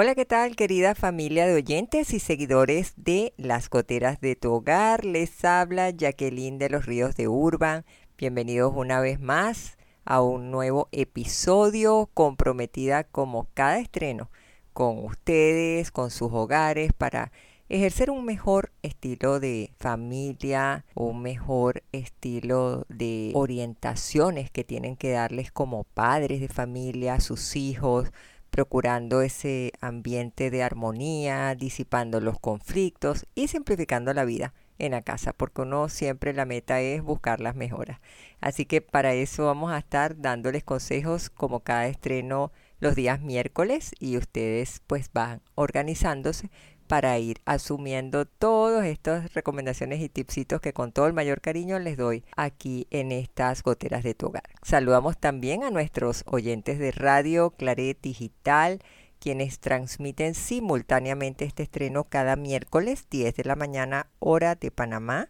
Hola, 0.00 0.14
¿qué 0.14 0.24
tal 0.24 0.54
querida 0.54 0.94
familia 0.94 1.44
de 1.48 1.56
oyentes 1.56 2.12
y 2.12 2.20
seguidores 2.20 2.92
de 2.96 3.34
Las 3.36 3.68
Goteras 3.68 4.20
de 4.20 4.36
tu 4.36 4.52
Hogar? 4.52 5.04
Les 5.04 5.44
habla 5.44 5.90
Jacqueline 5.90 6.56
de 6.56 6.70
los 6.70 6.86
Ríos 6.86 7.16
de 7.16 7.26
Urban. 7.26 7.84
Bienvenidos 8.16 8.72
una 8.76 9.00
vez 9.00 9.18
más 9.18 9.76
a 10.04 10.22
un 10.22 10.52
nuevo 10.52 10.88
episodio 10.92 12.08
comprometida 12.14 13.02
como 13.02 13.48
cada 13.54 13.80
estreno 13.80 14.30
con 14.72 15.04
ustedes, 15.04 15.90
con 15.90 16.12
sus 16.12 16.30
hogares 16.32 16.92
para 16.96 17.32
ejercer 17.68 18.12
un 18.12 18.24
mejor 18.24 18.70
estilo 18.82 19.40
de 19.40 19.72
familia, 19.78 20.84
un 20.94 21.22
mejor 21.22 21.82
estilo 21.90 22.86
de 22.88 23.32
orientaciones 23.34 24.48
que 24.52 24.62
tienen 24.62 24.94
que 24.94 25.10
darles 25.10 25.50
como 25.50 25.82
padres 25.82 26.40
de 26.40 26.46
familia 26.46 27.18
sus 27.18 27.56
hijos, 27.56 28.12
procurando 28.50 29.22
ese 29.22 29.72
ambiente 29.80 30.50
de 30.50 30.62
armonía, 30.62 31.54
disipando 31.54 32.20
los 32.20 32.38
conflictos 32.38 33.26
y 33.34 33.48
simplificando 33.48 34.12
la 34.14 34.24
vida 34.24 34.54
en 34.78 34.92
la 34.92 35.02
casa, 35.02 35.32
porque 35.32 35.62
uno 35.62 35.88
siempre 35.88 36.32
la 36.32 36.44
meta 36.44 36.80
es 36.80 37.02
buscar 37.02 37.40
las 37.40 37.56
mejoras. 37.56 38.00
Así 38.40 38.64
que 38.64 38.80
para 38.80 39.14
eso 39.14 39.46
vamos 39.46 39.72
a 39.72 39.78
estar 39.78 40.20
dándoles 40.20 40.64
consejos 40.64 41.30
como 41.30 41.60
cada 41.60 41.86
estreno 41.88 42.52
los 42.80 42.94
días 42.94 43.20
miércoles 43.20 43.92
y 43.98 44.16
ustedes 44.16 44.80
pues 44.86 45.10
van 45.12 45.42
organizándose 45.56 46.50
para 46.88 47.18
ir 47.18 47.40
asumiendo 47.44 48.24
todas 48.24 48.86
estas 48.86 49.34
recomendaciones 49.34 50.00
y 50.00 50.08
tipsitos 50.08 50.60
que 50.60 50.72
con 50.72 50.90
todo 50.90 51.06
el 51.06 51.12
mayor 51.12 51.40
cariño 51.40 51.78
les 51.78 51.96
doy 51.96 52.24
aquí 52.36 52.86
en 52.90 53.12
estas 53.12 53.62
goteras 53.62 54.02
de 54.02 54.14
tu 54.14 54.26
hogar. 54.26 54.44
Saludamos 54.62 55.18
también 55.18 55.62
a 55.62 55.70
nuestros 55.70 56.24
oyentes 56.26 56.78
de 56.78 56.90
Radio 56.90 57.50
Claret 57.50 58.00
Digital, 58.00 58.80
quienes 59.20 59.60
transmiten 59.60 60.34
simultáneamente 60.34 61.44
este 61.44 61.64
estreno 61.64 62.04
cada 62.04 62.36
miércoles 62.36 63.06
10 63.10 63.36
de 63.36 63.44
la 63.44 63.54
mañana 63.54 64.08
hora 64.18 64.54
de 64.54 64.70
Panamá 64.70 65.28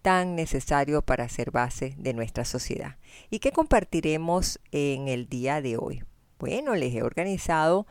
tan 0.05 0.35
necesario 0.35 1.01
para 1.01 1.27
ser 1.29 1.49
base 1.49 1.95
de 1.97 2.13
nuestra 2.13 2.45
sociedad. 2.45 2.97
¿Y 3.31 3.39
qué 3.39 3.51
compartiremos 3.51 4.59
en 4.71 5.07
el 5.07 5.27
día 5.27 5.63
de 5.63 5.77
hoy? 5.77 6.03
Bueno, 6.37 6.75
les 6.75 6.93
he 6.93 7.01
organizado 7.01 7.87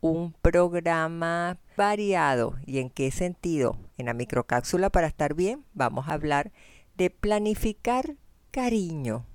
un 0.00 0.32
programa 0.32 1.58
variado. 1.76 2.56
¿Y 2.64 2.78
en 2.78 2.88
qué 2.88 3.10
sentido? 3.10 3.76
En 3.98 4.06
la 4.06 4.14
microcápsula 4.14 4.88
para 4.88 5.08
estar 5.08 5.34
bien 5.34 5.66
vamos 5.74 6.08
a 6.08 6.14
hablar 6.14 6.52
de 6.96 7.10
planificar 7.10 8.16
cariño. 8.50 9.26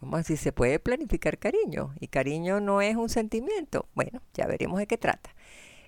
Vamos 0.00 0.18
a 0.18 0.22
si 0.24 0.36
se 0.36 0.50
puede 0.50 0.80
planificar 0.80 1.38
cariño. 1.38 1.94
Y 2.00 2.08
cariño 2.08 2.58
no 2.58 2.82
es 2.82 2.96
un 2.96 3.08
sentimiento. 3.08 3.86
Bueno, 3.94 4.20
ya 4.34 4.48
veremos 4.48 4.80
de 4.80 4.88
qué 4.88 4.98
trata. 4.98 5.30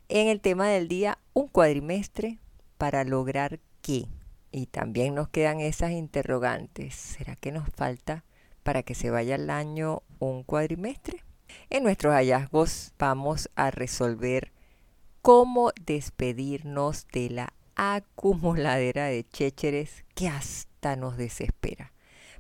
En 0.09 0.29
el 0.29 0.41
tema 0.41 0.69
del 0.69 0.87
día, 0.87 1.19
un 1.33 1.49
cuadrimestre 1.49 2.39
para 2.79 3.03
lograr 3.03 3.59
qué. 3.83 4.07
Y 4.53 4.67
también 4.67 5.15
nos 5.15 5.29
quedan 5.29 5.61
esas 5.61 5.93
interrogantes. 5.93 6.95
¿Será 6.95 7.37
que 7.37 7.53
nos 7.53 7.69
falta 7.71 8.25
para 8.63 8.83
que 8.83 8.95
se 8.95 9.11
vaya 9.11 9.37
el 9.37 9.51
año 9.51 10.03
un 10.19 10.43
cuadrimestre? 10.43 11.23
En 11.69 11.83
nuestros 11.83 12.15
hallazgos 12.15 12.93
vamos 12.99 13.51
a 13.55 13.71
resolver 13.71 14.53
cómo 15.23 15.73
despedirnos 15.85 17.07
de 17.09 17.31
la 17.31 17.53
acumuladera 17.77 19.07
de 19.07 19.27
chécheres 19.29 20.05
que 20.15 20.29
hasta 20.29 20.97
nos 20.97 21.17
desespera. 21.17 21.93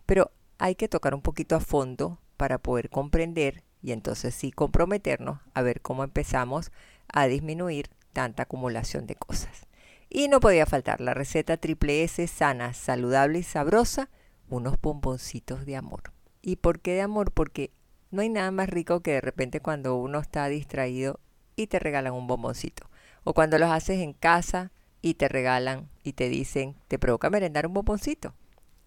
Pero 0.06 0.32
hay 0.58 0.74
que 0.74 0.88
tocar 0.88 1.14
un 1.14 1.22
poquito 1.22 1.56
a 1.56 1.60
fondo 1.60 2.20
para 2.36 2.58
poder 2.58 2.90
comprender 2.90 3.64
y 3.82 3.92
entonces 3.92 4.34
sí 4.34 4.50
comprometernos 4.50 5.40
a 5.54 5.62
ver 5.62 5.80
cómo 5.80 6.04
empezamos 6.04 6.72
a 7.08 7.26
disminuir 7.26 7.90
tanta 8.12 8.42
acumulación 8.42 9.06
de 9.06 9.14
cosas. 9.14 9.66
Y 10.12 10.26
no 10.26 10.40
podía 10.40 10.66
faltar 10.66 11.00
la 11.00 11.14
receta 11.14 11.56
triple 11.56 12.02
S 12.02 12.26
sana, 12.26 12.74
saludable 12.74 13.38
y 13.38 13.42
sabrosa, 13.44 14.10
unos 14.48 14.74
bomboncitos 14.80 15.64
de 15.64 15.76
amor. 15.76 16.12
¿Y 16.42 16.56
por 16.56 16.80
qué 16.80 16.94
de 16.94 17.02
amor? 17.02 17.30
Porque 17.30 17.70
no 18.10 18.22
hay 18.22 18.28
nada 18.28 18.50
más 18.50 18.68
rico 18.68 19.02
que 19.02 19.12
de 19.12 19.20
repente 19.20 19.60
cuando 19.60 19.94
uno 19.94 20.18
está 20.18 20.48
distraído 20.48 21.20
y 21.54 21.68
te 21.68 21.78
regalan 21.78 22.14
un 22.14 22.26
bomboncito. 22.26 22.90
O 23.22 23.34
cuando 23.34 23.56
los 23.58 23.70
haces 23.70 24.00
en 24.00 24.12
casa 24.12 24.72
y 25.00 25.14
te 25.14 25.28
regalan 25.28 25.88
y 26.02 26.14
te 26.14 26.28
dicen, 26.28 26.74
te 26.88 26.98
provoca 26.98 27.30
merendar 27.30 27.68
un 27.68 27.74
bomboncito. 27.74 28.34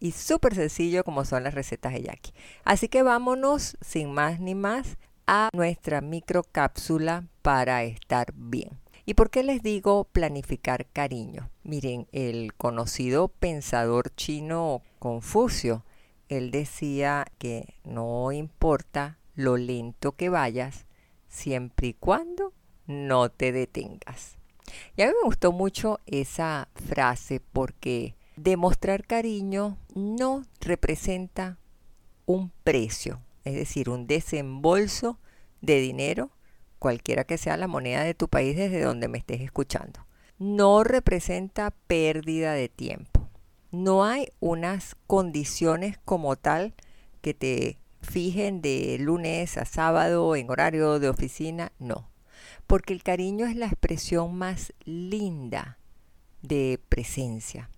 Y 0.02 0.12
súper 0.12 0.56
sencillo 0.56 1.06
como 1.06 1.24
son 1.24 1.46
las 1.46 1.54
recetas 1.54 1.94
de 1.94 2.02
Jackie. 2.02 2.34
Así 2.66 2.90
que 2.90 3.02
vámonos 3.02 3.78
sin 3.80 4.12
más 4.12 4.42
ni 4.42 4.56
más 4.56 4.98
a 5.26 5.48
nuestra 5.54 6.02
microcápsula 6.02 7.30
para 7.42 7.84
estar 7.84 8.34
bien. 8.36 8.83
¿Y 9.06 9.16
por 9.16 9.30
qué 9.30 9.44
les 9.44 9.62
digo 9.62 10.06
planificar 10.06 10.86
cariño? 10.86 11.50
Miren, 11.64 12.08
el 12.14 12.54
conocido 12.54 13.28
pensador 13.28 14.16
chino 14.16 14.82
Confucio, 15.00 15.84
él 16.30 16.52
decía 16.52 17.26
que 17.38 17.76
no 17.84 18.32
importa 18.32 19.18
lo 19.36 19.58
lento 19.58 20.14
que 20.14 20.30
vayas, 20.30 20.86
siempre 21.28 21.88
y 21.88 21.94
cuando 21.96 22.54
no 22.88 23.30
te 23.30 23.52
detengas. 23.52 24.38
Y 24.96 25.02
a 25.02 25.08
mí 25.08 25.12
me 25.22 25.26
gustó 25.26 25.52
mucho 25.52 26.00
esa 26.06 26.70
frase 26.76 27.42
porque 27.42 28.16
demostrar 28.38 29.06
cariño 29.06 29.78
no 29.96 30.46
representa 30.62 31.58
un 32.26 32.54
precio, 32.64 33.20
es 33.44 33.56
decir, 33.56 33.90
un 33.90 34.08
desembolso 34.08 35.20
de 35.60 35.82
dinero 35.82 36.32
cualquiera 36.84 37.24
que 37.24 37.38
sea 37.38 37.56
la 37.56 37.70
moneda 37.70 38.04
de 38.04 38.14
tu 38.14 38.28
país 38.28 38.58
desde 38.58 38.82
donde 38.82 39.08
me 39.08 39.18
estés 39.18 39.40
escuchando. 39.40 40.06
No 40.38 40.84
representa 40.84 41.72
pérdida 41.88 42.52
de 42.52 42.68
tiempo. 42.68 43.30
No 43.72 44.04
hay 44.04 44.28
unas 44.42 44.98
condiciones 45.08 45.98
como 46.04 46.36
tal 46.36 46.74
que 47.22 47.34
te 47.34 47.80
fijen 48.02 48.62
de 48.62 48.98
lunes 49.00 49.58
a 49.58 49.64
sábado 49.64 50.36
en 50.36 50.52
horario 50.52 51.00
de 51.00 51.08
oficina, 51.08 51.72
no. 51.80 52.10
Porque 52.68 52.92
el 52.92 53.02
cariño 53.02 53.46
es 53.46 53.56
la 53.56 53.68
expresión 53.68 54.36
más 54.36 54.74
linda 54.84 55.78
de 56.42 56.82
presencia. 56.90 57.70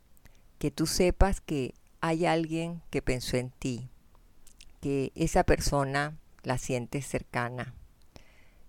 Que 0.57 0.71
tú 0.71 0.87
sepas 0.87 1.41
que 1.41 1.75
hay 2.01 2.25
alguien 2.25 2.81
que 2.89 3.03
pensó 3.03 3.37
en 3.37 3.51
ti, 3.51 3.87
que 4.81 5.11
esa 5.13 5.43
persona 5.43 6.17
la 6.41 6.57
sientes 6.57 7.05
cercana, 7.05 7.75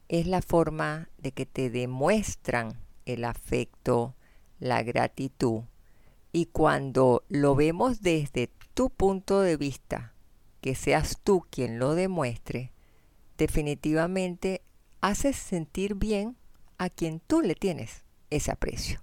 es 0.08 0.26
la 0.26 0.42
forma 0.42 1.08
de 1.18 1.32
que 1.32 1.46
te 1.46 1.70
demuestran 1.70 2.78
el 3.04 3.24
afecto, 3.24 4.14
la 4.58 4.82
gratitud. 4.82 5.62
Y 6.32 6.46
cuando 6.46 7.24
lo 7.28 7.54
vemos 7.54 8.02
desde 8.02 8.50
tu 8.74 8.90
punto 8.90 9.40
de 9.40 9.56
vista, 9.56 10.12
que 10.60 10.74
seas 10.74 11.18
tú 11.22 11.44
quien 11.50 11.78
lo 11.78 11.94
demuestre, 11.94 12.72
definitivamente 13.38 14.62
haces 15.00 15.36
sentir 15.36 15.94
bien 15.94 16.36
a 16.78 16.90
quien 16.90 17.20
tú 17.20 17.40
le 17.40 17.54
tienes 17.54 18.04
ese 18.30 18.50
aprecio. 18.50 19.02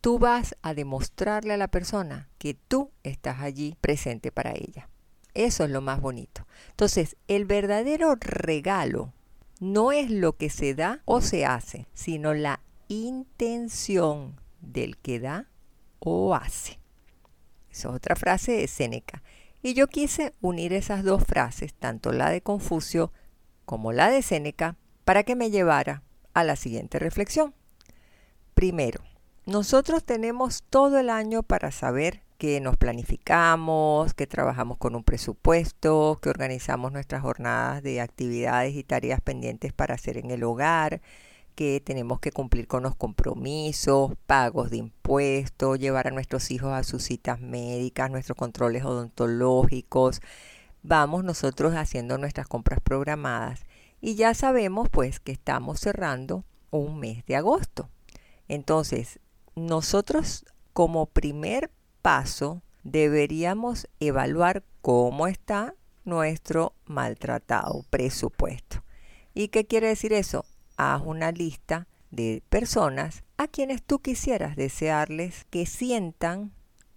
Tú 0.00 0.18
vas 0.18 0.56
a 0.62 0.74
demostrarle 0.74 1.54
a 1.54 1.58
la 1.58 1.68
persona 1.68 2.28
que 2.38 2.54
tú 2.54 2.90
estás 3.02 3.40
allí 3.40 3.76
presente 3.80 4.32
para 4.32 4.52
ella. 4.52 4.88
Eso 5.34 5.64
es 5.64 5.70
lo 5.70 5.80
más 5.80 6.00
bonito. 6.00 6.46
Entonces, 6.70 7.16
el 7.28 7.44
verdadero 7.44 8.16
regalo 8.16 9.12
no 9.60 9.92
es 9.92 10.10
lo 10.10 10.36
que 10.36 10.50
se 10.50 10.74
da 10.74 11.02
o 11.04 11.20
se 11.20 11.44
hace, 11.44 11.86
sino 11.92 12.34
la 12.34 12.60
intención 12.88 14.40
del 14.60 14.96
que 14.96 15.20
da 15.20 15.46
o 16.00 16.34
hace. 16.34 16.80
Esa 17.70 17.88
es 17.90 17.94
otra 17.94 18.16
frase 18.16 18.52
de 18.52 18.66
Séneca. 18.66 19.22
Y 19.62 19.74
yo 19.74 19.86
quise 19.86 20.32
unir 20.40 20.72
esas 20.72 21.04
dos 21.04 21.22
frases, 21.24 21.74
tanto 21.74 22.12
la 22.12 22.30
de 22.30 22.40
Confucio 22.40 23.12
como 23.66 23.92
la 23.92 24.10
de 24.10 24.22
Séneca, 24.22 24.76
para 25.04 25.22
que 25.22 25.36
me 25.36 25.50
llevara 25.50 26.02
a 26.32 26.42
la 26.42 26.56
siguiente 26.56 26.98
reflexión. 26.98 27.54
Primero, 28.54 29.02
nosotros 29.44 30.04
tenemos 30.04 30.64
todo 30.70 30.98
el 30.98 31.10
año 31.10 31.42
para 31.42 31.70
saber 31.70 32.22
que 32.40 32.58
nos 32.62 32.78
planificamos, 32.78 34.14
que 34.14 34.26
trabajamos 34.26 34.78
con 34.78 34.94
un 34.94 35.04
presupuesto, 35.04 36.20
que 36.22 36.30
organizamos 36.30 36.90
nuestras 36.90 37.20
jornadas 37.20 37.82
de 37.82 38.00
actividades 38.00 38.74
y 38.74 38.82
tareas 38.82 39.20
pendientes 39.20 39.74
para 39.74 39.94
hacer 39.96 40.16
en 40.16 40.30
el 40.30 40.42
hogar, 40.42 41.02
que 41.54 41.82
tenemos 41.84 42.18
que 42.18 42.32
cumplir 42.32 42.66
con 42.66 42.82
los 42.82 42.96
compromisos, 42.96 44.12
pagos 44.26 44.70
de 44.70 44.78
impuestos, 44.78 45.78
llevar 45.78 46.06
a 46.08 46.12
nuestros 46.12 46.50
hijos 46.50 46.72
a 46.72 46.82
sus 46.82 47.02
citas 47.02 47.40
médicas, 47.40 48.10
nuestros 48.10 48.38
controles 48.38 48.86
odontológicos. 48.86 50.22
Vamos 50.82 51.24
nosotros 51.24 51.74
haciendo 51.74 52.16
nuestras 52.16 52.48
compras 52.48 52.80
programadas 52.80 53.66
y 54.00 54.14
ya 54.14 54.32
sabemos 54.32 54.88
pues 54.88 55.20
que 55.20 55.32
estamos 55.32 55.78
cerrando 55.78 56.46
un 56.70 57.00
mes 57.00 57.22
de 57.26 57.36
agosto. 57.36 57.90
Entonces, 58.48 59.20
nosotros 59.54 60.46
como 60.72 61.04
primer 61.04 61.70
paso 62.02 62.62
deberíamos 62.82 63.88
evaluar 64.00 64.64
cómo 64.80 65.26
está 65.26 65.74
nuestro 66.04 66.74
maltratado 66.86 67.84
presupuesto. 67.90 68.82
¿Y 69.34 69.48
qué 69.48 69.66
quiere 69.66 69.88
decir 69.88 70.12
eso? 70.12 70.44
haz 70.80 71.02
una 71.04 71.30
lista 71.30 71.86
de 72.10 72.42
personas 72.48 73.22
a 73.36 73.48
quienes 73.48 73.82
tú 73.82 74.00
quisieras 74.00 74.56
desearles 74.56 75.44
que 75.50 75.66
sientan 75.66 76.52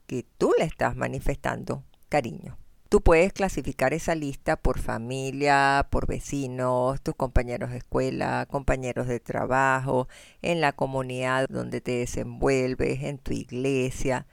que 0.08 0.26
tú 0.38 0.54
le 0.58 0.66
estás 0.66 0.96
manifestando 0.96 1.84
cariño. 2.08 2.58
Tú 2.88 3.02
puedes 3.02 3.34
clasificar 3.34 3.94
esa 3.94 4.16
lista 4.16 4.56
por 4.56 4.80
familia, 4.80 5.88
por 5.90 6.08
vecinos, 6.08 7.02
tus 7.02 7.16
compañeros 7.16 7.72
de 7.72 7.78
escuela, 7.78 8.48
compañeros 8.50 9.08
de 9.08 9.20
trabajo, 9.20 10.08
en 10.42 10.62
la 10.62 10.74
comunidad 10.74 11.48
donde 11.50 11.82
te 11.82 11.92
desenvuelves, 11.92 13.04
en 13.04 13.18
tu 13.18 13.34
iglesia. 13.34 14.28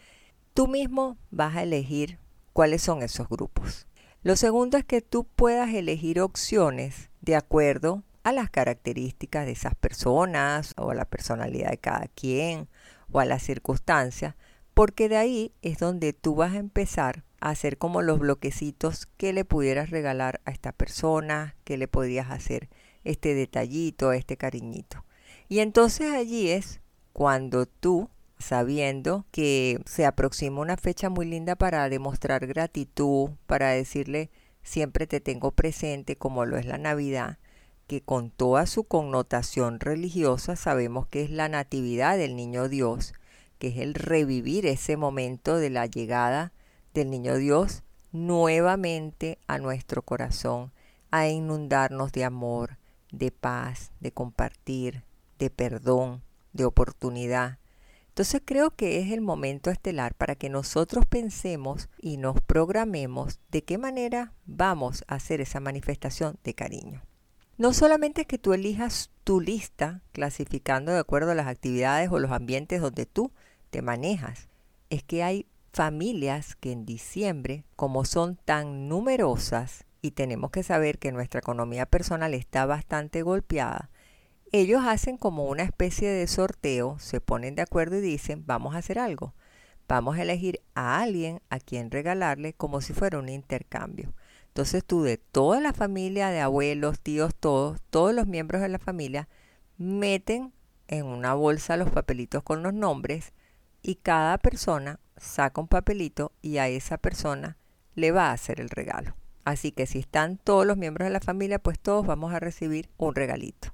Tú 0.60 0.68
mismo 0.68 1.16
vas 1.30 1.56
a 1.56 1.62
elegir 1.62 2.18
cuáles 2.52 2.82
son 2.82 3.02
esos 3.02 3.30
grupos. 3.30 3.86
Lo 4.22 4.36
segundo 4.36 4.76
es 4.76 4.84
que 4.84 5.00
tú 5.00 5.24
puedas 5.24 5.72
elegir 5.72 6.20
opciones 6.20 7.08
de 7.22 7.34
acuerdo 7.34 8.02
a 8.24 8.32
las 8.32 8.50
características 8.50 9.46
de 9.46 9.52
esas 9.52 9.74
personas 9.74 10.74
o 10.76 10.90
a 10.90 10.94
la 10.94 11.06
personalidad 11.06 11.70
de 11.70 11.78
cada 11.78 12.08
quien 12.08 12.68
o 13.10 13.20
a 13.20 13.24
las 13.24 13.42
circunstancias, 13.42 14.34
porque 14.74 15.08
de 15.08 15.16
ahí 15.16 15.54
es 15.62 15.78
donde 15.78 16.12
tú 16.12 16.34
vas 16.34 16.52
a 16.52 16.58
empezar 16.58 17.24
a 17.40 17.48
hacer 17.48 17.78
como 17.78 18.02
los 18.02 18.18
bloquecitos 18.18 19.06
que 19.16 19.32
le 19.32 19.46
pudieras 19.46 19.88
regalar 19.88 20.42
a 20.44 20.50
esta 20.50 20.72
persona, 20.72 21.56
que 21.64 21.78
le 21.78 21.88
podrías 21.88 22.30
hacer 22.30 22.68
este 23.02 23.32
detallito, 23.32 24.12
este 24.12 24.36
cariñito. 24.36 25.06
Y 25.48 25.60
entonces 25.60 26.12
allí 26.12 26.50
es 26.50 26.82
cuando 27.14 27.64
tú, 27.64 28.10
sabiendo 28.40 29.26
que 29.31 29.81
se 29.87 30.06
aproxima 30.06 30.60
una 30.60 30.76
fecha 30.76 31.08
muy 31.08 31.26
linda 31.26 31.56
para 31.56 31.88
demostrar 31.88 32.46
gratitud, 32.46 33.31
para 33.46 33.69
decirle 33.70 34.31
siempre 34.62 35.06
te 35.06 35.20
tengo 35.20 35.52
presente 35.52 36.16
como 36.16 36.44
lo 36.44 36.56
es 36.56 36.66
la 36.66 36.78
Navidad, 36.78 37.38
que 37.87 38.00
con 38.00 38.31
toda 38.31 38.66
su 38.66 38.84
connotación 38.84 39.81
religiosa 39.81 40.56
sabemos 40.56 41.06
que 41.06 41.22
es 41.22 41.31
la 41.31 41.48
natividad 41.48 42.16
del 42.16 42.37
niño 42.37 42.69
Dios, 42.69 43.14
que 43.58 43.69
es 43.69 43.76
el 43.76 43.94
revivir 43.94 44.66
ese 44.66 44.96
momento 44.96 45.56
de 45.56 45.70
la 45.70 45.86
llegada 45.86 46.52
del 46.94 47.10
niño 47.10 47.36
Dios 47.36 47.82
nuevamente 48.12 49.38
a 49.46 49.58
nuestro 49.58 50.02
corazón, 50.02 50.72
a 51.10 51.28
inundarnos 51.28 52.12
de 52.12 52.25
amor, 52.25 52.78
de 53.12 53.31
paz, 53.31 53.93
de 54.00 54.12
compartir, 54.12 55.04
de 55.38 55.50
perdón, 55.50 56.22
de 56.52 56.64
oportunidad. 56.64 57.59
Entonces 58.20 58.43
creo 58.44 58.70
que 58.70 59.00
es 59.00 59.12
el 59.12 59.22
momento 59.22 59.70
estelar 59.70 60.14
para 60.14 60.34
que 60.34 60.50
nosotros 60.50 61.06
pensemos 61.06 61.88
y 62.02 62.19
nos 62.19 62.38
programemos 62.43 63.40
de 63.50 63.64
qué 63.64 63.78
manera 63.78 64.34
vamos 64.44 65.05
a 65.08 65.14
hacer 65.14 65.40
esa 65.40 65.58
manifestación 65.58 66.37
de 66.44 66.52
cariño. 66.52 67.02
No 67.56 67.72
solamente 67.72 68.20
es 68.20 68.26
que 68.26 68.37
tú 68.37 68.52
elijas 68.52 69.08
tu 69.25 69.40
lista 69.40 70.02
clasificando 70.12 70.93
de 70.93 70.99
acuerdo 70.99 71.31
a 71.31 71.34
las 71.34 71.46
actividades 71.46 72.11
o 72.12 72.19
los 72.19 72.31
ambientes 72.31 72.82
donde 72.82 73.06
tú 73.06 73.32
te 73.70 73.81
manejas, 73.81 74.50
es 74.90 75.02
que 75.02 75.22
hay 75.22 75.46
familias 75.72 76.56
que 76.56 76.72
en 76.72 76.84
diciembre, 76.84 77.64
como 77.75 78.05
son 78.05 78.37
tan 78.37 78.87
numerosas 78.87 79.87
y 80.02 80.11
tenemos 80.11 80.50
que 80.50 80.62
saber 80.62 80.99
que 80.99 81.11
nuestra 81.11 81.40
economía 81.40 81.87
personal 81.87 82.34
está 82.34 82.67
bastante 82.67 83.22
golpeada, 83.22 83.88
ellos 84.52 84.82
hacen 84.85 85.17
como 85.17 85.44
una 85.44 85.62
especie 85.62 86.11
de 86.11 86.26
sorteo, 86.26 86.99
se 86.99 87.20
ponen 87.20 87.55
de 87.55 87.62
acuerdo 87.62 87.97
y 87.99 88.00
dicen, 88.00 88.44
vamos 88.47 88.75
a 88.75 88.79
hacer 88.79 88.99
algo. 88.99 89.35
Vamos 89.87 90.19
a 90.19 90.23
elegir 90.23 90.61
a 90.75 91.00
alguien 91.00 91.41
a 91.50 91.58
quien 91.58 91.91
regalarle 91.91 92.52
como 92.52 92.81
si 92.81 92.93
fuera 92.93 93.19
un 93.19 93.29
intercambio. 93.29 94.12
Entonces 94.49 94.85
tú 94.85 95.02
de 95.02 95.19
toda 95.19 95.61
la 95.61 95.73
familia, 95.73 96.31
de 96.31 96.41
abuelos, 96.41 97.00
tíos, 97.00 97.35
todos, 97.35 97.81
todos 97.91 98.14
los 98.14 98.26
miembros 98.26 98.62
de 98.62 98.69
la 98.69 98.79
familia, 98.79 99.29
meten 99.79 100.53
en 100.88 101.06
una 101.06 101.35
bolsa 101.35 101.76
los 101.76 101.91
papelitos 101.91 102.43
con 102.43 102.62
los 102.62 102.75
nombres 102.75 103.32
y 103.82 103.96
cada 103.96 104.38
persona 104.38 104.99
saca 105.17 105.61
un 105.61 105.69
papelito 105.69 106.32
y 106.43 106.58
a 106.58 106.69
esa 106.69 106.99
persona 106.99 107.56
le 107.94 108.11
va 108.11 108.31
a 108.31 108.32
hacer 108.32 108.61
el 108.61 108.70
regalo. 108.70 109.14
Así 109.44 109.73
que 109.73 109.87
si 109.87 110.00
están 110.00 110.38
todos 110.38 110.67
los 110.67 110.76
miembros 110.76 111.06
de 111.06 111.12
la 111.12 111.20
familia, 111.20 111.58
pues 111.61 111.79
todos 111.79 112.06
vamos 112.06 112.35
a 112.35 112.41
recibir 112.41 112.91
un 112.96 113.14
regalito. 113.14 113.73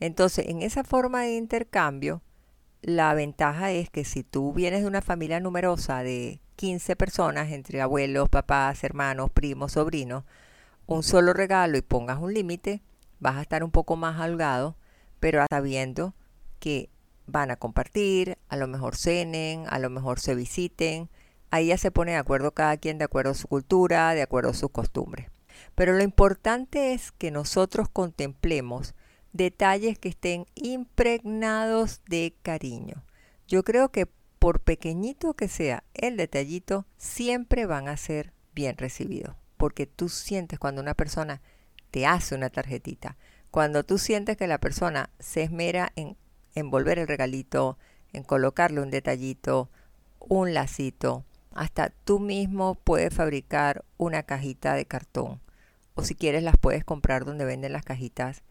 Entonces, 0.00 0.46
en 0.48 0.62
esa 0.62 0.84
forma 0.84 1.22
de 1.22 1.36
intercambio, 1.36 2.22
la 2.82 3.14
ventaja 3.14 3.72
es 3.72 3.90
que 3.90 4.04
si 4.04 4.22
tú 4.22 4.52
vienes 4.52 4.82
de 4.82 4.86
una 4.86 5.02
familia 5.02 5.40
numerosa 5.40 6.02
de 6.02 6.40
15 6.56 6.96
personas, 6.96 7.50
entre 7.50 7.80
abuelos, 7.80 8.28
papás, 8.28 8.84
hermanos, 8.84 9.30
primos, 9.30 9.72
sobrinos, 9.72 10.24
un 10.86 11.02
solo 11.02 11.32
regalo 11.32 11.76
y 11.78 11.82
pongas 11.82 12.20
un 12.20 12.32
límite, 12.34 12.82
vas 13.18 13.36
a 13.36 13.42
estar 13.42 13.64
un 13.64 13.70
poco 13.70 13.96
más 13.96 14.20
holgado, 14.20 14.76
pero 15.20 15.44
sabiendo 15.50 16.14
que 16.60 16.90
van 17.26 17.50
a 17.50 17.56
compartir, 17.56 18.38
a 18.48 18.56
lo 18.56 18.68
mejor 18.68 18.96
cenen, 18.96 19.64
a 19.68 19.78
lo 19.78 19.90
mejor 19.90 20.20
se 20.20 20.34
visiten. 20.34 21.08
Ahí 21.50 21.68
ya 21.68 21.78
se 21.78 21.90
pone 21.90 22.12
de 22.12 22.18
acuerdo 22.18 22.52
cada 22.52 22.76
quien 22.76 22.98
de 22.98 23.04
acuerdo 23.04 23.32
a 23.32 23.34
su 23.34 23.48
cultura, 23.48 24.14
de 24.14 24.22
acuerdo 24.22 24.50
a 24.50 24.54
sus 24.54 24.70
costumbres. 24.70 25.28
Pero 25.74 25.92
lo 25.92 26.02
importante 26.02 26.92
es 26.92 27.12
que 27.12 27.30
nosotros 27.30 27.88
contemplemos 27.88 28.94
detalles 29.36 29.98
que 29.98 30.08
estén 30.08 30.46
impregnados 30.54 32.02
de 32.06 32.34
cariño. 32.42 33.04
Yo 33.46 33.62
creo 33.62 33.90
que 33.90 34.08
por 34.38 34.60
pequeñito 34.60 35.34
que 35.34 35.48
sea 35.48 35.84
el 35.94 36.16
detallito, 36.16 36.86
siempre 36.96 37.66
van 37.66 37.88
a 37.88 37.96
ser 37.96 38.32
bien 38.54 38.76
recibidos. 38.76 39.34
Porque 39.56 39.86
tú 39.86 40.08
sientes 40.08 40.58
cuando 40.58 40.82
una 40.82 40.94
persona 40.94 41.40
te 41.90 42.06
hace 42.06 42.34
una 42.34 42.50
tarjetita, 42.50 43.16
cuando 43.50 43.84
tú 43.84 43.98
sientes 43.98 44.36
que 44.36 44.46
la 44.46 44.58
persona 44.58 45.10
se 45.18 45.42
esmera 45.42 45.92
en 45.96 46.16
envolver 46.54 46.98
el 46.98 47.08
regalito, 47.08 47.78
en 48.12 48.22
colocarle 48.22 48.80
un 48.80 48.90
detallito, 48.90 49.70
un 50.18 50.52
lacito, 50.52 51.24
hasta 51.52 51.90
tú 51.90 52.20
mismo 52.20 52.74
puedes 52.74 53.14
fabricar 53.14 53.84
una 53.96 54.24
cajita 54.24 54.74
de 54.74 54.84
cartón. 54.84 55.40
O 55.94 56.02
si 56.02 56.14
quieres 56.14 56.42
las 56.42 56.58
puedes 56.58 56.84
comprar 56.84 57.24
donde 57.24 57.46
venden 57.46 57.72
las 57.72 57.84
cajitas 57.84 58.42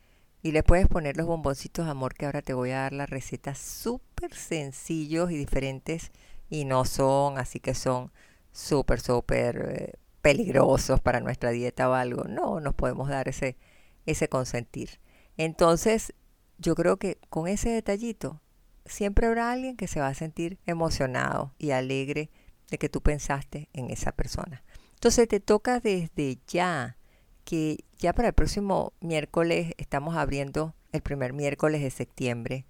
y 0.46 0.52
le 0.52 0.62
puedes 0.62 0.88
poner 0.88 1.18
los 1.18 1.26
bomboncitos 1.26 1.88
amor 1.88 2.14
que 2.14 2.28
ahora 2.28 2.44
te 2.44 2.54
voy 2.54 2.70
a 2.70 2.82
dar 2.82 2.94
la 2.94 3.08
receta 3.08 3.56
súper 3.56 4.32
sencillos 4.36 5.32
y 5.32 5.38
diferentes 5.38 6.12
y 6.52 6.66
no 6.66 6.86
son, 6.86 7.40
así 7.40 7.60
que 7.60 7.74
son 7.74 8.12
súper, 8.52 9.02
súper 9.02 9.72
eh, 9.76 9.94
peligrosos 10.22 11.00
para 11.00 11.20
nuestra 11.20 11.50
dieta 11.50 11.90
o 11.90 11.94
algo. 11.94 12.26
No, 12.26 12.60
nos 12.60 12.76
podemos 12.76 13.10
dar 13.10 13.28
ese, 13.28 13.58
ese 14.06 14.30
consentir. 14.30 15.00
Entonces, 15.36 16.14
yo 16.60 16.76
creo 16.76 16.98
que 16.98 17.18
con 17.30 17.48
ese 17.48 17.70
detallito 17.70 18.40
siempre 18.86 19.26
habrá 19.26 19.52
alguien 19.52 19.76
que 19.76 19.88
se 19.88 20.00
va 20.00 20.10
a 20.10 20.14
sentir 20.14 20.60
emocionado 20.68 21.56
y 21.58 21.72
alegre 21.72 22.30
de 22.70 22.78
que 22.78 22.88
tú 22.88 23.02
pensaste 23.02 23.68
en 23.74 23.90
esa 23.90 24.12
persona. 24.12 24.64
Entonces 24.94 25.28
te 25.28 25.40
toca 25.40 25.80
desde 25.80 26.38
ya 26.46 26.98
que 27.46 27.86
ya 27.98 28.12
para 28.12 28.30
el 28.30 28.34
próximo 28.34 28.92
miércoles 29.00 29.74
estamos 29.78 30.16
abriendo 30.16 30.74
el 30.92 31.02
primer 31.02 31.32
miércoles 31.32 31.82
de 31.82 31.92
septiembre. 31.92 32.66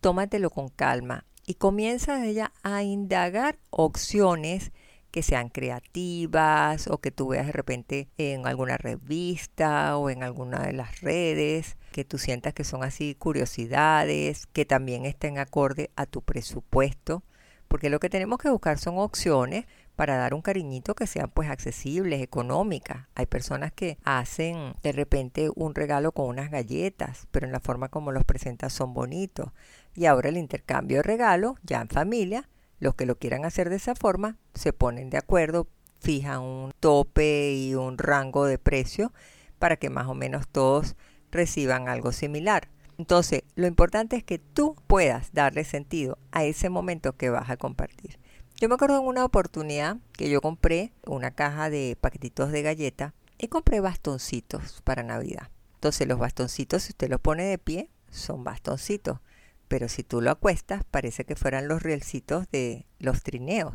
Tómatelo 0.00 0.50
con 0.50 0.68
calma 0.68 1.26
y 1.46 1.54
comienza 1.54 2.24
ya 2.26 2.52
a 2.62 2.82
indagar 2.82 3.58
opciones 3.70 4.72
que 5.10 5.22
sean 5.22 5.48
creativas 5.48 6.88
o 6.88 6.98
que 6.98 7.10
tú 7.10 7.28
veas 7.28 7.46
de 7.46 7.52
repente 7.52 8.08
en 8.18 8.46
alguna 8.46 8.76
revista 8.76 9.96
o 9.96 10.10
en 10.10 10.22
alguna 10.22 10.60
de 10.60 10.72
las 10.72 11.00
redes 11.00 11.76
que 11.92 12.04
tú 12.04 12.18
sientas 12.18 12.52
que 12.52 12.64
son 12.64 12.84
así 12.84 13.14
curiosidades, 13.14 14.46
que 14.46 14.66
también 14.66 15.06
estén 15.06 15.38
acorde 15.38 15.90
a 15.96 16.04
tu 16.04 16.20
presupuesto, 16.20 17.22
porque 17.68 17.88
lo 17.88 18.00
que 18.00 18.10
tenemos 18.10 18.38
que 18.38 18.50
buscar 18.50 18.78
son 18.78 18.98
opciones 18.98 19.64
para 19.96 20.16
dar 20.16 20.34
un 20.34 20.42
cariñito 20.42 20.94
que 20.94 21.06
sean 21.06 21.30
pues 21.30 21.50
accesibles, 21.50 22.22
económicas. 22.22 23.08
Hay 23.14 23.26
personas 23.26 23.72
que 23.72 23.98
hacen 24.04 24.74
de 24.82 24.92
repente 24.92 25.50
un 25.54 25.74
regalo 25.74 26.12
con 26.12 26.26
unas 26.26 26.50
galletas, 26.50 27.26
pero 27.30 27.46
en 27.46 27.52
la 27.52 27.60
forma 27.60 27.88
como 27.88 28.12
los 28.12 28.24
presentas 28.24 28.72
son 28.72 28.92
bonitos. 28.94 29.50
Y 29.94 30.04
ahora 30.04 30.28
el 30.28 30.36
intercambio 30.36 30.98
de 30.98 31.02
regalos, 31.02 31.54
ya 31.62 31.80
en 31.80 31.88
familia, 31.88 32.48
los 32.78 32.94
que 32.94 33.06
lo 33.06 33.18
quieran 33.18 33.46
hacer 33.46 33.70
de 33.70 33.76
esa 33.76 33.94
forma, 33.94 34.36
se 34.54 34.74
ponen 34.74 35.08
de 35.08 35.16
acuerdo, 35.16 35.66
fijan 36.00 36.42
un 36.42 36.72
tope 36.78 37.54
y 37.54 37.74
un 37.74 37.96
rango 37.96 38.44
de 38.44 38.58
precio 38.58 39.12
para 39.58 39.76
que 39.76 39.88
más 39.88 40.06
o 40.08 40.14
menos 40.14 40.46
todos 40.46 40.94
reciban 41.30 41.88
algo 41.88 42.12
similar. 42.12 42.68
Entonces, 42.98 43.42
lo 43.56 43.66
importante 43.66 44.16
es 44.16 44.24
que 44.24 44.38
tú 44.38 44.76
puedas 44.86 45.32
darle 45.32 45.64
sentido 45.64 46.18
a 46.32 46.44
ese 46.44 46.70
momento 46.70 47.16
que 47.16 47.30
vas 47.30 47.50
a 47.50 47.56
compartir. 47.56 48.18
Yo 48.58 48.70
me 48.70 48.76
acuerdo 48.76 48.98
en 48.98 49.06
una 49.06 49.26
oportunidad 49.26 49.98
que 50.12 50.30
yo 50.30 50.40
compré 50.40 50.90
una 51.04 51.30
caja 51.30 51.68
de 51.68 51.94
paquetitos 52.00 52.50
de 52.52 52.62
galleta 52.62 53.12
y 53.36 53.48
compré 53.48 53.80
bastoncitos 53.80 54.80
para 54.82 55.02
Navidad. 55.02 55.50
Entonces 55.74 56.08
los 56.08 56.18
bastoncitos, 56.18 56.84
si 56.84 56.92
usted 56.92 57.10
los 57.10 57.20
pone 57.20 57.44
de 57.44 57.58
pie, 57.58 57.90
son 58.10 58.44
bastoncitos. 58.44 59.20
Pero 59.68 59.90
si 59.90 60.04
tú 60.04 60.22
lo 60.22 60.30
acuestas, 60.30 60.84
parece 60.90 61.26
que 61.26 61.36
fueran 61.36 61.68
los 61.68 61.82
rielcitos 61.82 62.46
de 62.50 62.86
los 62.98 63.22
trineos. 63.22 63.74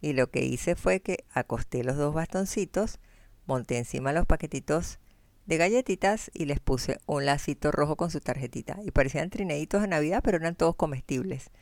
Y 0.00 0.14
lo 0.14 0.32
que 0.32 0.44
hice 0.44 0.74
fue 0.74 0.98
que 0.98 1.24
acosté 1.32 1.84
los 1.84 1.96
dos 1.96 2.12
bastoncitos, 2.12 2.98
monté 3.46 3.78
encima 3.78 4.12
los 4.12 4.26
paquetitos 4.26 4.98
de 5.46 5.58
galletitas 5.58 6.28
y 6.34 6.46
les 6.46 6.58
puse 6.58 6.98
un 7.06 7.24
lacito 7.24 7.70
rojo 7.70 7.94
con 7.94 8.10
su 8.10 8.18
tarjetita. 8.18 8.80
Y 8.82 8.90
parecían 8.90 9.30
trineitos 9.30 9.80
de 9.82 9.86
Navidad, 9.86 10.22
pero 10.24 10.38
eran 10.38 10.56
todos 10.56 10.74
comestibles. 10.74 11.52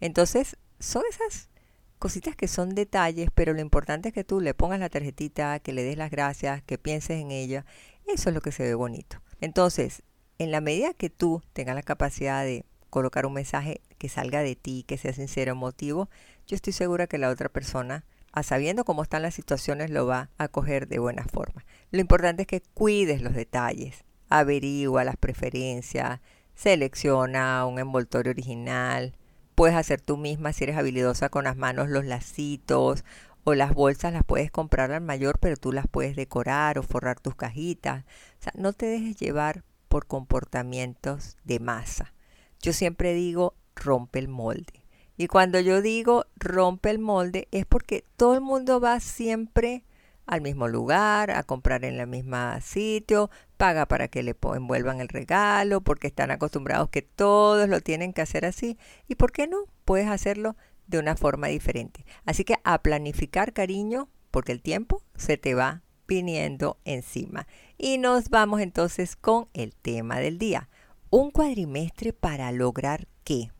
Entonces, 0.00 0.56
son 0.78 1.02
esas 1.10 1.50
cositas 1.98 2.36
que 2.36 2.48
son 2.48 2.74
detalles, 2.74 3.28
pero 3.34 3.52
lo 3.52 3.60
importante 3.60 4.08
es 4.08 4.14
que 4.14 4.24
tú 4.24 4.40
le 4.40 4.54
pongas 4.54 4.80
la 4.80 4.88
tarjetita, 4.88 5.58
que 5.60 5.72
le 5.72 5.82
des 5.82 5.96
las 5.96 6.10
gracias, 6.10 6.62
que 6.62 6.78
pienses 6.78 7.20
en 7.20 7.30
ella. 7.30 7.64
Eso 8.06 8.30
es 8.30 8.34
lo 8.34 8.40
que 8.40 8.52
se 8.52 8.62
ve 8.62 8.74
bonito. 8.74 9.20
Entonces, 9.40 10.02
en 10.38 10.50
la 10.50 10.60
medida 10.60 10.94
que 10.94 11.10
tú 11.10 11.42
tengas 11.52 11.74
la 11.74 11.82
capacidad 11.82 12.44
de 12.44 12.64
colocar 12.90 13.26
un 13.26 13.34
mensaje 13.34 13.80
que 13.98 14.08
salga 14.08 14.42
de 14.42 14.56
ti, 14.56 14.84
que 14.86 14.98
sea 14.98 15.12
sincero, 15.12 15.52
emotivo, 15.52 16.08
yo 16.46 16.54
estoy 16.54 16.72
segura 16.72 17.06
que 17.06 17.18
la 17.18 17.30
otra 17.30 17.48
persona, 17.48 18.04
a 18.32 18.42
sabiendo 18.42 18.84
cómo 18.84 19.02
están 19.02 19.22
las 19.22 19.34
situaciones, 19.34 19.90
lo 19.90 20.06
va 20.06 20.30
a 20.38 20.48
coger 20.48 20.88
de 20.88 20.98
buena 20.98 21.24
forma. 21.24 21.64
Lo 21.90 22.00
importante 22.00 22.42
es 22.42 22.48
que 22.48 22.62
cuides 22.74 23.22
los 23.22 23.34
detalles, 23.34 24.04
averigua 24.28 25.04
las 25.04 25.16
preferencias, 25.16 26.20
selecciona 26.54 27.64
un 27.66 27.78
envoltorio 27.78 28.30
original, 28.30 29.14
puedes 29.56 29.74
hacer 29.76 30.00
tú 30.00 30.16
misma 30.16 30.52
si 30.52 30.64
eres 30.64 30.76
habilidosa 30.76 31.30
con 31.30 31.44
las 31.44 31.56
manos 31.56 31.88
los 31.88 32.04
lacitos 32.04 33.04
o 33.42 33.54
las 33.54 33.74
bolsas 33.74 34.12
las 34.12 34.24
puedes 34.24 34.50
comprar 34.50 34.92
al 34.92 35.00
mayor, 35.00 35.38
pero 35.40 35.56
tú 35.56 35.72
las 35.72 35.88
puedes 35.88 36.14
decorar 36.14 36.78
o 36.78 36.82
forrar 36.82 37.18
tus 37.18 37.34
cajitas. 37.34 38.04
O 38.38 38.42
sea, 38.42 38.52
no 38.56 38.72
te 38.72 38.86
dejes 38.86 39.16
llevar 39.16 39.64
por 39.88 40.06
comportamientos 40.06 41.36
de 41.44 41.58
masa. 41.58 42.12
Yo 42.60 42.72
siempre 42.72 43.14
digo, 43.14 43.54
rompe 43.74 44.18
el 44.18 44.28
molde. 44.28 44.84
Y 45.16 45.28
cuando 45.28 45.58
yo 45.60 45.80
digo 45.80 46.26
rompe 46.36 46.90
el 46.90 46.98
molde 46.98 47.48
es 47.50 47.64
porque 47.64 48.04
todo 48.16 48.34
el 48.34 48.42
mundo 48.42 48.80
va 48.80 49.00
siempre 49.00 49.84
al 50.26 50.40
mismo 50.40 50.68
lugar, 50.68 51.30
a 51.30 51.44
comprar 51.44 51.84
en 51.84 51.98
el 51.98 52.06
mismo 52.06 52.36
sitio, 52.60 53.30
paga 53.56 53.86
para 53.86 54.08
que 54.08 54.22
le 54.22 54.36
envuelvan 54.54 55.00
el 55.00 55.08
regalo, 55.08 55.80
porque 55.80 56.08
están 56.08 56.30
acostumbrados 56.30 56.90
que 56.90 57.02
todos 57.02 57.68
lo 57.68 57.80
tienen 57.80 58.12
que 58.12 58.22
hacer 58.22 58.44
así. 58.44 58.76
¿Y 59.08 59.14
por 59.14 59.32
qué 59.32 59.46
no? 59.46 59.58
Puedes 59.84 60.08
hacerlo 60.08 60.56
de 60.86 60.98
una 60.98 61.16
forma 61.16 61.46
diferente. 61.46 62.04
Así 62.24 62.44
que 62.44 62.56
a 62.64 62.82
planificar 62.82 63.52
cariño, 63.52 64.08
porque 64.30 64.52
el 64.52 64.62
tiempo 64.62 65.02
se 65.14 65.36
te 65.36 65.54
va 65.54 65.82
viniendo 66.08 66.78
encima. 66.84 67.46
Y 67.78 67.98
nos 67.98 68.28
vamos 68.28 68.60
entonces 68.60 69.16
con 69.16 69.48
el 69.54 69.74
tema 69.74 70.18
del 70.18 70.38
día. 70.38 70.68
Un 71.10 71.30
cuadrimestre 71.30 72.12
para 72.12 72.50
lograr 72.52 73.06
qué. 73.24 73.50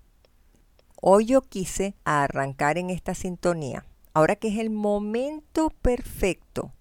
Hoy 1.01 1.27
yo 1.27 1.43
quise 1.43 1.95
arrancar 2.05 2.79
en 2.79 2.91
esta 2.91 3.15
sintonía 3.15 3.85
ahora 4.17 4.37
que 4.37 4.49
es 4.49 4.57
el 4.57 4.71
momento 4.71 5.69
perfecto 5.83 6.73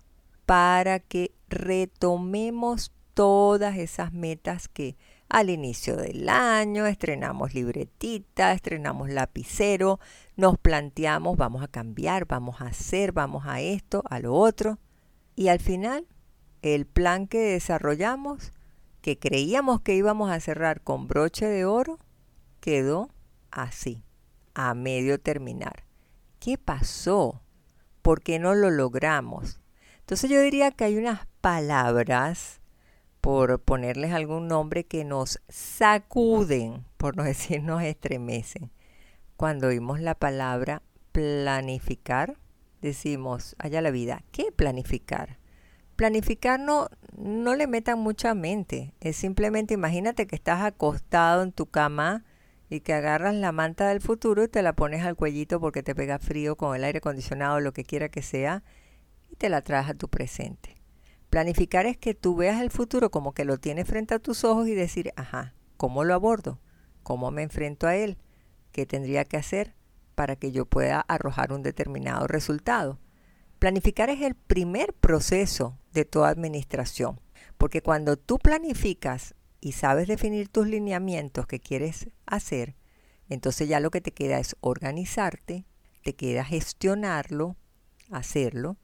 para 0.45 1.01
que 1.01 1.33
retomemos 1.49 2.93
todas 3.13 3.75
esas 3.75 4.13
metas 4.13 4.69
que 4.69 4.95
al 5.27 5.49
inicio 5.49 5.97
del 5.97 6.29
año 6.29 6.85
estrenamos 6.85 7.53
libretita, 7.53 8.53
estrenamos 8.53 9.09
lapicero, 9.09 9.99
nos 10.37 10.57
planteamos 10.57 11.35
vamos 11.35 11.61
a 11.61 11.67
cambiar, 11.67 12.25
vamos 12.25 12.61
a 12.61 12.67
hacer, 12.67 13.11
vamos 13.11 13.43
a 13.45 13.59
esto, 13.59 14.01
a 14.09 14.19
lo 14.19 14.33
otro. 14.33 14.79
Y 15.35 15.49
al 15.49 15.59
final, 15.59 16.07
el 16.61 16.85
plan 16.85 17.27
que 17.27 17.39
desarrollamos, 17.39 18.53
que 19.01 19.19
creíamos 19.19 19.81
que 19.81 19.93
íbamos 19.93 20.31
a 20.31 20.39
cerrar 20.39 20.79
con 20.79 21.07
broche 21.07 21.47
de 21.47 21.65
oro, 21.65 21.97
quedó 22.61 23.09
así, 23.51 24.05
a 24.53 24.73
medio 24.73 25.19
terminar. 25.19 25.84
¿Qué 26.45 26.59
pasó? 26.59 27.41
¿Por 28.03 28.21
qué 28.21 28.37
no 28.37 28.53
lo 28.53 28.69
logramos? 28.69 29.59
Entonces 30.01 30.29
yo 30.29 30.39
diría 30.39 30.69
que 30.69 30.83
hay 30.83 30.95
unas 30.95 31.25
palabras, 31.41 32.61
por 33.19 33.59
ponerles 33.63 34.11
algún 34.11 34.47
nombre, 34.47 34.83
que 34.83 35.05
nos 35.05 35.41
sacuden, 35.49 36.85
por 36.97 37.17
no 37.17 37.23
decir 37.23 37.63
nos 37.63 37.81
estremecen. 37.81 38.69
Cuando 39.37 39.69
oímos 39.69 40.01
la 40.01 40.13
palabra 40.13 40.83
planificar, 41.11 42.37
decimos, 42.79 43.55
allá 43.57 43.81
la 43.81 43.89
vida, 43.89 44.21
¿qué 44.31 44.51
planificar? 44.51 45.39
Planificar 45.95 46.59
no, 46.59 46.89
no 47.17 47.55
le 47.55 47.65
metan 47.65 47.97
mucha 47.97 48.35
mente, 48.35 48.93
es 48.99 49.15
simplemente 49.15 49.73
imagínate 49.73 50.27
que 50.27 50.35
estás 50.35 50.61
acostado 50.61 51.41
en 51.41 51.53
tu 51.53 51.65
cama, 51.65 52.23
y 52.69 52.81
que 52.81 52.93
agarras 52.93 53.35
la 53.35 53.51
manta 53.51 53.89
del 53.89 54.01
futuro 54.01 54.43
y 54.43 54.47
te 54.47 54.61
la 54.61 54.73
pones 54.73 55.03
al 55.03 55.15
cuellito 55.15 55.59
porque 55.59 55.83
te 55.83 55.95
pega 55.95 56.19
frío 56.19 56.55
con 56.55 56.75
el 56.75 56.83
aire 56.83 56.97
acondicionado 56.97 57.57
o 57.57 57.59
lo 57.59 57.73
que 57.73 57.83
quiera 57.83 58.09
que 58.09 58.21
sea 58.21 58.63
y 59.29 59.35
te 59.35 59.49
la 59.49 59.61
traes 59.61 59.89
a 59.89 59.93
tu 59.93 60.09
presente. 60.09 60.75
Planificar 61.29 61.85
es 61.85 61.97
que 61.97 62.13
tú 62.13 62.35
veas 62.35 62.61
el 62.61 62.71
futuro 62.71 63.11
como 63.11 63.33
que 63.33 63.45
lo 63.45 63.57
tienes 63.57 63.87
frente 63.87 64.13
a 64.15 64.19
tus 64.19 64.43
ojos 64.43 64.67
y 64.67 64.73
decir, 64.73 65.11
ajá, 65.15 65.53
¿cómo 65.77 66.03
lo 66.03 66.13
abordo? 66.13 66.59
¿Cómo 67.03 67.29
me 67.29 67.43
enfrento 67.43 67.87
a 67.87 67.95
él? 67.95 68.17
¿Qué 68.71 68.85
tendría 68.85 69.25
que 69.25 69.37
hacer 69.37 69.75
para 70.15 70.35
que 70.35 70.51
yo 70.51 70.65
pueda 70.65 71.01
arrojar 71.01 71.51
un 71.51 71.61
determinado 71.61 72.25
resultado? 72.27 72.99
Planificar 73.59 74.09
es 74.09 74.21
el 74.21 74.35
primer 74.35 74.93
proceso 74.93 75.77
de 75.93 76.05
toda 76.05 76.29
administración, 76.29 77.19
porque 77.57 77.81
cuando 77.81 78.17
tú 78.17 78.37
planificas 78.37 79.34
y 79.65 79.71
sabes 79.71 80.07
definir 80.07 80.47
tus 80.47 80.67
lineamientos 80.67 81.47
que 81.47 81.59
quieres 81.59 82.11
hacer, 82.27 82.75
entonces 83.29 83.67
ya 83.67 83.79
lo 83.79 83.89
que 83.89 83.99
te 83.99 84.11
queda 84.11 84.37
es 84.37 84.55
organizarte, 84.61 85.65
te 86.03 86.13
queda 86.13 86.45
gestionarlo, 86.45 87.55
hacerlo 88.11 88.77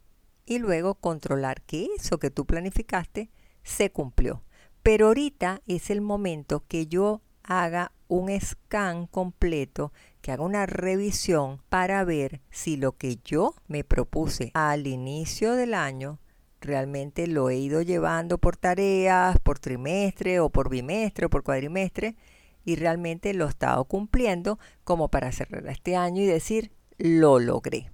y 0.44 0.58
luego 0.58 0.96
controlar 0.96 1.62
que 1.62 1.88
eso 1.96 2.18
que 2.18 2.32
tú 2.32 2.48
planificaste 2.48 3.30
se 3.62 3.92
cumplió. 3.92 4.44
Pero 4.82 5.10
ahorita 5.10 5.62
es 5.68 5.92
el 5.92 6.02
momento 6.02 6.66
que 6.68 6.88
yo 6.88 7.22
haga 7.44 7.92
un 8.08 8.32
scan 8.42 9.06
completo, 9.06 9.94
que 10.22 10.32
haga 10.32 10.42
una 10.42 10.66
revisión 10.66 11.62
para 11.70 12.04
ver 12.06 12.42
si 12.50 12.76
lo 12.76 12.98
que 12.98 13.18
yo 13.24 13.54
me 13.68 13.84
propuse 13.84 14.50
al 14.56 14.88
inicio 14.88 15.54
del 15.54 15.76
año 15.76 16.18
realmente 16.62 17.28
lo 17.28 17.50
he 17.50 17.58
ido 17.58 17.82
llevando 17.82 18.38
por 18.38 18.56
tareas, 18.56 19.38
por 19.40 19.60
trimestre 19.60 20.40
o 20.40 20.50
por 20.50 20.70
bimestre 20.70 21.26
o 21.26 21.30
por 21.30 21.44
cuadrimestre 21.44 22.16
y 22.64 22.76
realmente 22.76 23.34
lo 23.34 23.46
he 23.46 23.50
estado 23.50 23.84
cumpliendo 23.86 24.60
como 24.84 25.10
para 25.10 25.32
cerrar 25.32 25.68
este 25.68 25.96
año 25.96 26.22
y 26.22 26.28
decir, 26.28 26.72
lo 26.98 27.40
logré. 27.40 27.92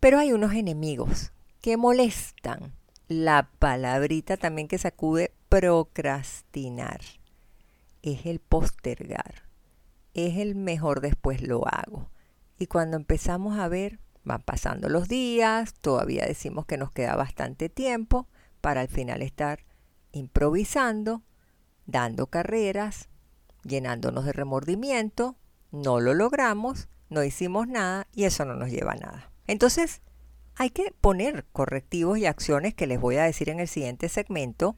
Pero 0.00 0.18
hay 0.18 0.32
unos 0.32 0.52
enemigos 0.52 1.32
que 1.60 1.76
molestan. 1.76 2.72
La 3.08 3.50
palabrita 3.58 4.36
también 4.36 4.66
que 4.66 4.78
sacude 4.78 5.32
procrastinar. 5.48 7.00
Es 8.02 8.26
el 8.26 8.40
postergar. 8.40 9.44
Es 10.12 10.38
el 10.38 10.56
mejor 10.56 11.00
después 11.00 11.40
lo 11.40 11.66
hago. 11.68 12.10
Y 12.58 12.66
cuando 12.66 12.96
empezamos 12.96 13.58
a 13.58 13.68
ver, 13.68 14.00
Van 14.26 14.42
pasando 14.42 14.88
los 14.88 15.06
días, 15.06 15.72
todavía 15.74 16.26
decimos 16.26 16.66
que 16.66 16.76
nos 16.76 16.90
queda 16.90 17.14
bastante 17.14 17.68
tiempo 17.68 18.26
para 18.60 18.80
al 18.80 18.88
final 18.88 19.22
estar 19.22 19.64
improvisando, 20.10 21.22
dando 21.86 22.26
carreras, 22.26 23.08
llenándonos 23.62 24.24
de 24.24 24.32
remordimiento, 24.32 25.36
no 25.70 26.00
lo 26.00 26.12
logramos, 26.12 26.88
no 27.08 27.22
hicimos 27.22 27.68
nada 27.68 28.08
y 28.12 28.24
eso 28.24 28.44
no 28.44 28.56
nos 28.56 28.68
lleva 28.68 28.94
a 28.94 28.96
nada. 28.96 29.30
Entonces, 29.46 30.02
hay 30.56 30.70
que 30.70 30.92
poner 31.00 31.46
correctivos 31.52 32.18
y 32.18 32.26
acciones 32.26 32.74
que 32.74 32.88
les 32.88 33.00
voy 33.00 33.18
a 33.18 33.24
decir 33.24 33.48
en 33.48 33.60
el 33.60 33.68
siguiente 33.68 34.08
segmento 34.08 34.76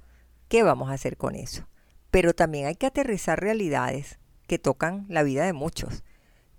qué 0.48 0.62
vamos 0.62 0.90
a 0.90 0.94
hacer 0.94 1.16
con 1.16 1.34
eso. 1.34 1.66
pero 2.10 2.34
también 2.34 2.66
hay 2.66 2.74
que 2.74 2.86
aterrizar 2.86 3.40
realidades 3.40 4.18
que 4.46 4.58
tocan 4.58 5.06
la 5.08 5.22
vida 5.22 5.44
de 5.44 5.52
muchos, 5.52 6.04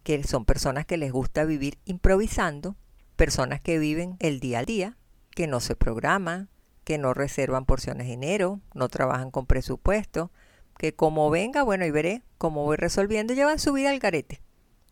que 0.09 0.23
son 0.23 0.43
personas 0.43 0.87
que 0.87 0.97
les 0.97 1.11
gusta 1.11 1.45
vivir 1.45 1.77
improvisando, 1.85 2.75
personas 3.15 3.61
que 3.61 3.77
viven 3.77 4.15
el 4.17 4.39
día 4.39 4.57
al 4.57 4.65
día, 4.65 4.97
que 5.29 5.45
no 5.45 5.59
se 5.59 5.75
programan, 5.75 6.49
que 6.83 6.97
no 6.97 7.13
reservan 7.13 7.65
porciones 7.65 8.07
de 8.07 8.13
dinero, 8.13 8.59
no 8.73 8.89
trabajan 8.89 9.29
con 9.29 9.45
presupuesto, 9.45 10.31
que 10.79 10.95
como 10.95 11.29
venga, 11.29 11.61
bueno, 11.61 11.85
y 11.85 11.91
veré 11.91 12.23
cómo 12.39 12.63
voy 12.63 12.75
resolviendo, 12.75 13.35
llevan 13.35 13.59
su 13.59 13.71
vida 13.71 13.91
al 13.91 13.99
garete. 13.99 14.41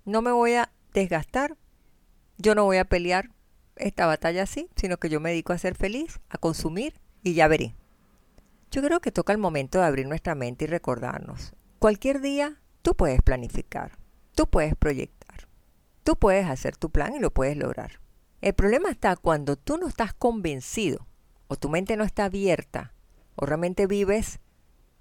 No 0.05 0.21
me 0.21 0.31
voy 0.31 0.53
a 0.53 0.71
desgastar, 0.93 1.57
yo 2.37 2.53
no 2.53 2.65
voy 2.65 2.77
a 2.77 2.85
pelear 2.85 3.31
esta 3.75 4.05
batalla 4.05 4.43
así, 4.43 4.69
sino 4.75 4.97
que 4.97 5.09
yo 5.09 5.19
me 5.19 5.31
dedico 5.31 5.51
a 5.51 5.57
ser 5.57 5.73
feliz, 5.73 6.19
a 6.29 6.37
consumir 6.37 6.93
y 7.23 7.33
ya 7.33 7.47
veré. 7.47 7.73
Yo 8.69 8.83
creo 8.83 8.99
que 8.99 9.11
toca 9.11 9.33
el 9.33 9.39
momento 9.39 9.79
de 9.79 9.85
abrir 9.85 10.07
nuestra 10.07 10.35
mente 10.35 10.65
y 10.65 10.67
recordarnos. 10.67 11.55
Cualquier 11.79 12.21
día 12.21 12.61
tú 12.83 12.93
puedes 12.93 13.23
planificar, 13.23 13.97
tú 14.37 14.45
puedes 14.45 14.75
proyectar, 14.75 15.47
tú 16.03 16.15
puedes 16.15 16.45
hacer 16.45 16.77
tu 16.77 16.91
plan 16.91 17.15
y 17.15 17.19
lo 17.19 17.31
puedes 17.31 17.57
lograr. 17.57 17.99
El 18.39 18.53
problema 18.53 18.91
está 18.91 19.15
cuando 19.15 19.55
tú 19.55 19.79
no 19.79 19.87
estás 19.87 20.13
convencido 20.13 21.07
o 21.47 21.55
tu 21.55 21.69
mente 21.69 21.97
no 21.97 22.03
está 22.03 22.25
abierta 22.25 22.93
o 23.35 23.47
realmente 23.47 23.87
vives 23.87 24.39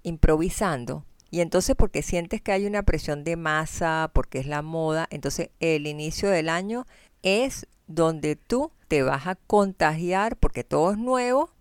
improvisando 0.01 1.05
y 1.29 1.41
entonces 1.41 1.75
porque 1.75 2.01
sientes 2.01 2.41
que 2.41 2.51
hay 2.51 2.65
una 2.65 2.81
presión 2.81 3.23
de 3.23 3.35
masa, 3.35 4.09
porque 4.11 4.39
es 4.39 4.47
la 4.47 4.63
moda, 4.63 5.05
entonces 5.11 5.51
el 5.59 5.85
inicio 5.85 6.31
del 6.31 6.49
año 6.49 6.87
es 7.21 7.67
donde 7.85 8.37
tú 8.37 8.71
te 8.87 9.03
vas 9.03 9.27
a 9.27 9.35
contagiar 9.35 10.35
porque 10.37 10.63
todo 10.63 10.93
es 10.93 10.97
nuevo 10.97 11.51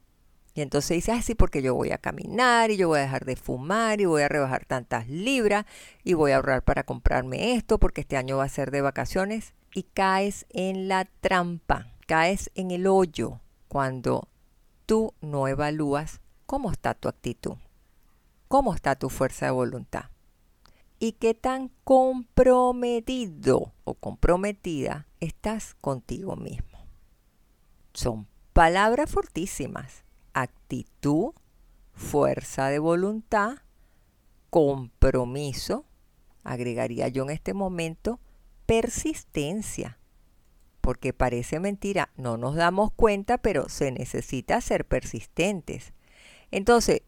y 0.56 0.62
entonces 0.62 0.96
dices, 0.96 1.18
así 1.18 1.34
porque 1.34 1.60
yo 1.60 1.74
voy 1.74 1.92
a 1.92 1.98
caminar 1.98 2.70
y 2.70 2.78
yo 2.78 2.88
voy 2.88 3.00
a 3.00 3.02
dejar 3.02 3.26
de 3.26 3.36
fumar 3.36 4.00
y 4.00 4.06
voy 4.06 4.22
a 4.22 4.28
rebajar 4.28 4.64
tantas 4.64 5.06
libras 5.06 5.66
y 6.02 6.14
voy 6.14 6.32
a 6.32 6.36
ahorrar 6.36 6.64
para 6.64 6.84
comprarme 6.84 7.52
esto 7.52 7.78
porque 7.78 8.00
este 8.00 8.16
año 8.16 8.38
va 8.38 8.44
a 8.44 8.48
ser 8.48 8.70
de 8.70 8.80
vacaciones 8.80 9.52
y 9.74 9.82
caes 9.82 10.46
en 10.48 10.88
la 10.88 11.04
trampa, 11.20 11.92
caes 12.06 12.50
en 12.54 12.70
el 12.70 12.86
hoyo 12.86 13.42
cuando 13.68 14.30
tú 14.86 15.12
no 15.20 15.46
evalúas 15.46 16.22
cómo 16.46 16.72
está 16.72 16.94
tu 16.94 17.08
actitud, 17.08 17.56
cómo 18.48 18.72
está 18.74 18.96
tu 18.96 19.10
fuerza 19.10 19.44
de 19.44 19.52
voluntad 19.52 20.06
y 20.98 21.12
qué 21.12 21.34
tan 21.34 21.70
comprometido 21.84 23.74
o 23.84 23.92
comprometida 23.92 25.06
estás 25.20 25.74
contigo 25.82 26.34
mismo. 26.34 26.78
Son 27.92 28.26
palabras 28.54 29.10
fortísimas. 29.10 30.05
Actitud, 30.38 31.32
fuerza 31.94 32.68
de 32.68 32.78
voluntad, 32.78 33.56
compromiso, 34.50 35.86
agregaría 36.44 37.08
yo 37.08 37.22
en 37.22 37.30
este 37.30 37.54
momento, 37.54 38.20
persistencia. 38.66 39.98
Porque 40.82 41.14
parece 41.14 41.58
mentira, 41.58 42.10
no 42.18 42.36
nos 42.36 42.54
damos 42.54 42.92
cuenta, 42.92 43.38
pero 43.38 43.70
se 43.70 43.90
necesita 43.92 44.60
ser 44.60 44.84
persistentes. 44.86 45.94
Entonces, 46.50 47.00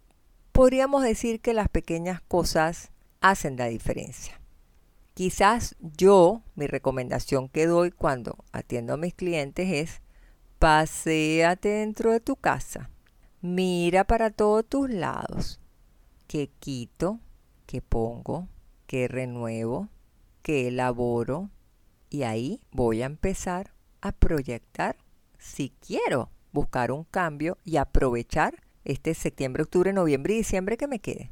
podríamos 0.53 1.03
decir 1.03 1.43
que 1.43 1.53
las 1.53 1.69
pequeñas 1.69 2.23
cosas 2.23 2.93
hacen 3.21 3.59
la 3.59 3.67
diferencia. 3.67 4.41
Quizás 5.13 5.77
yo, 5.81 6.41
mi 6.55 6.67
recomendación 6.67 7.51
que 7.51 7.67
doy 7.67 7.91
cuando 7.91 8.43
atiendo 8.53 8.95
a 8.95 8.97
mis 8.97 9.13
clientes 9.13 9.71
es, 9.71 10.01
paséate 10.59 11.69
dentro 11.69 12.11
de 12.11 12.21
tu 12.21 12.37
casa, 12.37 12.89
mira 13.41 14.05
para 14.05 14.31
todos 14.31 14.67
tus 14.67 14.91
lados, 14.91 15.61
qué 16.27 16.51
quito, 16.59 17.21
qué 17.67 17.81
pongo, 17.81 18.49
qué 18.87 19.09
renuevo, 19.09 19.89
qué 20.43 20.69
elaboro, 20.69 21.51
y 22.11 22.23
ahí 22.23 22.61
voy 22.73 23.03
a 23.03 23.07
empezar 23.07 23.73
a 24.01 24.13
proyectar 24.13 24.97
si 25.39 25.71
quiero 25.87 26.31
buscar 26.53 26.91
un 26.91 27.05
cambio 27.05 27.59
y 27.65 27.77
aprovechar 27.77 28.63
este 28.85 29.15
septiembre, 29.15 29.63
octubre, 29.63 29.93
noviembre 29.93 30.35
y 30.35 30.39
diciembre 30.39 30.77
que 30.77 30.89
me 30.89 30.99
quede. 30.99 31.31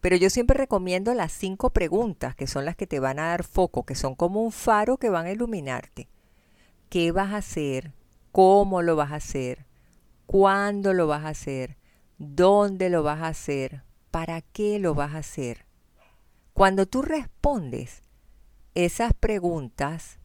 Pero 0.00 0.16
yo 0.16 0.30
siempre 0.30 0.56
recomiendo 0.56 1.12
las 1.14 1.32
cinco 1.32 1.70
preguntas, 1.70 2.34
que 2.34 2.46
son 2.46 2.64
las 2.64 2.76
que 2.76 2.86
te 2.86 3.00
van 3.00 3.18
a 3.18 3.28
dar 3.28 3.44
foco, 3.44 3.84
que 3.84 3.94
son 3.94 4.14
como 4.14 4.42
un 4.42 4.52
faro 4.52 4.98
que 4.98 5.10
van 5.10 5.26
a 5.26 5.32
iluminarte. 5.32 6.08
¿Qué 6.88 7.12
vas 7.12 7.32
a 7.32 7.38
hacer? 7.38 7.92
¿Cómo 8.32 8.82
lo 8.82 8.96
vas 8.96 9.12
a 9.12 9.16
hacer? 9.16 9.66
¿Cuándo 10.26 10.92
lo 10.92 11.06
vas 11.06 11.24
a 11.24 11.28
hacer? 11.28 11.76
¿Dónde 12.18 12.90
lo 12.90 13.02
vas 13.02 13.20
a 13.20 13.28
hacer? 13.28 13.82
¿Para 14.10 14.42
qué 14.42 14.78
lo 14.78 14.94
vas 14.94 15.14
a 15.14 15.18
hacer? 15.18 15.66
Cuando 16.52 16.86
tú 16.86 17.02
respondes 17.02 18.02
esas 18.74 19.12
preguntas, 19.14 20.18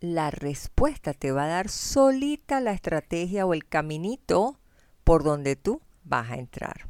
la 0.00 0.30
respuesta 0.30 1.14
te 1.14 1.32
va 1.32 1.44
a 1.44 1.48
dar 1.48 1.68
solita 1.68 2.60
la 2.60 2.72
estrategia 2.72 3.46
o 3.46 3.54
el 3.54 3.66
caminito 3.66 4.58
por 5.04 5.22
donde 5.22 5.56
tú 5.56 5.80
vas 6.04 6.30
a 6.30 6.36
entrar. 6.36 6.88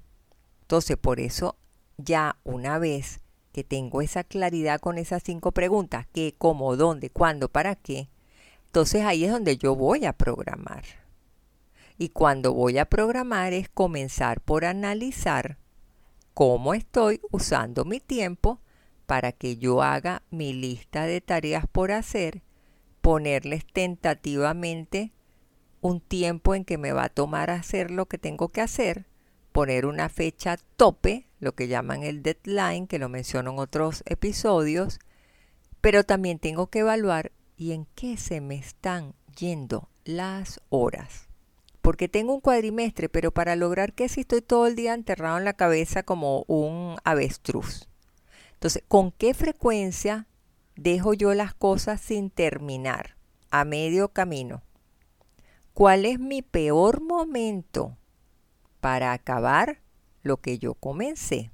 Entonces, 0.63 0.97
por 0.97 1.21
eso 1.21 1.57
ya 1.99 2.39
una 2.45 2.79
vez 2.79 3.21
que 3.53 3.65
tengo 3.65 4.03
esa 4.03 4.25
claridad 4.25 4.81
con 4.81 4.99
esas 4.99 5.23
cinco 5.23 5.53
preguntas, 5.53 6.07
qué, 6.13 6.35
cómo, 6.37 6.77
dónde, 6.77 7.11
cuándo, 7.11 7.49
para 7.49 7.75
qué, 7.75 8.09
entonces 8.67 9.05
ahí 9.05 9.25
es 9.25 9.31
donde 9.31 9.57
yo 9.57 9.75
voy 9.75 10.05
a 10.05 10.13
programar. 10.13 10.85
Y 11.99 12.11
cuando 12.11 12.53
voy 12.53 12.79
a 12.79 12.85
programar 12.87 13.53
es 13.53 13.69
comenzar 13.69 14.41
por 14.41 14.65
analizar 14.65 15.59
cómo 16.35 16.75
estoy 16.75 17.21
usando 17.31 17.85
mi 17.85 18.01
tiempo 18.01 18.61
para 19.07 19.33
que 19.33 19.57
yo 19.57 19.83
haga 19.83 20.23
mi 20.31 20.53
lista 20.53 21.07
de 21.07 21.21
tareas 21.21 21.67
por 21.67 21.93
hacer, 21.93 22.43
ponerles 23.01 23.67
tentativamente 23.67 25.13
un 25.81 26.01
tiempo 26.01 26.55
en 26.55 26.65
que 26.65 26.79
me 26.79 26.93
va 26.93 27.05
a 27.05 27.09
tomar 27.09 27.51
hacer 27.51 27.91
lo 27.91 28.07
que 28.07 28.19
tengo 28.19 28.49
que 28.49 28.61
hacer 28.61 29.07
poner 29.57 29.87
una 29.87 30.11
fecha 30.11 30.59
tope, 30.77 31.31
lo 31.41 31.55
que 31.55 31.67
llaman 31.67 32.03
el 32.03 32.23
deadline, 32.23 32.87
que 32.87 32.99
lo 32.99 33.09
menciono 33.09 33.53
en 33.53 33.59
otros 33.59 34.03
episodios, 34.05 34.99
pero 35.81 36.05
también 36.05 36.39
tengo 36.39 36.67
que 36.67 36.81
evaluar 36.81 37.33
y 37.57 37.73
en 37.73 37.87
qué 37.95 38.19
se 38.19 38.43
me 38.43 38.57
están 38.57 39.15
yendo 39.35 39.89
las 40.05 40.61
horas. 40.69 41.31
Porque 41.87 42.09
tengo 42.09 42.35
un 42.35 42.41
cuadrimestre, 42.41 43.09
pero 43.09 43.31
para 43.31 43.55
lograr 43.55 43.93
que 43.93 44.09
si 44.09 44.23
estoy 44.23 44.43
todo 44.43 44.67
el 44.67 44.75
día 44.75 44.93
enterrado 44.93 45.39
en 45.39 45.45
la 45.45 45.53
cabeza 45.53 46.03
como 46.03 46.43
un 46.49 46.97
avestruz. 47.05 47.89
Entonces, 48.55 48.83
¿con 48.89 49.13
qué 49.13 49.35
frecuencia 49.35 50.27
dejo 50.75 51.15
yo 51.15 51.33
las 51.33 51.55
cosas 51.55 52.01
sin 52.01 52.31
terminar, 52.31 53.17
a 53.53 53.65
medio 53.65 54.09
camino? 54.09 54.65
¿Cuál 55.75 56.07
es 56.07 56.19
mi 56.19 56.43
peor 56.43 57.01
momento 57.01 57.97
para 58.81 59.13
acabar 59.13 59.81
lo 60.27 60.39
que 60.39 60.59
yo 60.59 60.75
comencé. 60.75 61.53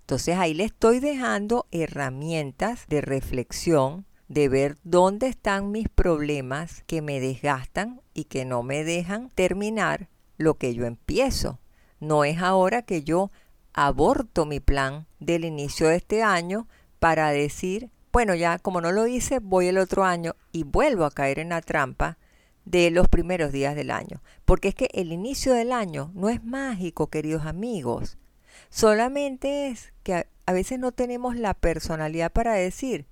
Entonces 0.00 0.36
ahí 0.36 0.52
le 0.52 0.64
estoy 0.64 1.00
dejando 1.00 1.66
herramientas 1.70 2.86
de 2.88 3.00
reflexión, 3.00 4.04
de 4.28 4.48
ver 4.48 4.76
dónde 4.84 5.26
están 5.26 5.70
mis 5.70 5.88
problemas 5.88 6.82
que 6.86 7.02
me 7.02 7.20
desgastan 7.20 8.00
y 8.14 8.24
que 8.24 8.44
no 8.44 8.62
me 8.62 8.84
dejan 8.84 9.30
terminar 9.30 10.08
lo 10.36 10.54
que 10.54 10.74
yo 10.74 10.84
empiezo. 10.84 11.58
No 12.00 12.24
es 12.24 12.38
ahora 12.38 12.82
que 12.82 13.02
yo 13.02 13.30
aborto 13.72 14.46
mi 14.46 14.60
plan 14.60 15.06
del 15.18 15.44
inicio 15.44 15.88
de 15.88 15.96
este 15.96 16.22
año 16.22 16.68
para 16.98 17.30
decir, 17.30 17.90
bueno, 18.12 18.34
ya 18.34 18.58
como 18.58 18.80
no 18.80 18.92
lo 18.92 19.06
hice, 19.06 19.38
voy 19.38 19.68
el 19.68 19.78
otro 19.78 20.04
año 20.04 20.34
y 20.52 20.64
vuelvo 20.64 21.04
a 21.04 21.10
caer 21.10 21.38
en 21.38 21.50
la 21.50 21.62
trampa 21.62 22.18
de 22.64 22.90
los 22.90 23.08
primeros 23.08 23.52
días 23.52 23.74
del 23.74 23.90
año. 23.90 24.20
Porque 24.44 24.68
es 24.68 24.74
que 24.74 24.90
el 24.92 25.12
inicio 25.12 25.54
del 25.54 25.72
año 25.72 26.10
no 26.14 26.28
es 26.28 26.44
mágico, 26.44 27.08
queridos 27.08 27.46
amigos. 27.46 28.18
Solamente 28.70 29.68
es 29.68 29.92
que 30.02 30.26
a, 30.46 30.52
veces 30.52 30.78
no 30.78 30.92
tenemos 30.92 31.36
la 31.36 31.54
personalidad 31.54 32.30
para 32.30 32.54
decir, 32.54 33.06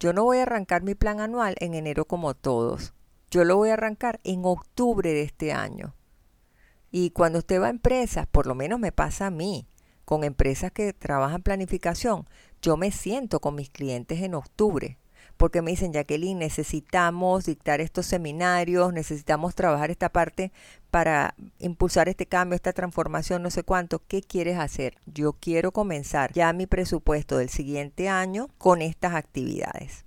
yo 0.00 0.12
no 0.12 0.24
voy 0.24 0.38
a 0.38 0.42
arrancar 0.42 0.82
mi 0.82 0.94
plan 0.94 1.20
anual 1.20 1.54
en 1.60 1.74
enero 1.74 2.04
como 2.04 2.34
todos. 2.34 2.94
Yo 3.30 3.44
lo 3.44 3.56
voy 3.56 3.70
a 3.70 3.74
arrancar 3.74 4.20
en 4.24 4.44
octubre 4.44 5.12
de 5.12 5.22
este 5.22 5.52
año. 5.52 5.94
Y 6.90 7.10
cuando 7.10 7.40
usted 7.40 7.60
va 7.60 7.66
a 7.66 7.70
empresas, 7.70 8.26
por 8.26 8.46
lo 8.46 8.54
menos 8.54 8.78
me 8.78 8.92
pasa 8.92 9.26
a 9.26 9.30
mí, 9.30 9.66
con 10.04 10.24
empresas 10.24 10.72
que 10.72 10.92
trabajan 10.92 11.42
planificación, 11.42 12.26
yo 12.62 12.76
me 12.76 12.90
siento 12.90 13.40
con 13.40 13.54
mis 13.54 13.70
clientes 13.70 14.22
en 14.22 14.34
octubre 14.34 14.97
porque 15.38 15.62
me 15.62 15.70
dicen, 15.70 15.92
Jacqueline, 15.92 16.38
necesitamos 16.38 17.46
dictar 17.46 17.80
estos 17.80 18.06
seminarios, 18.06 18.92
necesitamos 18.92 19.54
trabajar 19.54 19.90
esta 19.90 20.08
parte 20.08 20.52
para 20.90 21.34
impulsar 21.60 22.08
este 22.08 22.26
cambio, 22.26 22.56
esta 22.56 22.72
transformación, 22.72 23.42
no 23.42 23.50
sé 23.50 23.62
cuánto. 23.62 24.02
¿Qué 24.08 24.20
quieres 24.20 24.58
hacer? 24.58 24.96
Yo 25.06 25.34
quiero 25.34 25.70
comenzar 25.70 26.32
ya 26.32 26.52
mi 26.52 26.66
presupuesto 26.66 27.38
del 27.38 27.50
siguiente 27.50 28.08
año 28.08 28.48
con 28.58 28.82
estas 28.82 29.14
actividades. 29.14 30.04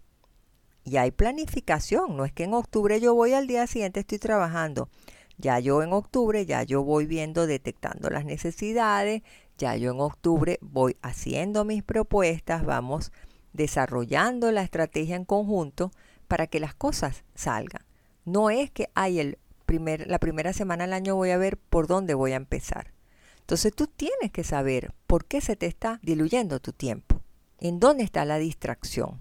Y 0.83 0.97
hay 0.97 1.11
planificación, 1.11 2.17
no 2.17 2.25
es 2.25 2.33
que 2.33 2.43
en 2.43 2.53
octubre 2.53 2.99
yo 2.99 3.15
voy 3.15 3.31
al 3.33 3.47
día 3.47 3.65
siguiente 3.67 4.01
estoy 4.01 4.19
trabajando. 4.19 4.89
Ya 5.37 5.59
yo 5.59 5.81
en 5.81 5.93
octubre, 5.93 6.45
ya 6.45 6.63
yo 6.63 6.83
voy 6.83 7.05
viendo, 7.05 7.47
detectando 7.47 8.09
las 8.09 8.25
necesidades, 8.25 9.23
ya 9.57 9.77
yo 9.77 9.91
en 9.91 10.01
octubre 10.01 10.59
voy 10.61 10.97
haciendo 11.01 11.63
mis 11.63 11.83
propuestas, 11.83 12.65
vamos 12.65 13.13
desarrollando 13.53 14.51
la 14.51 14.63
estrategia 14.63 15.15
en 15.15 15.25
conjunto 15.25 15.91
para 16.27 16.47
que 16.47 16.59
las 16.59 16.73
cosas 16.73 17.23
salgan. 17.35 17.83
No 18.25 18.49
es 18.49 18.71
que 18.71 18.89
hay 18.93 19.19
el 19.19 19.37
primer, 19.65 20.07
la 20.07 20.19
primera 20.19 20.53
semana 20.53 20.85
del 20.85 20.93
año 20.93 21.15
voy 21.15 21.31
a 21.31 21.37
ver 21.37 21.57
por 21.57 21.87
dónde 21.87 22.13
voy 22.13 22.33
a 22.33 22.37
empezar. 22.37 22.93
Entonces 23.39 23.73
tú 23.75 23.87
tienes 23.87 24.31
que 24.31 24.43
saber 24.43 24.93
por 25.07 25.25
qué 25.25 25.41
se 25.41 25.55
te 25.55 25.65
está 25.65 25.99
diluyendo 26.03 26.59
tu 26.59 26.71
tiempo, 26.71 27.21
en 27.59 27.79
dónde 27.79 28.03
está 28.03 28.23
la 28.23 28.37
distracción, 28.37 29.19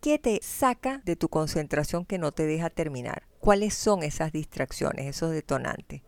qué 0.00 0.18
te 0.18 0.40
saca 0.42 1.00
de 1.04 1.14
tu 1.14 1.28
concentración 1.28 2.04
que 2.04 2.18
no 2.18 2.32
te 2.32 2.44
deja 2.44 2.70
terminar, 2.70 3.28
cuáles 3.38 3.74
son 3.74 4.02
esas 4.02 4.32
distracciones, 4.32 5.06
esos 5.06 5.30
detonantes, 5.30 6.02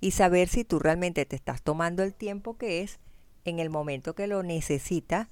y 0.00 0.10
saber 0.10 0.48
si 0.48 0.64
tú 0.64 0.80
realmente 0.80 1.24
te 1.26 1.36
estás 1.36 1.62
tomando 1.62 2.02
el 2.02 2.12
tiempo 2.12 2.56
que 2.56 2.82
es 2.82 2.98
en 3.44 3.60
el 3.60 3.70
momento 3.70 4.14
que 4.14 4.26
lo 4.26 4.42
necesitas 4.42 5.28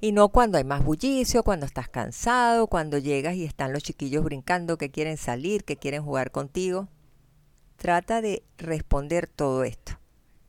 y 0.00 0.12
no 0.12 0.30
cuando 0.30 0.58
hay 0.58 0.64
más 0.64 0.82
bullicio, 0.82 1.42
cuando 1.42 1.66
estás 1.66 1.88
cansado, 1.88 2.66
cuando 2.68 2.98
llegas 2.98 3.34
y 3.34 3.44
están 3.44 3.72
los 3.72 3.82
chiquillos 3.82 4.24
brincando 4.24 4.78
que 4.78 4.90
quieren 4.90 5.18
salir, 5.18 5.64
que 5.64 5.76
quieren 5.76 6.02
jugar 6.02 6.30
contigo. 6.30 6.88
Trata 7.76 8.22
de 8.22 8.42
responder 8.56 9.28
todo 9.28 9.64
esto 9.64 9.98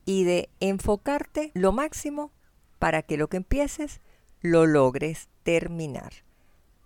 y 0.04 0.24
de 0.24 0.48
enfocarte 0.60 1.50
lo 1.54 1.72
máximo 1.72 2.32
para 2.78 3.02
que 3.02 3.16
lo 3.16 3.28
que 3.28 3.38
empieces 3.38 4.00
lo 4.40 4.66
logres 4.66 5.28
terminar. 5.42 6.12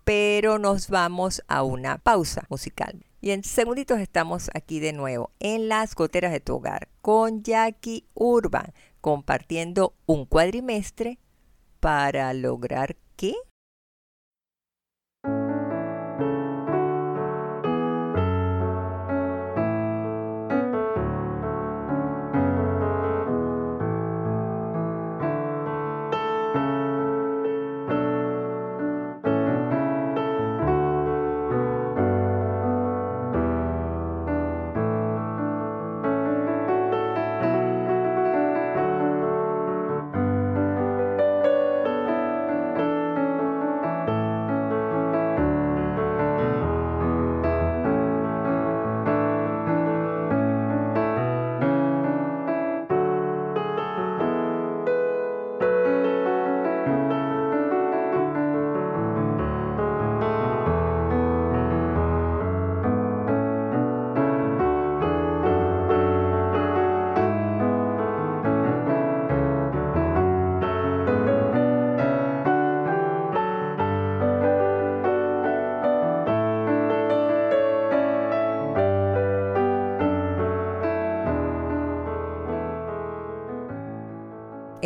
Pero 0.03 0.59
nos 0.59 0.89
vamos 0.89 1.43
a 1.47 1.63
una 1.63 1.97
pausa 1.97 2.45
musical. 2.49 3.05
Y 3.19 3.31
en 3.31 3.43
segunditos 3.43 3.99
estamos 3.99 4.49
aquí 4.53 4.79
de 4.79 4.93
nuevo 4.93 5.31
en 5.39 5.69
las 5.69 5.95
goteras 5.95 6.31
de 6.31 6.39
tu 6.39 6.55
hogar 6.55 6.87
con 7.01 7.43
Jackie 7.43 8.05
Urban 8.13 8.73
compartiendo 9.01 9.95
un 10.05 10.25
cuadrimestre 10.25 11.17
para 11.79 12.33
lograr 12.33 12.95
qué? 13.15 13.33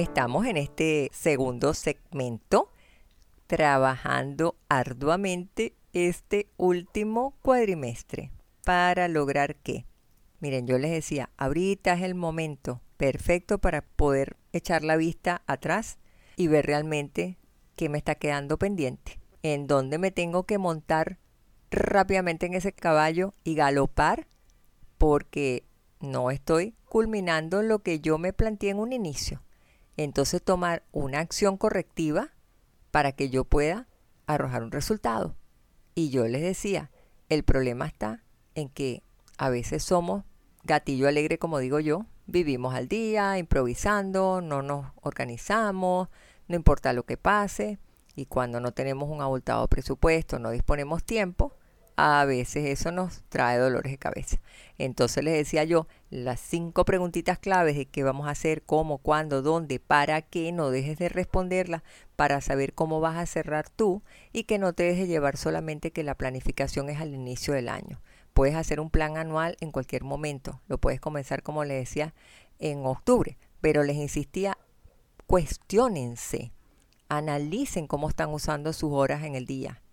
Estamos 0.02 0.48
en 0.48 0.58
este 0.58 1.12
segundo 1.14 1.76
segmento 1.76 2.72
trabajando 3.46 4.56
arduamente 4.68 5.76
este 5.94 6.50
último 6.58 7.36
cuadrimestre. 7.44 8.32
Para 8.66 9.08
lograr 9.08 9.58
que, 9.58 9.86
miren, 10.40 10.66
yo 10.66 10.80
les 10.80 10.90
decía, 10.90 11.30
ahorita 11.38 11.94
es 11.94 12.02
el 12.02 12.16
momento 12.16 12.82
perfecto 12.98 13.60
para 13.60 13.84
poder 13.84 14.38
echar 14.54 14.84
la 14.84 14.98
vista 14.98 15.44
atrás 15.46 16.00
y 16.36 16.48
ver 16.48 16.66
realmente 16.66 17.38
qué 17.76 17.88
me 17.88 18.00
está 18.00 18.16
quedando 18.16 18.58
pendiente, 18.58 19.20
en 19.44 19.68
dónde 19.68 20.00
me 20.00 20.10
tengo 20.10 20.48
que 20.48 20.58
montar 20.58 21.20
rápidamente 21.70 22.48
en 22.48 22.56
ese 22.56 22.74
caballo 22.74 23.36
y 23.44 23.54
galopar 23.54 24.26
porque 24.98 25.64
no 26.00 26.32
estoy 26.32 26.74
culminando 26.90 27.62
lo 27.62 27.84
que 27.84 28.00
yo 28.00 28.18
me 28.18 28.34
planteé 28.34 28.72
en 28.72 28.80
un 28.80 28.94
inicio 28.94 29.44
entonces 29.98 30.42
tomar 30.42 30.84
una 30.92 31.20
acción 31.20 31.58
correctiva 31.58 32.30
para 32.92 33.12
que 33.12 33.30
yo 33.30 33.44
pueda 33.44 33.88
arrojar 34.26 34.64
un 34.64 34.72
resultado. 34.72 35.36
Y 35.96 36.10
yo 36.10 36.28
les 36.28 36.42
decía, 36.42 36.92
el 37.30 37.44
problema 37.44 37.86
está 37.88 38.24
en 38.56 38.70
que 38.70 39.04
a 39.38 39.50
veces 39.50 39.84
somos 39.84 40.24
gatillo 40.64 41.08
alegre, 41.08 41.38
como 41.38 41.60
digo 41.60 41.80
yo, 41.80 42.06
vivimos 42.28 42.76
al 42.76 42.88
día, 42.88 43.38
improvisando, 43.38 44.42
no 44.42 44.62
nos 44.62 44.92
organizamos, 45.02 46.10
no 46.48 46.56
importa 46.56 46.94
lo 46.94 47.04
que 47.04 47.18
pase, 47.18 47.80
y 48.16 48.26
cuando 48.26 48.60
no 48.60 48.72
tenemos 48.74 49.10
un 49.10 49.22
abultado 49.22 49.68
presupuesto, 49.68 50.40
no 50.40 50.52
disponemos 50.52 51.04
tiempo, 51.04 51.51
a 52.04 52.26
veces 52.26 52.66
eso 52.66 52.92
nos 52.92 53.22
trae 53.30 53.60
dolores 53.60 53.92
de 53.92 54.00
cabeza. 54.00 54.38
Entonces 54.80 55.24
les 55.24 55.36
decía 55.36 55.66
yo, 55.66 55.86
las 56.10 56.40
cinco 56.40 56.84
preguntitas 56.84 57.38
claves 57.38 57.76
de 57.76 57.86
qué 57.86 58.02
vamos 58.02 58.28
a 58.28 58.32
hacer, 58.32 58.64
cómo, 58.64 58.98
cuándo, 58.98 59.44
dónde, 59.44 59.80
para 59.80 60.24
qué, 60.24 60.52
no 60.52 60.72
dejes 60.72 60.98
de 60.98 61.10
responderlas 61.10 61.84
para 62.16 62.42
saber 62.42 62.74
cómo 62.74 63.02
vas 63.02 63.18
a 63.18 63.28
cerrar 63.28 63.70
tú 63.70 64.02
y 64.34 64.46
que 64.46 64.58
no 64.58 64.74
te 64.74 64.82
dejes 64.82 65.08
llevar 65.08 65.38
solamente 65.38 65.92
que 65.92 66.02
la 66.02 66.16
planificación 66.16 66.90
es 66.90 67.00
al 67.00 67.14
inicio 67.14 67.54
del 67.54 67.70
año. 67.70 68.02
Puedes 68.34 68.56
hacer 68.56 68.80
un 68.80 68.90
plan 68.90 69.18
anual 69.18 69.56
en 69.60 69.72
cualquier 69.72 70.04
momento, 70.04 70.60
lo 70.68 70.80
puedes 70.80 71.00
comenzar 71.00 71.44
como 71.44 71.66
les 71.66 71.88
decía 71.88 72.16
en 72.58 72.84
octubre, 72.84 73.38
pero 73.60 73.84
les 73.84 73.98
insistía, 73.98 74.58
cuestionense, 75.28 76.52
analicen 77.10 77.86
cómo 77.86 78.10
están 78.10 78.34
usando 78.34 78.74
sus 78.74 78.92
horas 78.92 79.24
en 79.24 79.36
el 79.36 79.46
día 79.46 79.84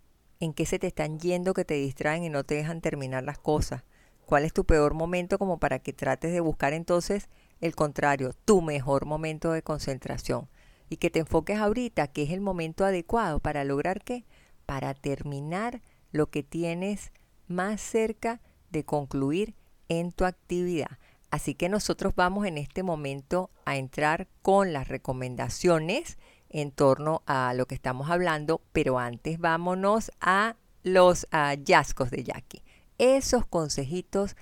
en 0.41 0.53
qué 0.53 0.67
se 0.67 0.79
te 0.79 0.87
están 0.87 1.19
yendo 1.19 1.55
que 1.55 1.65
te 1.65 1.75
distraen 1.75 2.25
y 2.25 2.29
no 2.29 2.45
te 2.45 2.55
dejan 2.55 2.81
terminar 2.81 3.25
las 3.25 3.39
cosas. 3.39 3.85
¿Cuál 4.25 4.45
es 4.45 4.53
tu 4.53 4.65
peor 4.65 4.95
momento 4.95 5.39
como 5.39 5.59
para 5.59 5.79
que 5.79 5.93
trates 5.93 6.33
de 6.33 6.41
buscar 6.41 6.73
entonces 6.73 7.29
el 7.61 7.75
contrario, 7.75 8.33
tu 8.45 8.63
mejor 8.63 9.07
momento 9.07 9.53
de 9.53 9.63
concentración? 9.63 10.49
Y 10.91 10.99
que 10.99 11.11
te 11.11 11.21
enfoques 11.21 11.59
ahorita, 11.59 12.09
que 12.09 12.23
es 12.23 12.31
el 12.31 12.41
momento 12.41 12.85
adecuado 12.85 13.41
para 13.41 13.65
lograr 13.65 14.03
qué? 14.05 14.25
Para 14.67 14.95
terminar 14.95 15.83
lo 16.13 16.31
que 16.31 16.43
tienes 16.43 17.13
más 17.47 17.81
cerca 17.81 18.41
de 18.71 18.85
concluir 18.85 19.55
en 19.89 20.13
tu 20.13 20.25
actividad. 20.25 20.99
Así 21.31 21.55
que 21.55 21.69
nosotros 21.69 22.15
vamos 22.15 22.47
en 22.47 22.57
este 22.59 22.83
momento 22.83 23.51
a 23.65 23.77
entrar 23.77 24.29
con 24.43 24.73
las 24.73 24.89
recomendaciones 24.89 26.19
en 26.51 26.71
torno 26.71 27.23
a 27.27 27.53
lo 27.55 27.67
que 27.67 27.75
estamos 27.75 28.11
hablando, 28.11 28.61
pero 28.73 28.99
antes 28.99 29.39
vámonos 29.39 30.11
a 30.21 30.57
los 30.83 31.27
hallazgos 31.31 32.11
de 32.11 32.25
Jackie. 32.25 32.63
Esos 32.99 33.47
consejitos 33.47 34.37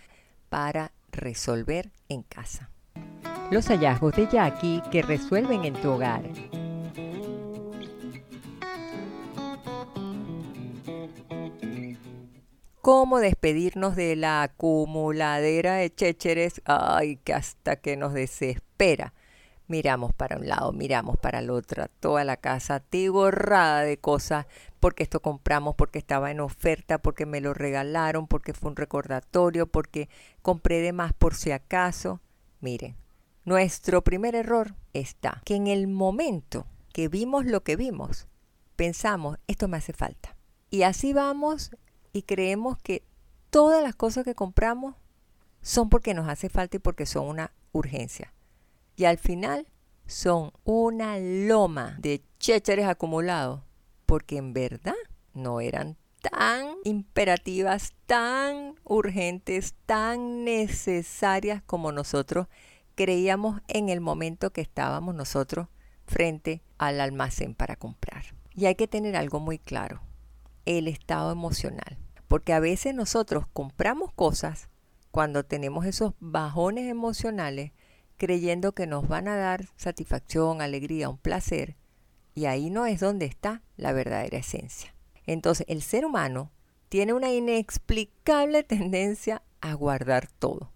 para 0.49 0.93
resolver 1.13 1.91
en 2.09 2.23
casa. 2.23 2.71
Los 3.51 3.67
hallazgos 3.69 4.15
de 4.17 4.27
Jackie 4.27 4.83
que 4.91 5.03
resuelven 5.03 5.65
en 5.65 5.75
tu 5.75 5.91
hogar. 5.91 6.23
cómo 12.87 13.19
despedirnos 13.19 13.97
de 13.97 14.15
la 14.15 14.45
acumuladera 14.45 15.75
de 15.75 15.93
chécheres, 15.93 16.63
ay, 16.67 17.17
que 17.17 17.35
hasta 17.35 17.75
que 17.75 17.97
nos 17.97 18.13
desespera. 18.15 19.13
Miramos 19.69 20.15
para 20.15 20.37
un 20.37 20.47
lado, 20.47 20.73
miramos 20.73 21.17
para 21.17 21.41
el 21.41 21.51
otro, 21.51 21.87
toda 21.99 22.23
la 22.23 22.37
casa 22.37 22.77
atiborrada 22.77 23.83
de 23.83 23.99
cosas, 23.99 24.47
porque 24.79 25.03
esto 25.03 25.21
compramos, 25.21 25.75
porque 25.75 25.99
estaba 25.99 26.31
en 26.31 26.41
oferta, 26.41 26.99
porque 26.99 27.27
me 27.27 27.41
lo 27.41 27.53
regalaron, 27.53 28.29
porque 28.29 28.53
fue 28.53 28.71
un 28.71 28.77
recordatorio, 28.77 29.67
porque 29.67 30.09
compré 30.43 30.81
de 30.81 30.93
más 30.93 31.13
por 31.13 31.35
si 31.35 31.51
acaso. 31.51 32.21
Miren, 32.61 32.97
nuestro 33.45 34.03
primer 34.03 34.37
error 34.37 34.75
está 34.93 35.43
que 35.45 35.57
en 35.57 35.67
el 35.67 35.89
momento 35.89 36.67
que 36.93 37.09
vimos 37.09 37.45
lo 37.45 37.63
que 37.63 37.75
vimos, 37.77 38.29
pensamos, 38.77 39.39
esto 39.49 39.67
me 39.67 39.79
hace 39.79 39.93
falta. 39.93 40.37
Y 40.71 40.83
así 40.83 41.13
vamos 41.13 41.73
y 42.13 42.23
creemos 42.23 42.79
que 42.79 43.05
todas 43.51 43.83
las 43.83 43.95
cosas 43.95 44.25
que 44.25 44.35
compramos 44.35 44.95
son 45.61 45.89
porque 45.89 46.15
nos 46.15 46.29
hace 46.29 46.49
falta 46.49 46.77
y 46.77 46.81
porque 46.81 47.07
son 47.07 47.27
una 47.27 47.53
urgencia. 47.73 48.33
Y 48.97 49.05
al 49.05 49.19
final 49.19 49.67
son 50.07 50.53
una 50.65 51.19
loma 51.19 51.97
de 52.01 52.23
chécheres 52.39 52.87
acumulados, 52.87 53.63
porque 54.07 54.39
en 54.39 54.53
verdad 54.53 54.95
no 55.35 55.61
eran 55.61 55.97
tan 56.31 56.69
imperativas, 56.85 57.93
tan 58.07 58.75
urgentes, 58.85 59.75
tan 59.85 60.45
necesarias 60.45 61.63
como 61.67 61.93
nosotros 61.93 62.49
creíamos 62.95 63.61
en 63.69 63.89
el 63.89 64.01
momento 64.01 64.53
que 64.53 64.63
estábamos 64.63 65.15
nosotros 65.15 65.69
frente 66.07 66.63
al 66.79 67.01
almacén 67.01 67.55
para 67.55 67.77
comprar. 67.77 68.25
Y 68.55 68.67
hay 68.67 68.75
que 68.75 68.89
tener 68.89 69.17
algo 69.17 69.39
muy 69.39 69.59
claro, 69.59 70.01
el 70.65 70.89
estado 70.89 71.31
emocional. 71.31 71.99
Porque 72.27 72.53
a 72.53 72.61
veces 72.61 72.95
nosotros 72.95 73.47
compramos 73.53 74.13
cosas 74.13 74.69
cuando 75.11 75.45
tenemos 75.45 75.85
esos 75.87 76.15
bajones 76.19 76.91
emocionales 76.91 77.73
creyendo 78.17 78.73
que 78.73 78.87
nos 78.87 79.09
van 79.09 79.29
a 79.29 79.37
dar 79.37 79.67
satisfacción, 79.77 80.61
alegría, 80.61 81.09
un 81.09 81.19
placer, 81.19 81.77
y 82.35 82.47
ahí 82.47 82.71
no 82.71 82.87
es 82.87 83.01
donde 83.01 83.27
está 83.27 83.63
la 83.77 83.93
verdadera 83.93 84.39
esencia. 84.39 84.95
Entonces 85.27 85.67
el 85.69 85.83
ser 85.83 86.05
humano 86.05 86.53
tiene 86.89 87.13
una 87.13 87.33
inexplicable 87.33 88.63
tendencia 88.65 89.43
a 89.61 89.75
guardar 89.75 90.29
todo. 90.29 90.73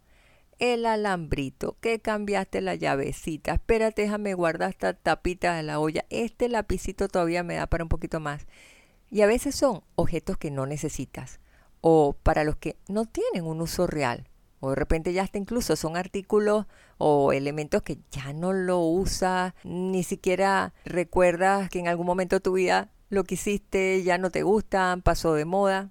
El 0.59 0.85
alambrito, 0.85 1.77
que 1.81 2.01
cambiaste 2.01 2.61
la 2.61 2.75
llavecita, 2.75 3.55
espérate, 3.55 4.03
déjame 4.03 4.35
guardar 4.35 4.71
esta 4.71 4.93
tapita 4.93 5.55
de 5.55 5.63
la 5.63 5.81
olla, 5.81 6.05
este 6.11 6.49
lapicito 6.51 7.09
todavía 7.09 7.43
me 7.43 7.55
da 7.55 7.67
para 7.67 7.85
un 7.85 7.89
poquito 7.89 8.21
más. 8.21 8.47
Y 9.11 9.23
a 9.23 9.27
veces 9.27 9.55
son 9.55 9.83
objetos 9.97 10.37
que 10.37 10.51
no 10.51 10.67
necesitas 10.67 11.41
o 11.81 12.15
para 12.23 12.45
los 12.45 12.57
que 12.57 12.77
no 12.89 13.07
tienen 13.07 13.45
un 13.45 13.61
uso 13.61 13.87
real. 13.87 14.30
O 14.61 14.71
de 14.71 14.77
repente 14.77 15.13
ya 15.13 15.23
hasta 15.23 15.39
incluso 15.39 15.75
son 15.75 15.97
artículos 15.97 16.67
o 16.99 17.33
elementos 17.33 17.83
que 17.83 17.99
ya 18.11 18.33
no 18.33 18.53
lo 18.53 18.81
usas, 18.81 19.55
ni 19.65 20.03
siquiera 20.05 20.75
recuerdas 20.85 21.71
que 21.71 21.79
en 21.79 21.89
algún 21.89 22.07
momento 22.07 22.37
de 22.37 22.41
tu 22.41 22.53
vida 22.53 22.91
lo 23.09 23.25
que 23.25 23.35
hiciste 23.35 24.03
ya 24.03 24.19
no 24.19 24.31
te 24.31 24.43
gustan, 24.43 25.03
pasó 25.03 25.35
de 25.35 25.45
moda, 25.45 25.91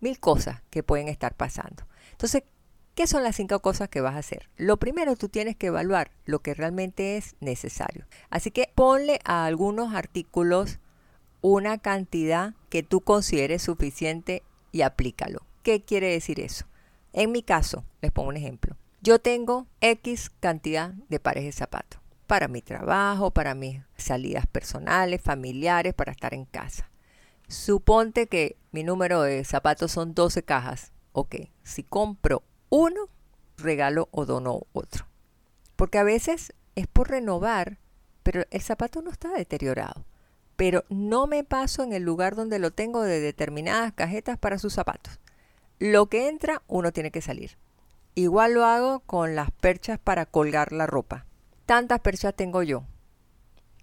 mil 0.00 0.18
cosas 0.18 0.62
que 0.70 0.82
pueden 0.82 1.08
estar 1.08 1.34
pasando. 1.34 1.84
Entonces, 2.10 2.42
¿qué 2.94 3.06
son 3.06 3.22
las 3.22 3.36
cinco 3.36 3.60
cosas 3.60 3.88
que 3.88 4.00
vas 4.00 4.16
a 4.16 4.18
hacer? 4.18 4.48
Lo 4.56 4.76
primero, 4.78 5.16
tú 5.16 5.28
tienes 5.28 5.56
que 5.56 5.68
evaluar 5.68 6.10
lo 6.26 6.40
que 6.40 6.54
realmente 6.54 7.16
es 7.16 7.36
necesario. 7.40 8.06
Así 8.30 8.50
que 8.50 8.70
ponle 8.74 9.20
a 9.24 9.46
algunos 9.46 9.94
artículos 9.94 10.78
una 11.40 11.78
cantidad 11.78 12.54
que 12.68 12.82
tú 12.82 13.00
consideres 13.00 13.62
suficiente 13.62 14.42
y 14.72 14.82
aplícalo. 14.82 15.42
¿Qué 15.62 15.82
quiere 15.82 16.10
decir 16.10 16.40
eso? 16.40 16.66
En 17.18 17.32
mi 17.32 17.42
caso, 17.42 17.84
les 18.00 18.12
pongo 18.12 18.28
un 18.28 18.36
ejemplo. 18.36 18.76
Yo 19.00 19.18
tengo 19.18 19.66
X 19.80 20.30
cantidad 20.38 20.90
de 21.08 21.18
pares 21.18 21.42
de 21.42 21.50
zapatos 21.50 22.00
para 22.28 22.46
mi 22.46 22.62
trabajo, 22.62 23.32
para 23.32 23.56
mis 23.56 23.82
salidas 23.96 24.46
personales, 24.46 25.20
familiares, 25.20 25.94
para 25.94 26.12
estar 26.12 26.32
en 26.32 26.44
casa. 26.44 26.88
Suponte 27.48 28.28
que 28.28 28.56
mi 28.70 28.84
número 28.84 29.22
de 29.22 29.44
zapatos 29.44 29.90
son 29.90 30.14
12 30.14 30.44
cajas. 30.44 30.92
Ok, 31.10 31.34
si 31.64 31.82
compro 31.82 32.44
uno, 32.68 33.08
regalo 33.56 34.08
o 34.12 34.24
dono 34.24 34.68
otro. 34.72 35.08
Porque 35.74 35.98
a 35.98 36.04
veces 36.04 36.54
es 36.76 36.86
por 36.86 37.10
renovar, 37.10 37.78
pero 38.22 38.44
el 38.48 38.60
zapato 38.60 39.02
no 39.02 39.10
está 39.10 39.32
deteriorado. 39.32 40.04
Pero 40.54 40.84
no 40.88 41.26
me 41.26 41.42
paso 41.42 41.82
en 41.82 41.92
el 41.92 42.04
lugar 42.04 42.36
donde 42.36 42.60
lo 42.60 42.70
tengo 42.70 43.02
de 43.02 43.18
determinadas 43.18 43.92
cajetas 43.92 44.38
para 44.38 44.60
sus 44.60 44.74
zapatos. 44.74 45.18
Lo 45.78 46.06
que 46.06 46.28
entra, 46.28 46.62
uno 46.66 46.92
tiene 46.92 47.10
que 47.10 47.22
salir. 47.22 47.56
Igual 48.14 48.54
lo 48.54 48.64
hago 48.64 49.00
con 49.00 49.36
las 49.36 49.50
perchas 49.52 49.98
para 49.98 50.26
colgar 50.26 50.72
la 50.72 50.86
ropa 50.86 51.26
tantas 51.68 52.00
perchas 52.00 52.34
tengo 52.34 52.62
yo? 52.62 52.86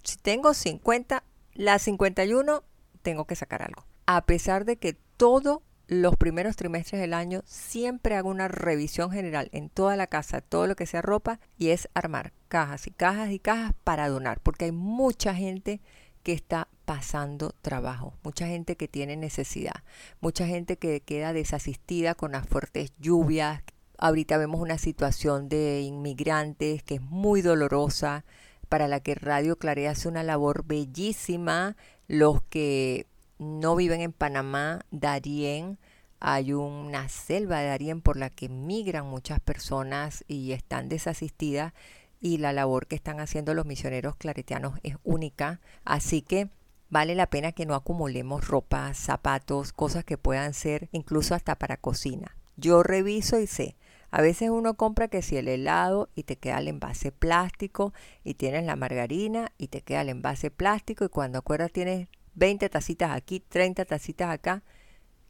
Si 0.04 0.18
tengo 0.18 0.56
50, 0.56 1.24
las 1.54 1.84
51 1.84 2.64
tengo 3.04 3.26
que 3.26 3.36
sacar 3.36 3.62
algo. 3.62 3.86
A 4.08 4.26
pesar 4.26 4.66
de 4.66 4.78
que 4.78 4.98
todos 5.18 5.60
los 5.86 6.16
primeros 6.16 6.56
trimestres 6.56 7.00
del 7.00 7.14
año 7.14 7.44
siempre 7.46 8.16
hago 8.16 8.30
una 8.30 8.48
revisión 8.48 9.12
general 9.12 9.50
en 9.52 9.70
toda 9.70 9.96
la 9.98 10.08
casa, 10.08 10.42
todo 10.42 10.66
lo 10.66 10.76
que 10.76 10.88
sea 10.88 11.04
ropa, 11.04 11.40
y 11.60 11.70
es 11.70 11.88
armar 11.94 12.34
cajas 12.48 12.88
y 12.88 12.92
cajas 12.92 13.30
y 13.30 13.38
cajas 13.38 13.74
para 13.84 14.10
donar, 14.10 14.40
porque 14.40 14.66
hay 14.66 14.72
mucha 14.72 15.36
gente 15.36 15.80
que 16.26 16.34
está 16.34 16.68
pasando 16.86 17.54
trabajo, 17.62 18.16
mucha 18.24 18.48
gente 18.48 18.76
que 18.76 18.88
tiene 18.88 19.16
necesidad, 19.16 19.84
mucha 20.22 20.48
gente 20.48 20.78
que 20.78 21.00
queda 21.02 21.34
desasistida 21.34 22.16
con 22.16 22.32
las 22.32 22.48
fuertes 22.48 22.94
lluvias, 22.98 23.62
Ahorita 23.98 24.38
vemos 24.38 24.60
una 24.60 24.78
situación 24.78 25.48
de 25.48 25.80
inmigrantes 25.82 26.84
que 26.84 26.96
es 26.96 27.02
muy 27.02 27.42
dolorosa, 27.42 28.26
para 28.68 28.88
la 28.88 29.00
que 29.00 29.16
Radio 29.16 29.58
Clarea 29.58 29.92
hace 29.92 30.10
una 30.10 30.24
labor 30.24 30.66
bellísima. 30.66 31.78
Los 32.08 32.42
que 32.44 33.08
no 33.40 33.76
viven 33.76 34.02
en 34.02 34.12
Panamá, 34.12 34.82
Darien, 34.92 35.78
hay 36.20 36.52
una 36.52 37.08
selva 37.08 37.60
de 37.60 37.68
Darien 37.68 38.02
por 38.02 38.18
la 38.18 38.30
que 38.30 38.50
migran 38.50 39.06
muchas 39.06 39.40
personas 39.40 40.26
y 40.28 40.52
están 40.52 40.90
desasistidas 40.90 41.74
y 42.20 42.38
la 42.38 42.54
labor 42.54 42.88
que 42.88 42.96
están 42.96 43.20
haciendo 43.20 43.54
los 43.54 43.66
misioneros 43.66 44.16
claretianos 44.16 44.80
es 44.84 44.96
única. 45.04 45.62
Así 45.84 46.22
que 46.22 46.50
vale 46.90 47.16
la 47.16 47.28
pena 47.28 47.52
que 47.52 47.66
no 47.66 47.76
acumulemos 47.76 48.48
ropa, 48.48 48.94
zapatos, 48.94 49.74
cosas 49.74 50.04
que 50.04 50.18
puedan 50.18 50.54
ser 50.54 50.90
incluso 50.92 51.36
hasta 51.36 51.56
para 51.56 51.78
cocina. 51.78 52.38
Yo 52.58 52.84
reviso 52.84 53.40
y 53.40 53.48
sé, 53.48 53.76
a 54.12 54.22
veces 54.22 54.50
uno 54.50 54.76
compra 54.76 55.10
que 55.10 55.22
si 55.22 55.36
el 55.36 55.50
helado 55.50 56.10
y 56.16 56.24
te 56.24 56.38
queda 56.38 56.60
el 56.60 56.70
envase 56.70 57.12
plástico 57.12 57.94
y 58.24 58.36
tienes 58.36 58.64
la 58.64 58.78
margarina 58.78 59.52
y 59.58 59.68
te 59.68 59.82
queda 59.82 60.02
el 60.02 60.10
envase 60.10 60.52
plástico 60.52 61.04
y 61.04 61.10
cuando 61.10 61.40
acuerdas 61.40 61.72
tienes 61.72 62.08
20 62.36 62.70
tacitas 62.70 63.12
aquí, 63.12 63.42
30 63.42 63.84
tacitas 63.84 64.30
acá, 64.30 64.64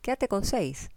quédate 0.01 0.27
con 0.27 0.45
6. 0.45 0.89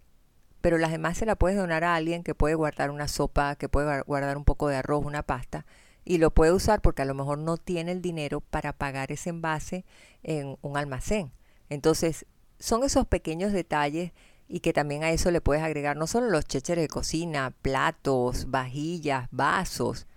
Pero 0.61 0.77
las 0.77 0.91
demás 0.91 1.17
se 1.17 1.25
la 1.25 1.35
puedes 1.35 1.57
donar 1.57 1.83
a 1.83 1.95
alguien 1.95 2.23
que 2.23 2.35
puede 2.35 2.55
guardar 2.55 2.91
una 2.91 3.07
sopa, 3.07 3.55
que 3.55 3.69
puede 3.69 4.01
guardar 4.01 4.37
un 4.37 4.45
poco 4.45 4.67
de 4.67 4.75
arroz, 4.75 5.05
una 5.05 5.23
pasta 5.23 5.65
y 6.09 6.17
lo 6.17 6.31
puede 6.31 6.51
usar 6.51 6.81
porque 6.81 7.03
a 7.03 7.05
lo 7.05 7.13
mejor 7.13 7.37
no 7.37 7.57
tiene 7.57 7.91
el 7.91 8.01
dinero 8.01 8.41
para 8.41 8.73
pagar 8.73 9.11
ese 9.11 9.29
envase 9.29 9.85
en 10.23 10.57
un 10.63 10.75
almacén. 10.75 11.31
Entonces, 11.69 12.25
son 12.57 12.83
esos 12.83 13.05
pequeños 13.05 13.53
detalles 13.53 14.11
y 14.47 14.61
que 14.61 14.73
también 14.73 15.03
a 15.03 15.11
eso 15.11 15.29
le 15.29 15.39
puedes 15.39 15.61
agregar 15.61 15.97
no 15.97 16.07
solo 16.07 16.31
los 16.31 16.45
chécheres 16.45 16.83
de 16.83 16.87
cocina, 16.87 17.53
platos, 17.61 18.49
vajillas, 18.49 19.27
vasos, 19.29 20.07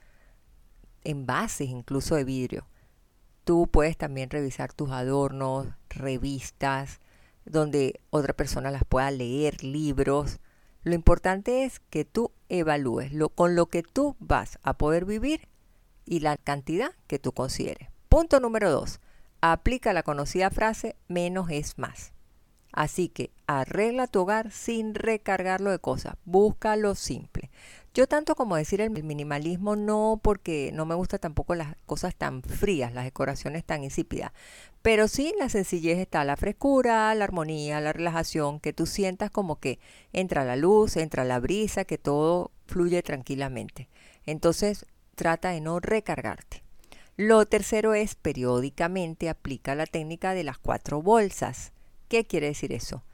envases 1.04 1.68
incluso 1.68 2.14
de 2.14 2.24
vidrio. 2.24 2.66
Tú 3.44 3.68
puedes 3.70 3.98
también 3.98 4.30
revisar 4.30 4.72
tus 4.72 4.90
adornos, 4.92 5.66
revistas, 5.90 7.00
donde 7.44 8.00
otra 8.10 8.34
persona 8.34 8.70
las 8.70 8.84
pueda 8.84 9.10
leer, 9.10 9.62
libros. 9.64 10.40
Lo 10.82 10.94
importante 10.94 11.64
es 11.64 11.80
que 11.90 12.04
tú 12.04 12.32
evalúes 12.48 13.12
lo, 13.12 13.28
con 13.28 13.54
lo 13.54 13.66
que 13.66 13.82
tú 13.82 14.16
vas 14.18 14.58
a 14.62 14.74
poder 14.74 15.04
vivir 15.04 15.48
y 16.04 16.20
la 16.20 16.36
cantidad 16.36 16.92
que 17.06 17.18
tú 17.18 17.32
consideres. 17.32 17.88
Punto 18.08 18.40
número 18.40 18.70
dos. 18.70 19.00
Aplica 19.40 19.92
la 19.92 20.02
conocida 20.02 20.50
frase 20.50 20.96
menos 21.08 21.50
es 21.50 21.78
más. 21.78 22.12
Así 22.72 23.08
que 23.08 23.30
arregla 23.46 24.06
tu 24.06 24.20
hogar 24.20 24.50
sin 24.50 24.94
recargarlo 24.94 25.70
de 25.70 25.78
cosas. 25.78 26.14
Busca 26.24 26.76
lo 26.76 26.94
simple. 26.94 27.50
Yo 27.94 28.06
tanto 28.06 28.34
como 28.34 28.56
decir 28.56 28.80
el 28.80 28.88
minimalismo 28.88 29.76
no 29.76 30.18
porque 30.22 30.70
no 30.72 30.86
me 30.86 30.94
gusta 30.94 31.18
tampoco 31.18 31.54
las 31.54 31.76
cosas 31.84 32.14
tan 32.14 32.42
frías, 32.42 32.94
las 32.94 33.04
decoraciones 33.04 33.64
tan 33.64 33.84
insípidas, 33.84 34.32
pero 34.80 35.08
sí 35.08 35.34
la 35.38 35.50
sencillez 35.50 35.98
está 35.98 36.24
la 36.24 36.38
frescura, 36.38 37.14
la 37.14 37.24
armonía, 37.24 37.82
la 37.82 37.92
relajación, 37.92 38.60
que 38.60 38.72
tú 38.72 38.86
sientas 38.86 39.30
como 39.30 39.60
que 39.60 39.78
entra 40.14 40.44
la 40.44 40.56
luz, 40.56 40.96
entra 40.96 41.24
la 41.24 41.38
brisa, 41.38 41.84
que 41.84 41.98
todo 41.98 42.50
fluye 42.66 43.02
tranquilamente. 43.02 43.88
Entonces 44.24 44.86
trata 45.14 45.50
de 45.50 45.60
no 45.60 45.78
recargarte. 45.78 46.62
Lo 47.18 47.44
tercero 47.44 47.92
es 47.92 48.14
periódicamente 48.14 49.28
aplica 49.28 49.74
la 49.74 49.84
técnica 49.84 50.32
de 50.32 50.44
las 50.44 50.56
cuatro 50.56 51.02
bolsas. 51.02 51.72
¿Qué 52.08 52.26
quiere 52.26 52.46
decir 52.46 52.72
eso? 52.72 53.04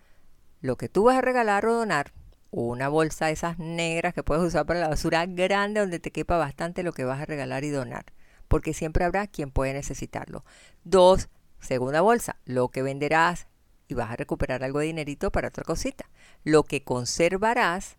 Lo 0.60 0.76
que 0.76 0.88
tú 0.88 1.04
vas 1.04 1.16
a 1.16 1.20
regalar 1.20 1.66
o 1.66 1.74
donar, 1.74 2.12
una 2.50 2.88
bolsa 2.88 3.26
de 3.26 3.32
esas 3.32 3.58
negras 3.58 4.14
que 4.14 4.22
puedes 4.22 4.44
usar 4.44 4.66
para 4.66 4.80
la 4.80 4.88
basura 4.88 5.26
grande 5.26 5.80
donde 5.80 6.00
te 6.00 6.10
quepa 6.10 6.38
bastante 6.38 6.82
lo 6.82 6.92
que 6.92 7.04
vas 7.04 7.20
a 7.20 7.26
regalar 7.26 7.64
y 7.64 7.70
donar, 7.70 8.06
porque 8.48 8.72
siempre 8.72 9.04
habrá 9.04 9.26
quien 9.26 9.50
puede 9.50 9.72
necesitarlo. 9.74 10.44
Dos, 10.84 11.28
segunda 11.60 12.00
bolsa, 12.00 12.36
lo 12.44 12.68
que 12.68 12.82
venderás 12.82 13.48
y 13.88 13.94
vas 13.94 14.10
a 14.10 14.16
recuperar 14.16 14.62
algo 14.62 14.80
de 14.80 14.86
dinerito 14.86 15.32
para 15.32 15.48
otra 15.48 15.64
cosita. 15.64 16.08
Lo 16.44 16.62
que 16.62 16.82
conservarás 16.84 17.96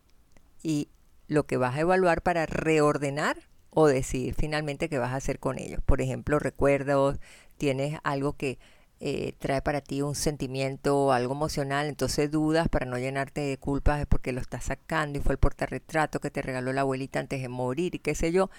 y 0.61 0.89
lo 1.27 1.45
que 1.45 1.57
vas 1.57 1.75
a 1.75 1.81
evaluar 1.81 2.21
para 2.21 2.45
reordenar 2.45 3.37
o 3.71 3.87
decidir 3.87 4.33
finalmente 4.33 4.89
qué 4.89 4.97
vas 4.97 5.13
a 5.13 5.17
hacer 5.17 5.39
con 5.39 5.59
ellos. 5.59 5.81
Por 5.85 6.01
ejemplo, 6.01 6.39
recuerdos, 6.39 7.19
tienes 7.57 7.99
algo 8.03 8.33
que 8.33 8.59
eh, 8.99 9.33
trae 9.39 9.61
para 9.61 9.81
ti 9.81 10.01
un 10.01 10.15
sentimiento, 10.15 11.11
algo 11.11 11.33
emocional, 11.33 11.87
entonces 11.87 12.31
dudas 12.31 12.67
para 12.69 12.85
no 12.85 12.97
llenarte 12.97 13.41
de 13.41 13.57
culpas 13.57 14.01
es 14.01 14.05
porque 14.07 14.31
lo 14.31 14.41
estás 14.41 14.65
sacando 14.65 15.19
y 15.19 15.21
fue 15.21 15.33
el 15.33 15.39
portarretrato 15.39 16.19
que 16.19 16.31
te 16.31 16.41
regaló 16.41 16.73
la 16.73 16.81
abuelita 16.81 17.19
antes 17.19 17.41
de 17.41 17.49
morir 17.49 17.95
y 17.95 17.99
qué 17.99 18.15
sé 18.15 18.31
yo. 18.31 18.49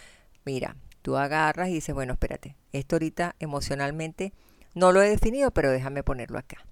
Mira, 0.45 0.77
Tú 1.03 1.17
agarras 1.17 1.69
y 1.69 1.75
dices, 1.75 1.95
bueno, 1.95 2.13
espérate, 2.13 2.57
esto 2.73 2.97
ahorita 2.97 3.35
emocionalmente 3.39 4.33
no 4.75 4.93
lo 4.93 5.03
he 5.03 5.09
definido, 5.09 5.51
pero 5.51 5.71
déjame 5.71 6.03
ponerlo 6.03 6.39
acá. 6.39 6.67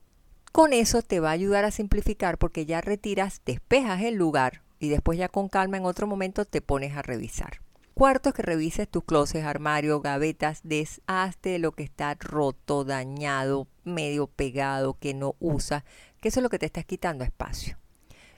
Con 0.52 0.72
eso 0.72 1.02
te 1.02 1.20
va 1.20 1.30
a 1.30 1.32
ayudar 1.32 1.64
a 1.64 1.70
simplificar 1.70 2.38
porque 2.38 2.66
ya 2.66 2.80
retiras, 2.80 3.40
despejas 3.46 4.02
el 4.02 4.16
lugar 4.16 4.62
y 4.78 4.88
después 4.88 5.18
ya 5.18 5.28
con 5.28 5.48
calma 5.48 5.76
en 5.76 5.84
otro 5.84 6.06
momento 6.06 6.44
te 6.44 6.60
pones 6.60 6.96
a 6.96 7.02
revisar. 7.02 7.60
Cuarto 7.98 8.28
es 8.28 8.36
que 8.36 8.42
revises 8.42 8.88
tus 8.88 9.02
closets, 9.02 9.44
armario, 9.44 10.00
gavetas, 10.00 10.60
deshazte 10.62 11.58
lo 11.58 11.72
que 11.72 11.82
está 11.82 12.14
roto, 12.14 12.84
dañado, 12.84 13.66
medio 13.82 14.28
pegado, 14.28 14.96
que 15.00 15.14
no 15.14 15.34
usas, 15.40 15.82
que 16.20 16.28
eso 16.28 16.38
es 16.38 16.44
lo 16.44 16.48
que 16.48 16.60
te 16.60 16.66
está 16.66 16.84
quitando 16.84 17.24
espacio. 17.24 17.76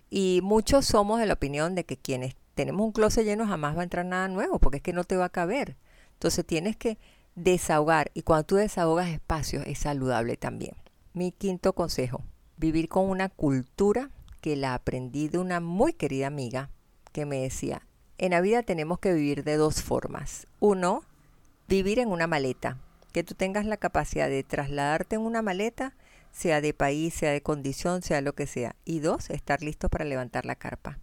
Y 0.09 0.40
muchos 0.42 0.87
somos 0.87 1.20
de 1.20 1.27
la 1.27 1.35
opinión 1.35 1.75
de 1.75 1.85
que 1.85 1.99
quienes 1.99 2.37
tenemos 2.55 2.87
un 2.87 2.92
closet 2.92 3.27
lleno 3.27 3.46
jamás 3.46 3.77
va 3.77 3.81
a 3.81 3.85
entrar 3.85 4.07
nada 4.07 4.29
nuevo, 4.29 4.59
porque 4.61 4.79
es 4.79 4.83
que 4.83 4.94
no 4.94 5.05
te 5.05 5.16
va 5.16 5.27
a 5.27 5.29
caber. 5.29 5.77
Entonces 6.14 6.46
tienes 6.46 6.79
que 6.79 6.96
desahogar 7.35 8.11
y 8.14 8.23
cuando 8.23 8.46
tú 8.46 8.55
desahogas 8.55 9.11
espacio 9.11 9.61
es 9.66 9.81
saludable 9.81 10.38
también. 10.38 10.75
Mi 11.12 11.33
quinto 11.33 11.75
consejo, 11.75 12.25
vivir 12.57 12.88
con 12.88 13.11
una 13.11 13.29
cultura 13.29 14.09
que 14.40 14.57
la 14.57 14.73
aprendí 14.73 15.29
de 15.29 15.37
una 15.37 15.61
muy 15.61 15.92
querida 15.92 16.29
amiga 16.29 16.70
que 17.12 17.27
me 17.27 17.42
decía, 17.42 17.83
en 18.20 18.33
la 18.33 18.42
vida 18.42 18.62
tenemos 18.62 18.98
que 18.98 19.14
vivir 19.14 19.44
de 19.44 19.56
dos 19.56 19.83
formas. 19.83 20.46
Uno, 20.61 21.04
vivir 21.68 21.98
en 21.98 22.09
una 22.09 22.26
maleta, 22.26 22.76
que 23.12 23.24
tú 23.24 23.35
tengas 23.35 23.64
la 23.64 23.78
capacidad 23.78 24.28
de 24.28 24.42
trasladarte 24.42 25.16
en 25.16 25.22
una 25.22 25.40
maleta, 25.40 25.94
sea 26.30 26.61
de 26.61 26.74
país, 26.74 27.14
sea 27.14 27.33
de 27.33 27.40
condición, 27.40 28.02
sea 28.02 28.20
lo 28.20 28.35
que 28.35 28.46
sea. 28.46 28.76
Y 28.85 29.00
dos, 29.00 29.30
estar 29.30 29.62
listo 29.62 29.88
para 29.88 30.04
levantar 30.04 30.44
la 30.44 30.54
carpa. 30.54 30.98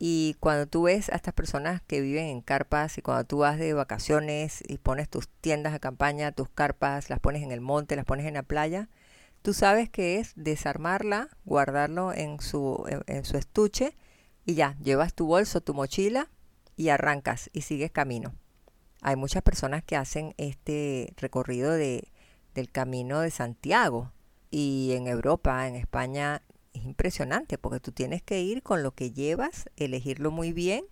Y 0.00 0.34
cuando 0.40 0.66
tú 0.66 0.82
ves 0.82 1.10
a 1.10 1.14
estas 1.14 1.32
personas 1.32 1.80
que 1.86 2.00
viven 2.00 2.26
en 2.26 2.40
carpas 2.40 2.98
y 2.98 3.02
cuando 3.02 3.22
tú 3.22 3.38
vas 3.38 3.56
de 3.56 3.72
vacaciones 3.72 4.64
y 4.66 4.78
pones 4.78 5.08
tus 5.08 5.28
tiendas 5.28 5.72
de 5.72 5.78
campaña, 5.78 6.32
tus 6.32 6.48
carpas, 6.48 7.08
las 7.08 7.20
pones 7.20 7.44
en 7.44 7.52
el 7.52 7.60
monte, 7.60 7.94
las 7.94 8.04
pones 8.04 8.26
en 8.26 8.34
la 8.34 8.42
playa, 8.42 8.88
tú 9.42 9.54
sabes 9.54 9.88
que 9.88 10.18
es 10.18 10.32
desarmarla, 10.34 11.28
guardarlo 11.44 12.12
en 12.12 12.40
su, 12.40 12.84
en, 13.06 13.24
su 13.24 13.36
estuche 13.36 13.96
y 14.44 14.54
ya, 14.54 14.76
llevas 14.82 15.14
tu 15.14 15.26
bolso, 15.26 15.60
tu 15.60 15.72
mochila 15.72 16.28
y 16.78 16.88
arrancas 16.88 17.50
y 17.52 17.62
sigues 17.62 17.90
camino. 17.90 18.32
Hay 19.02 19.16
muchas 19.16 19.42
personas 19.42 19.82
que 19.82 19.96
hacen 19.96 20.32
este 20.38 21.12
recorrido 21.16 21.72
de, 21.72 22.08
del 22.54 22.70
camino 22.70 23.20
de 23.20 23.30
Santiago 23.30 24.12
y 24.50 24.92
en 24.94 25.08
Europa, 25.08 25.68
en 25.68 25.74
España 25.74 26.40
es 26.72 26.84
impresionante 26.84 27.58
porque 27.58 27.80
tú 27.80 27.92
tienes 27.92 28.22
que 28.22 28.40
ir 28.40 28.62
con 28.62 28.82
lo 28.82 28.92
que 28.92 29.10
llevas, 29.10 29.68
elegirlo 29.76 30.30
muy 30.30 30.52
bien 30.52 30.84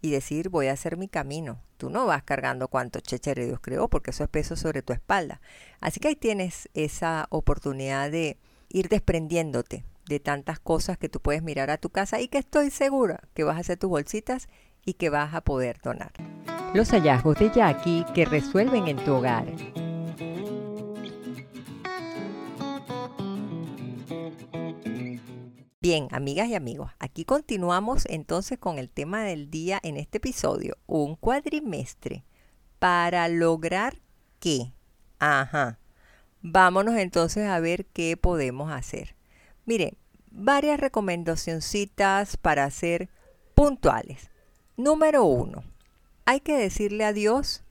y 0.00 0.10
decir 0.10 0.48
voy 0.48 0.68
a 0.68 0.72
hacer 0.72 0.96
mi 0.96 1.06
camino. 1.06 1.60
Tú 1.76 1.90
no 1.90 2.06
vas 2.06 2.22
cargando 2.22 2.68
cuánto 2.68 3.00
chéchere 3.00 3.44
Dios 3.44 3.60
creó 3.60 3.88
porque 3.88 4.12
eso 4.12 4.24
es 4.24 4.30
peso 4.30 4.56
sobre 4.56 4.82
tu 4.82 4.94
espalda. 4.94 5.42
Así 5.80 6.00
que 6.00 6.08
ahí 6.08 6.16
tienes 6.16 6.70
esa 6.72 7.26
oportunidad 7.28 8.10
de 8.10 8.38
ir 8.70 8.88
desprendiéndote 8.88 9.84
de 10.06 10.20
tantas 10.20 10.60
cosas 10.60 10.96
que 10.96 11.08
tú 11.08 11.20
puedes 11.20 11.42
mirar 11.42 11.70
a 11.70 11.78
tu 11.78 11.90
casa 11.90 12.20
y 12.20 12.28
que 12.28 12.38
estoy 12.38 12.70
segura 12.70 13.20
que 13.34 13.44
vas 13.44 13.56
a 13.56 13.60
hacer 13.60 13.78
tus 13.78 13.90
bolsitas 13.90 14.48
y 14.86 14.94
que 14.94 15.10
vas 15.10 15.34
a 15.34 15.42
poder 15.42 15.78
donar. 15.82 16.12
Los 16.72 16.90
hallazgos 16.90 17.38
de 17.38 17.50
Jackie 17.50 18.06
que 18.14 18.24
resuelven 18.24 18.88
en 18.88 18.96
tu 18.96 19.12
hogar. 19.12 19.44
Bien, 25.80 26.08
amigas 26.10 26.48
y 26.48 26.54
amigos, 26.54 26.90
aquí 26.98 27.24
continuamos 27.24 28.06
entonces 28.06 28.58
con 28.58 28.78
el 28.78 28.90
tema 28.90 29.22
del 29.22 29.50
día 29.50 29.78
en 29.82 29.96
este 29.96 30.18
episodio, 30.18 30.78
un 30.86 31.14
cuadrimestre. 31.14 32.24
¿Para 32.78 33.28
lograr 33.28 34.00
qué? 34.40 34.72
Ajá. 35.18 35.78
Vámonos 36.42 36.96
entonces 36.96 37.48
a 37.48 37.60
ver 37.60 37.86
qué 37.86 38.16
podemos 38.16 38.72
hacer. 38.72 39.16
Miren, 39.64 39.96
varias 40.30 40.78
recomendacioncitas 40.78 42.36
para 42.36 42.70
ser 42.70 43.08
puntuales. 43.54 44.30
Número 44.76 45.24
uno, 45.24 45.64
hay 46.26 46.40
que 46.40 46.56
decirle 46.56 47.04
adiós 47.04 47.64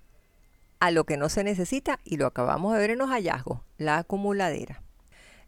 a 0.79 0.89
lo 0.89 1.05
que 1.05 1.17
no 1.17 1.29
se 1.29 1.43
necesita 1.43 1.99
y 2.03 2.17
lo 2.17 2.25
acabamos 2.25 2.73
de 2.73 2.79
ver 2.79 2.89
en 2.91 2.97
los 2.97 3.09
hallazgos, 3.09 3.59
la 3.77 3.99
acumuladera. 3.99 4.81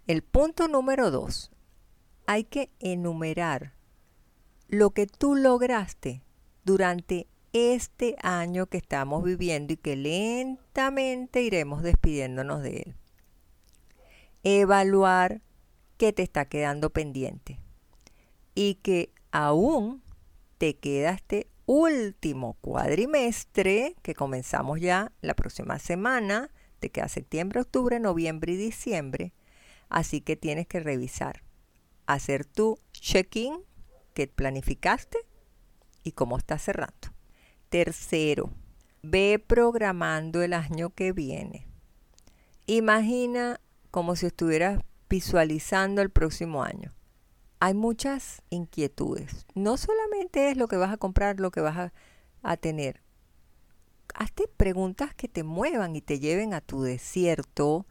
El 0.05 0.21
punto 0.21 0.67
número 0.67 1.09
dos, 1.09 1.51
hay 2.27 2.43
que 2.43 2.69
enumerar 2.79 3.73
lo 4.67 4.91
que 4.91 5.07
tú 5.07 5.35
lograste 5.35 6.21
durante 6.63 7.27
este 7.53 8.15
año 8.21 8.67
que 8.67 8.77
estamos 8.77 9.23
viviendo 9.23 9.73
y 9.73 9.77
que 9.77 9.95
lentamente 9.95 11.41
iremos 11.41 11.81
despidiéndonos 11.81 12.61
de 12.61 12.77
él. 12.77 12.95
Evaluar 14.43 15.41
qué 15.97 16.13
te 16.13 16.21
está 16.21 16.45
quedando 16.45 16.91
pendiente 16.91 17.59
y 18.53 18.75
que 18.75 19.11
aún 19.31 20.03
te 20.57 20.77
queda 20.77 21.11
este 21.11 21.47
último 21.65 22.57
cuadrimestre 22.61 23.95
que 24.01 24.15
comenzamos 24.15 24.79
ya 24.79 25.11
la 25.21 25.35
próxima 25.35 25.79
semana, 25.79 26.49
te 26.79 26.89
queda 26.89 27.09
septiembre, 27.09 27.61
octubre, 27.61 27.99
noviembre 27.99 28.53
y 28.53 28.57
diciembre, 28.57 29.33
así 29.89 30.21
que 30.21 30.35
tienes 30.35 30.67
que 30.67 30.79
revisar 30.79 31.43
hacer 32.07 32.45
tu 32.45 32.79
check-in 32.93 33.59
que 34.15 34.27
planificaste 34.27 35.19
y 36.03 36.13
cómo 36.13 36.37
estás 36.37 36.63
cerrando. 36.63 37.13
Tercero, 37.69 38.49
ve 39.03 39.43
programando 39.45 40.41
el 40.41 40.53
año 40.53 40.89
que 40.89 41.11
viene. 41.11 41.67
Imagina 42.65 43.59
como 43.91 44.15
si 44.15 44.25
estuvieras 44.25 44.81
visualizando 45.09 46.01
el 46.01 46.09
próximo 46.09 46.63
año. 46.63 46.93
Hay 47.59 47.73
muchas 47.73 48.43
inquietudes. 48.49 49.45
No 49.55 49.77
solamente 49.77 50.51
es 50.51 50.57
lo 50.57 50.67
que 50.67 50.77
vas 50.77 50.91
a 50.91 50.97
comprar, 50.97 51.39
lo 51.39 51.51
que 51.51 51.61
vas 51.61 51.77
a, 51.77 51.93
a 52.43 52.57
tener. 52.57 53.01
Hazte 54.13 54.47
preguntas 54.47 55.13
que 55.15 55.27
te 55.27 55.43
muevan 55.43 55.95
y 55.95 56.01
te 56.01 56.19
lleven 56.19 56.53
a 56.53 56.61
tu 56.61 56.83
desierto, 56.83 57.85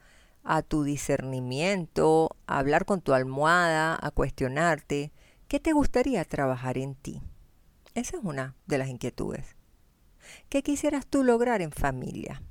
a 0.44 0.62
tu 0.62 0.84
discernimiento, 0.84 2.36
a 2.46 2.58
hablar 2.58 2.84
con 2.84 3.00
tu 3.00 3.12
almohada, 3.12 3.98
a 4.00 4.10
cuestionarte, 4.12 5.12
¿qué 5.48 5.58
te 5.58 5.72
gustaría 5.72 6.24
trabajar 6.24 6.78
en 6.78 6.94
ti? 6.94 7.20
Esa 7.94 8.18
es 8.18 8.24
una 8.24 8.54
de 8.66 8.78
las 8.78 8.88
inquietudes. 8.88 9.56
¿Qué 10.48 10.62
quisieras 10.62 11.06
tú 11.06 11.24
lograr 11.24 11.62
en 11.62 11.72
familia? 11.72 12.42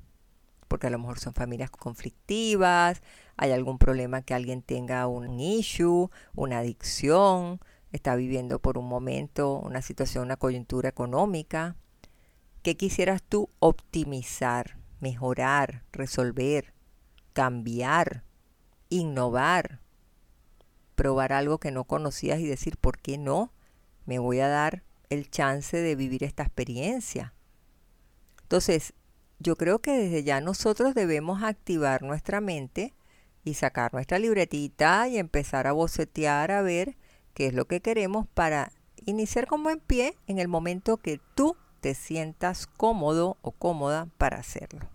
Porque 0.67 0.87
a 0.87 0.89
lo 0.89 0.99
mejor 0.99 1.19
son 1.19 1.33
familias 1.33 1.69
conflictivas, 1.69 3.01
hay 3.37 3.51
algún 3.51 3.77
problema 3.77 4.21
que 4.21 4.33
alguien 4.33 4.61
tenga 4.61 5.07
un 5.07 5.39
issue, 5.39 6.09
una 6.33 6.59
adicción, 6.59 7.59
está 7.91 8.15
viviendo 8.15 8.59
por 8.59 8.77
un 8.77 8.87
momento 8.87 9.59
una 9.59 9.81
situación, 9.81 10.25
una 10.25 10.37
coyuntura 10.37 10.89
económica. 10.89 11.75
¿Qué 12.63 12.75
quisieras 12.75 13.21
tú 13.21 13.49
optimizar, 13.59 14.77
mejorar, 14.99 15.83
resolver? 15.91 16.75
cambiar, 17.35 18.23
innovar, 18.87 19.81
probar 20.95 21.33
algo 21.33 21.59
que 21.59 21.69
no 21.69 21.83
conocías 21.83 22.39
y 22.39 22.47
decir, 22.47 22.77
¿por 22.77 22.97
qué 22.97 23.17
no? 23.17 23.51
Me 24.05 24.19
voy 24.19 24.39
a 24.39 24.47
dar 24.47 24.83
el 25.09 25.29
chance 25.29 25.75
de 25.75 25.97
vivir 25.97 26.23
esta 26.23 26.43
experiencia. 26.43 27.33
Entonces, 28.43 28.93
yo 29.39 29.57
creo 29.57 29.79
que 29.79 29.91
desde 29.91 30.23
ya 30.23 30.41
nosotros 30.41 30.95
debemos 30.95 31.43
activar 31.43 32.01
nuestra 32.03 32.41
mente 32.41 32.93
y 33.43 33.55
sacar 33.55 33.93
nuestra 33.93 34.19
libretita 34.19 35.07
y 35.07 35.17
empezar 35.17 35.67
a 35.67 35.71
bocetear 35.71 36.51
a 36.51 36.61
ver 36.61 36.97
qué 37.33 37.47
es 37.47 37.53
lo 37.53 37.65
que 37.65 37.81
queremos 37.81 38.27
para 38.27 38.71
iniciar 39.05 39.47
como 39.47 39.69
en 39.69 39.79
pie 39.79 40.17
en 40.27 40.39
el 40.39 40.47
momento 40.47 40.97
que 40.97 41.19
tú 41.35 41.55
te 41.81 41.93
sientas 41.93 42.65
cómodo 42.65 43.37
o 43.41 43.51
cómoda 43.51 44.07
para 44.17 44.37
hacerlo. 44.37 44.89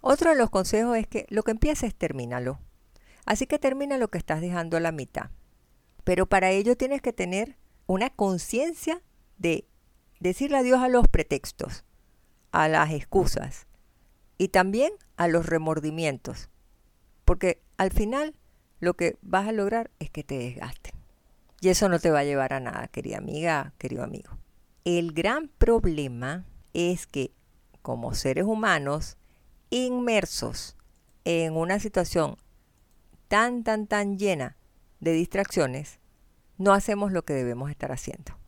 Otro 0.00 0.30
de 0.30 0.36
los 0.36 0.50
consejos 0.50 0.96
es 0.96 1.06
que 1.06 1.26
lo 1.28 1.42
que 1.42 1.50
empieces, 1.50 1.94
termínalo. 1.94 2.60
Así 3.26 3.46
que 3.46 3.58
termina 3.58 3.98
lo 3.98 4.08
que 4.08 4.18
estás 4.18 4.40
dejando 4.40 4.76
a 4.76 4.80
la 4.80 4.92
mitad. 4.92 5.30
Pero 6.04 6.26
para 6.26 6.50
ello 6.50 6.76
tienes 6.76 7.02
que 7.02 7.12
tener 7.12 7.58
una 7.86 8.10
conciencia 8.10 9.02
de 9.38 9.66
decirle 10.20 10.58
adiós 10.58 10.80
a 10.80 10.88
los 10.88 11.08
pretextos, 11.08 11.84
a 12.52 12.68
las 12.68 12.92
excusas 12.92 13.66
y 14.38 14.48
también 14.48 14.92
a 15.16 15.28
los 15.28 15.46
remordimientos. 15.46 16.50
Porque 17.24 17.62
al 17.76 17.90
final 17.90 18.34
lo 18.80 18.94
que 18.94 19.16
vas 19.22 19.48
a 19.48 19.52
lograr 19.52 19.90
es 19.98 20.10
que 20.10 20.24
te 20.24 20.38
desgasten. 20.38 20.94
Y 21.60 21.68
eso 21.68 21.88
no 21.88 21.98
te 21.98 22.10
va 22.10 22.20
a 22.20 22.24
llevar 22.24 22.52
a 22.52 22.60
nada, 22.60 22.88
querida 22.88 23.18
amiga, 23.18 23.72
querido 23.78 24.04
amigo. 24.04 24.38
El 24.84 25.12
gran 25.12 25.48
problema 25.48 26.46
es 26.72 27.06
que 27.06 27.32
como 27.82 28.14
seres 28.14 28.44
humanos 28.44 29.16
inmersos 29.70 30.76
en 31.24 31.56
una 31.56 31.80
situación 31.80 32.36
tan, 33.26 33.64
tan, 33.64 33.86
tan 33.86 34.18
llena 34.18 34.56
de 35.00 35.12
distracciones, 35.12 35.98
no 36.56 36.72
hacemos 36.72 37.12
lo 37.12 37.24
que 37.24 37.34
debemos 37.34 37.70
estar 37.70 37.92
haciendo. 37.92 38.38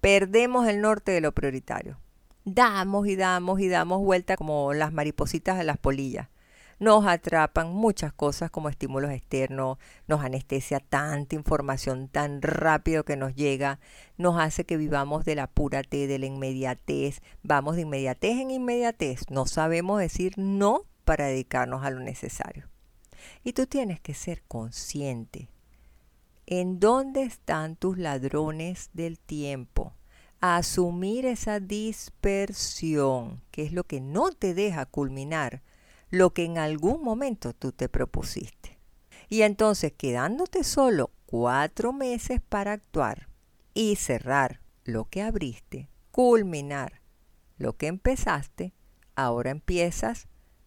Perdemos 0.00 0.66
el 0.68 0.80
norte 0.80 1.12
de 1.12 1.20
lo 1.20 1.32
prioritario. 1.32 2.00
Damos 2.44 3.06
y 3.06 3.16
damos 3.16 3.60
y 3.60 3.68
damos 3.68 4.00
vuelta 4.00 4.36
como 4.36 4.72
las 4.72 4.92
maripositas 4.92 5.58
a 5.58 5.64
las 5.64 5.78
polillas. 5.78 6.28
Nos 6.78 7.06
atrapan 7.06 7.72
muchas 7.72 8.12
cosas 8.12 8.50
como 8.50 8.68
estímulos 8.68 9.12
externos, 9.12 9.78
nos 10.08 10.24
anestesia 10.24 10.80
tanta 10.80 11.36
información 11.36 12.08
tan 12.08 12.42
rápido 12.42 13.04
que 13.04 13.16
nos 13.16 13.36
llega, 13.36 13.78
nos 14.16 14.40
hace 14.40 14.64
que 14.64 14.76
vivamos 14.76 15.24
del 15.24 15.38
apúrate, 15.38 16.08
de 16.08 16.18
la 16.18 16.26
inmediatez, 16.26 17.20
vamos 17.44 17.76
de 17.76 17.82
inmediatez 17.82 18.32
en 18.32 18.50
inmediatez, 18.50 19.30
no 19.30 19.46
sabemos 19.46 20.00
decir 20.00 20.32
no 20.36 20.82
para 21.04 21.26
dedicarnos 21.26 21.84
a 21.84 21.90
lo 21.90 22.00
necesario. 22.00 22.68
Y 23.44 23.52
tú 23.52 23.66
tienes 23.66 24.00
que 24.00 24.14
ser 24.14 24.42
consciente. 24.48 25.48
¿En 26.46 26.80
dónde 26.80 27.22
están 27.22 27.76
tus 27.76 27.96
ladrones 27.96 28.90
del 28.92 29.20
tiempo? 29.20 29.94
Asumir 30.42 31.24
esa 31.24 31.60
dispersión, 31.60 33.40
que 33.52 33.62
es 33.62 33.72
lo 33.72 33.84
que 33.84 34.00
no 34.00 34.32
te 34.32 34.54
deja 34.54 34.86
culminar 34.86 35.62
lo 36.10 36.34
que 36.34 36.44
en 36.44 36.58
algún 36.58 37.02
momento 37.02 37.54
tú 37.54 37.70
te 37.70 37.88
propusiste. 37.88 38.76
Y 39.28 39.42
entonces, 39.42 39.92
quedándote 39.92 40.64
solo 40.64 41.12
cuatro 41.26 41.92
meses 41.92 42.40
para 42.46 42.72
actuar 42.72 43.28
y 43.72 43.94
cerrar 43.96 44.60
lo 44.84 45.04
que 45.04 45.22
abriste, 45.22 45.88
culminar 46.10 47.00
lo 47.56 47.76
que 47.76 47.86
empezaste, 47.86 48.74
ahora 49.14 49.50
empiezas 49.50 50.26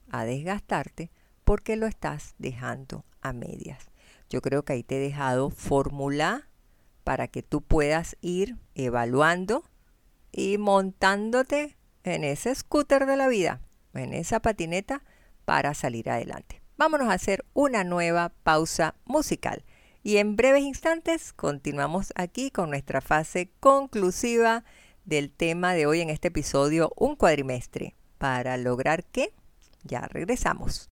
a 0.10 0.24
desgastarte 0.24 1.12
porque 1.44 1.76
lo 1.76 1.86
estás 1.86 2.34
dejando 2.38 3.04
a 3.22 3.34
medias. 3.34 3.90
Yo 4.30 4.42
creo 4.42 4.64
que 4.64 4.74
ahí 4.74 4.84
te 4.84 4.98
he 4.98 5.00
dejado 5.00 5.50
fórmula 5.50 6.48
para 7.06 7.30
que 7.30 7.44
tú 7.44 7.62
puedas 7.62 8.18
ir 8.20 8.58
evaluando 8.74 9.64
y 10.32 10.58
montándote 10.58 11.78
en 12.04 12.24
ese 12.24 12.54
scooter 12.54 13.06
de 13.06 13.16
la 13.16 13.30
vida, 13.30 13.62
en 13.94 14.12
esa 14.12 14.42
patineta 14.42 15.04
para 15.46 15.74
salir 15.76 16.10
adelante. 16.10 16.62
Vámonos 16.78 17.08
a 17.08 17.14
hacer 17.14 17.46
una 17.54 17.84
nueva 17.84 18.34
pausa 18.44 18.96
musical 19.06 19.64
y 20.04 20.18
en 20.18 20.36
breves 20.36 20.64
instantes 20.64 21.32
continuamos 21.32 22.12
aquí 22.16 22.50
con 22.50 22.70
nuestra 22.70 23.02
fase 23.02 23.52
conclusiva 23.60 24.66
del 25.06 25.32
tema 25.32 25.74
de 25.74 25.86
hoy 25.86 26.02
en 26.02 26.10
este 26.10 26.30
episodio, 26.30 26.92
un 26.98 27.16
cuadrimestre, 27.16 27.96
para 28.18 28.58
lograr 28.58 29.06
que 29.06 29.32
ya 29.84 30.02
regresamos. 30.02 30.90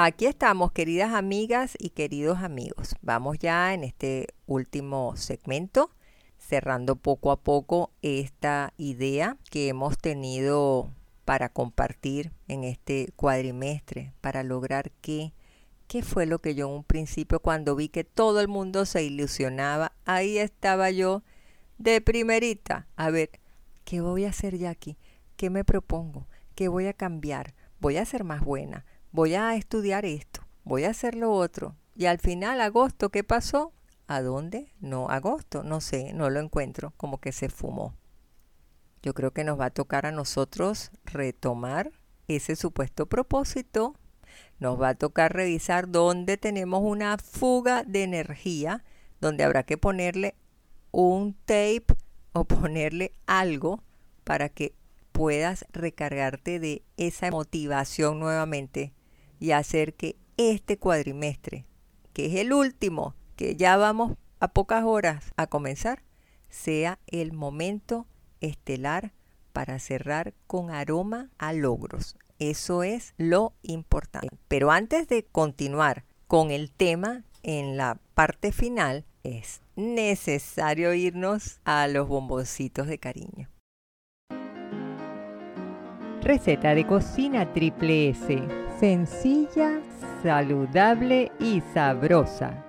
Aquí 0.00 0.26
estamos, 0.26 0.70
queridas 0.70 1.12
amigas 1.12 1.74
y 1.76 1.90
queridos 1.90 2.38
amigos. 2.38 2.94
Vamos 3.02 3.36
ya 3.40 3.74
en 3.74 3.82
este 3.82 4.28
último 4.46 5.16
segmento, 5.16 5.90
cerrando 6.38 6.94
poco 6.94 7.32
a 7.32 7.40
poco 7.40 7.90
esta 8.00 8.72
idea 8.76 9.36
que 9.50 9.66
hemos 9.66 9.98
tenido 9.98 10.92
para 11.24 11.48
compartir 11.48 12.30
en 12.46 12.62
este 12.62 13.08
cuadrimestre, 13.16 14.12
para 14.20 14.44
lograr 14.44 14.92
que, 15.00 15.32
¿qué 15.88 16.04
fue 16.04 16.26
lo 16.26 16.38
que 16.38 16.54
yo 16.54 16.68
en 16.68 16.74
un 16.76 16.84
principio 16.84 17.40
cuando 17.40 17.74
vi 17.74 17.88
que 17.88 18.04
todo 18.04 18.40
el 18.40 18.46
mundo 18.46 18.86
se 18.86 19.02
ilusionaba? 19.02 19.94
Ahí 20.04 20.38
estaba 20.38 20.92
yo 20.92 21.24
de 21.76 22.00
primerita. 22.00 22.86
A 22.94 23.10
ver, 23.10 23.30
¿qué 23.84 24.00
voy 24.00 24.26
a 24.26 24.28
hacer 24.28 24.58
ya 24.58 24.70
aquí? 24.70 24.96
¿Qué 25.36 25.50
me 25.50 25.64
propongo? 25.64 26.28
¿Qué 26.54 26.68
voy 26.68 26.86
a 26.86 26.92
cambiar? 26.92 27.52
Voy 27.80 27.96
a 27.96 28.04
ser 28.04 28.22
más 28.22 28.42
buena 28.42 28.84
voy 29.12 29.34
a 29.34 29.54
estudiar 29.54 30.04
esto, 30.04 30.40
voy 30.64 30.84
a 30.84 30.90
hacer 30.90 31.14
lo 31.14 31.32
otro. 31.32 31.76
Y 31.94 32.06
al 32.06 32.18
final, 32.18 32.60
agosto, 32.60 33.10
¿qué 33.10 33.24
pasó? 33.24 33.72
¿A 34.06 34.22
dónde? 34.22 34.72
No, 34.80 35.08
agosto, 35.08 35.62
no 35.62 35.80
sé, 35.80 36.12
no 36.12 36.30
lo 36.30 36.40
encuentro, 36.40 36.92
como 36.96 37.18
que 37.18 37.32
se 37.32 37.48
fumó. 37.48 37.94
Yo 39.02 39.14
creo 39.14 39.32
que 39.32 39.44
nos 39.44 39.58
va 39.58 39.66
a 39.66 39.70
tocar 39.70 40.06
a 40.06 40.12
nosotros 40.12 40.90
retomar 41.04 41.90
ese 42.26 42.56
supuesto 42.56 43.06
propósito. 43.06 43.94
Nos 44.58 44.80
va 44.80 44.90
a 44.90 44.94
tocar 44.94 45.32
revisar 45.34 45.90
dónde 45.90 46.36
tenemos 46.36 46.82
una 46.82 47.16
fuga 47.18 47.84
de 47.84 48.02
energía, 48.02 48.84
donde 49.20 49.44
habrá 49.44 49.62
que 49.62 49.78
ponerle 49.78 50.34
un 50.90 51.34
tape 51.44 51.86
o 52.32 52.44
ponerle 52.44 53.12
algo 53.26 53.82
para 54.24 54.48
que 54.48 54.74
puedas 55.12 55.64
recargarte 55.72 56.60
de 56.60 56.82
esa 56.96 57.30
motivación 57.30 58.20
nuevamente 58.20 58.92
y 59.38 59.52
hacer 59.52 59.94
que 59.94 60.16
este 60.36 60.78
cuadrimestre, 60.78 61.66
que 62.12 62.26
es 62.26 62.34
el 62.34 62.52
último, 62.52 63.14
que 63.36 63.56
ya 63.56 63.76
vamos 63.76 64.16
a 64.40 64.48
pocas 64.48 64.84
horas 64.84 65.32
a 65.36 65.46
comenzar, 65.46 66.02
sea 66.48 66.98
el 67.06 67.32
momento 67.32 68.06
estelar 68.40 69.12
para 69.52 69.78
cerrar 69.78 70.34
con 70.46 70.70
aroma 70.70 71.30
a 71.38 71.52
logros. 71.52 72.16
Eso 72.38 72.82
es 72.82 73.14
lo 73.16 73.54
importante. 73.62 74.28
Pero 74.46 74.70
antes 74.70 75.08
de 75.08 75.24
continuar 75.24 76.04
con 76.26 76.50
el 76.50 76.70
tema 76.70 77.24
en 77.42 77.76
la 77.76 77.98
parte 78.14 78.52
final, 78.52 79.04
es 79.24 79.60
necesario 79.74 80.94
irnos 80.94 81.60
a 81.64 81.88
los 81.88 82.08
bomboncitos 82.08 82.86
de 82.86 82.98
cariño. 82.98 83.48
Receta 86.22 86.74
de 86.74 86.86
cocina 86.86 87.52
triple 87.52 88.10
S. 88.10 88.67
Sencilla, 88.80 89.80
saludable 90.22 91.32
y 91.40 91.60
sabrosa. 91.74 92.64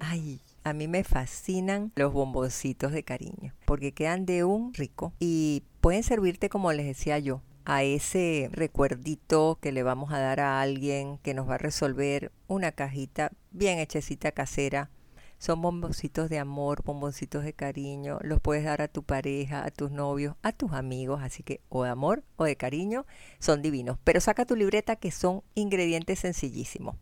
Ay, 0.00 0.42
a 0.64 0.74
mí 0.74 0.86
me 0.86 1.02
fascinan 1.02 1.92
los 1.96 2.12
bomboncitos 2.12 2.92
de 2.92 3.04
cariño 3.04 3.54
porque 3.64 3.92
quedan 3.92 4.26
de 4.26 4.44
un 4.44 4.74
rico 4.74 5.14
y 5.18 5.62
pueden 5.80 6.02
servirte 6.02 6.50
como 6.50 6.74
les 6.74 6.84
decía 6.84 7.18
yo 7.18 7.40
a 7.64 7.84
ese 7.84 8.50
recuerdito 8.52 9.58
que 9.62 9.72
le 9.72 9.82
vamos 9.82 10.12
a 10.12 10.18
dar 10.18 10.40
a 10.40 10.60
alguien 10.60 11.16
que 11.22 11.32
nos 11.32 11.48
va 11.48 11.54
a 11.54 11.58
resolver 11.58 12.30
una 12.46 12.70
cajita 12.72 13.30
bien 13.50 13.78
hechecita 13.78 14.32
casera 14.32 14.90
son 15.38 15.60
bomboncitos 15.60 16.30
de 16.30 16.38
amor, 16.38 16.82
bomboncitos 16.84 17.44
de 17.44 17.52
cariño. 17.52 18.18
Los 18.22 18.40
puedes 18.40 18.64
dar 18.64 18.82
a 18.82 18.88
tu 18.88 19.02
pareja, 19.02 19.64
a 19.64 19.70
tus 19.70 19.90
novios, 19.90 20.36
a 20.42 20.52
tus 20.52 20.72
amigos. 20.72 21.22
Así 21.22 21.42
que 21.42 21.60
o 21.68 21.84
de 21.84 21.90
amor 21.90 22.24
o 22.36 22.44
de 22.44 22.56
cariño 22.56 23.06
son 23.38 23.62
divinos. 23.62 23.98
Pero 24.04 24.20
saca 24.20 24.46
tu 24.46 24.56
libreta 24.56 24.96
que 24.96 25.10
son 25.10 25.42
ingredientes 25.54 26.20
sencillísimos. 26.20 26.96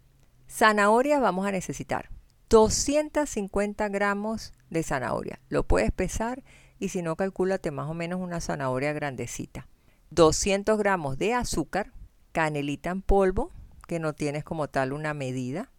Zanahoria 0.49 1.19
vamos 1.19 1.47
a 1.47 1.53
necesitar 1.53 2.11
250 2.51 3.89
gramos 3.89 4.53
de 4.69 4.83
zanahoria. 4.83 5.41
Lo 5.49 5.65
puedes 5.65 5.91
pesar 5.91 6.43
y 6.79 6.89
si 6.89 7.01
no, 7.01 7.17
calcúlate 7.17 7.71
más 7.71 7.89
o 7.89 7.95
menos 7.95 8.21
una 8.21 8.41
zanahoria 8.41 8.93
grandecita. 8.93 9.69
200 10.11 10.77
gramos 10.77 11.17
de 11.17 11.33
azúcar, 11.33 11.93
canelita 12.33 12.91
en 12.91 13.01
polvo, 13.01 13.51
que 13.89 13.99
no 13.99 14.13
tienes 14.13 14.45
como 14.45 14.69
tal 14.69 14.93
una 14.93 15.15
medida 15.15 15.72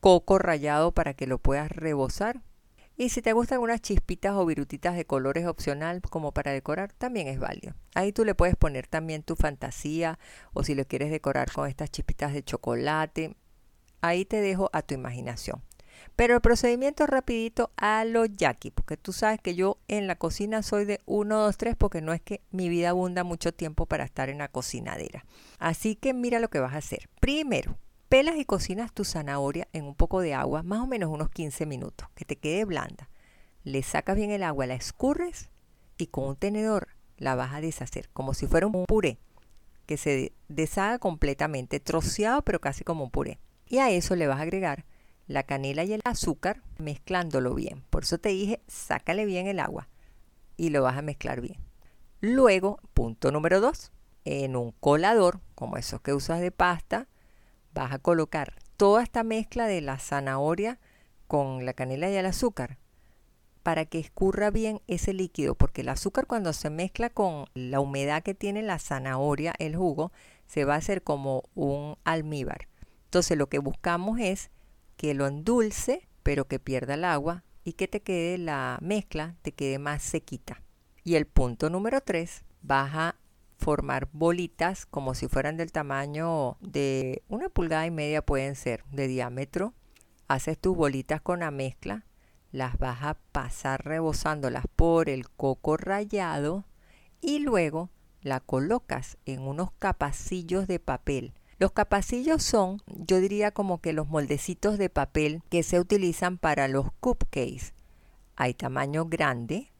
coco 0.00 0.38
rallado 0.38 0.92
para 0.92 1.14
que 1.14 1.26
lo 1.26 1.38
puedas 1.38 1.70
rebozar 1.70 2.42
Y 2.96 3.10
si 3.10 3.22
te 3.22 3.32
gustan 3.32 3.60
unas 3.60 3.80
chispitas 3.80 4.34
o 4.34 4.44
virutitas 4.44 4.96
de 4.96 5.04
colores 5.04 5.46
opcional 5.46 6.00
como 6.02 6.32
para 6.32 6.52
decorar, 6.52 6.92
también 6.92 7.28
es 7.28 7.38
válido. 7.38 7.74
Ahí 7.94 8.12
tú 8.12 8.24
le 8.24 8.34
puedes 8.34 8.56
poner 8.56 8.88
también 8.88 9.22
tu 9.22 9.36
fantasía 9.36 10.18
o 10.52 10.64
si 10.64 10.74
lo 10.74 10.84
quieres 10.84 11.10
decorar 11.10 11.52
con 11.52 11.68
estas 11.68 11.90
chispitas 11.90 12.32
de 12.32 12.42
chocolate. 12.42 13.36
Ahí 14.00 14.24
te 14.24 14.40
dejo 14.40 14.68
a 14.72 14.82
tu 14.82 14.94
imaginación. 14.94 15.62
Pero 16.16 16.34
el 16.34 16.40
procedimiento 16.40 17.06
rapidito 17.06 17.70
a 17.76 18.04
lo 18.04 18.24
yaqui, 18.26 18.70
porque 18.70 18.96
tú 18.96 19.12
sabes 19.12 19.40
que 19.40 19.54
yo 19.54 19.78
en 19.88 20.06
la 20.06 20.16
cocina 20.16 20.62
soy 20.62 20.84
de 20.84 21.00
1, 21.06 21.36
2, 21.36 21.56
3, 21.56 21.76
porque 21.76 22.00
no 22.00 22.12
es 22.12 22.20
que 22.20 22.40
mi 22.50 22.68
vida 22.68 22.90
abunda 22.90 23.24
mucho 23.24 23.52
tiempo 23.52 23.86
para 23.86 24.04
estar 24.04 24.28
en 24.28 24.38
la 24.38 24.48
cocinadera. 24.48 25.24
Así 25.58 25.94
que 25.96 26.14
mira 26.14 26.40
lo 26.40 26.50
que 26.50 26.60
vas 26.60 26.74
a 26.74 26.78
hacer. 26.78 27.08
Primero, 27.20 27.78
Pelas 28.08 28.36
y 28.36 28.46
cocinas 28.46 28.94
tu 28.94 29.04
zanahoria 29.04 29.68
en 29.74 29.84
un 29.84 29.94
poco 29.94 30.22
de 30.22 30.32
agua, 30.32 30.62
más 30.62 30.80
o 30.80 30.86
menos 30.86 31.10
unos 31.10 31.28
15 31.28 31.66
minutos, 31.66 32.08
que 32.14 32.24
te 32.24 32.36
quede 32.36 32.64
blanda. 32.64 33.10
Le 33.64 33.82
sacas 33.82 34.16
bien 34.16 34.30
el 34.30 34.42
agua, 34.42 34.66
la 34.66 34.74
escurres 34.74 35.50
y 35.98 36.06
con 36.06 36.24
un 36.24 36.36
tenedor 36.36 36.88
la 37.18 37.34
vas 37.34 37.52
a 37.52 37.60
deshacer, 37.60 38.08
como 38.14 38.32
si 38.32 38.46
fuera 38.46 38.66
un 38.66 38.86
puré, 38.86 39.18
que 39.84 39.98
se 39.98 40.32
deshaga 40.48 40.98
completamente, 40.98 41.80
troceado 41.80 42.40
pero 42.42 42.60
casi 42.60 42.82
como 42.82 43.04
un 43.04 43.10
puré. 43.10 43.40
Y 43.66 43.76
a 43.78 43.90
eso 43.90 44.16
le 44.16 44.26
vas 44.26 44.38
a 44.38 44.42
agregar 44.42 44.86
la 45.26 45.42
canela 45.42 45.84
y 45.84 45.92
el 45.92 46.00
azúcar 46.04 46.62
mezclándolo 46.78 47.54
bien. 47.54 47.84
Por 47.90 48.04
eso 48.04 48.16
te 48.16 48.30
dije, 48.30 48.62
sácale 48.68 49.26
bien 49.26 49.46
el 49.48 49.60
agua 49.60 49.88
y 50.56 50.70
lo 50.70 50.82
vas 50.82 50.96
a 50.96 51.02
mezclar 51.02 51.42
bien. 51.42 51.58
Luego, 52.22 52.80
punto 52.94 53.30
número 53.32 53.60
2, 53.60 53.92
en 54.24 54.56
un 54.56 54.72
colador, 54.72 55.40
como 55.54 55.76
esos 55.76 56.00
que 56.00 56.14
usas 56.14 56.40
de 56.40 56.50
pasta, 56.50 57.06
vas 57.78 57.92
a 57.92 58.00
colocar 58.00 58.54
toda 58.76 59.04
esta 59.04 59.22
mezcla 59.22 59.68
de 59.68 59.80
la 59.80 60.00
zanahoria 60.00 60.80
con 61.28 61.64
la 61.64 61.74
canela 61.74 62.10
y 62.10 62.16
el 62.16 62.26
azúcar 62.26 62.76
para 63.62 63.84
que 63.84 64.00
escurra 64.00 64.50
bien 64.50 64.80
ese 64.88 65.12
líquido, 65.12 65.54
porque 65.54 65.82
el 65.82 65.88
azúcar 65.88 66.26
cuando 66.26 66.52
se 66.52 66.70
mezcla 66.70 67.08
con 67.08 67.44
la 67.54 67.78
humedad 67.78 68.24
que 68.24 68.34
tiene 68.34 68.62
la 68.62 68.80
zanahoria, 68.80 69.54
el 69.60 69.76
jugo, 69.76 70.10
se 70.48 70.64
va 70.64 70.74
a 70.74 70.78
hacer 70.78 71.04
como 71.04 71.44
un 71.54 71.96
almíbar. 72.02 72.66
Entonces 73.04 73.38
lo 73.38 73.48
que 73.48 73.60
buscamos 73.60 74.18
es 74.18 74.50
que 74.96 75.14
lo 75.14 75.28
endulce, 75.28 76.08
pero 76.24 76.48
que 76.48 76.58
pierda 76.58 76.94
el 76.94 77.04
agua 77.04 77.44
y 77.62 77.74
que 77.74 77.86
te 77.86 78.00
quede 78.00 78.38
la 78.38 78.78
mezcla, 78.80 79.36
te 79.42 79.52
quede 79.52 79.78
más 79.78 80.02
sequita. 80.02 80.62
Y 81.04 81.14
el 81.14 81.26
punto 81.26 81.70
número 81.70 82.00
3, 82.00 82.44
vas 82.60 82.90
a 82.94 83.16
formar 83.58 84.08
bolitas 84.12 84.86
como 84.86 85.14
si 85.14 85.28
fueran 85.28 85.56
del 85.56 85.72
tamaño 85.72 86.56
de 86.60 87.22
una 87.28 87.48
pulgada 87.48 87.86
y 87.86 87.90
media 87.90 88.24
pueden 88.24 88.54
ser 88.54 88.84
de 88.92 89.08
diámetro. 89.08 89.74
Haces 90.28 90.58
tus 90.58 90.76
bolitas 90.76 91.20
con 91.20 91.40
la 91.40 91.50
mezcla, 91.50 92.06
las 92.52 92.78
vas 92.78 93.02
a 93.02 93.14
pasar 93.32 93.84
rebosándolas 93.84 94.64
por 94.76 95.08
el 95.08 95.28
coco 95.28 95.76
rallado 95.76 96.64
y 97.20 97.40
luego 97.40 97.90
la 98.22 98.40
colocas 98.40 99.18
en 99.26 99.42
unos 99.42 99.72
capacillos 99.72 100.66
de 100.66 100.78
papel. 100.78 101.34
Los 101.58 101.72
capacillos 101.72 102.44
son, 102.44 102.80
yo 102.86 103.18
diría 103.20 103.50
como 103.50 103.80
que 103.80 103.92
los 103.92 104.08
moldecitos 104.08 104.78
de 104.78 104.90
papel 104.90 105.42
que 105.50 105.64
se 105.64 105.80
utilizan 105.80 106.38
para 106.38 106.68
los 106.68 106.92
cupcakes. 107.00 107.74
Hay 108.36 108.54
tamaño 108.54 109.06
grande, 109.06 109.72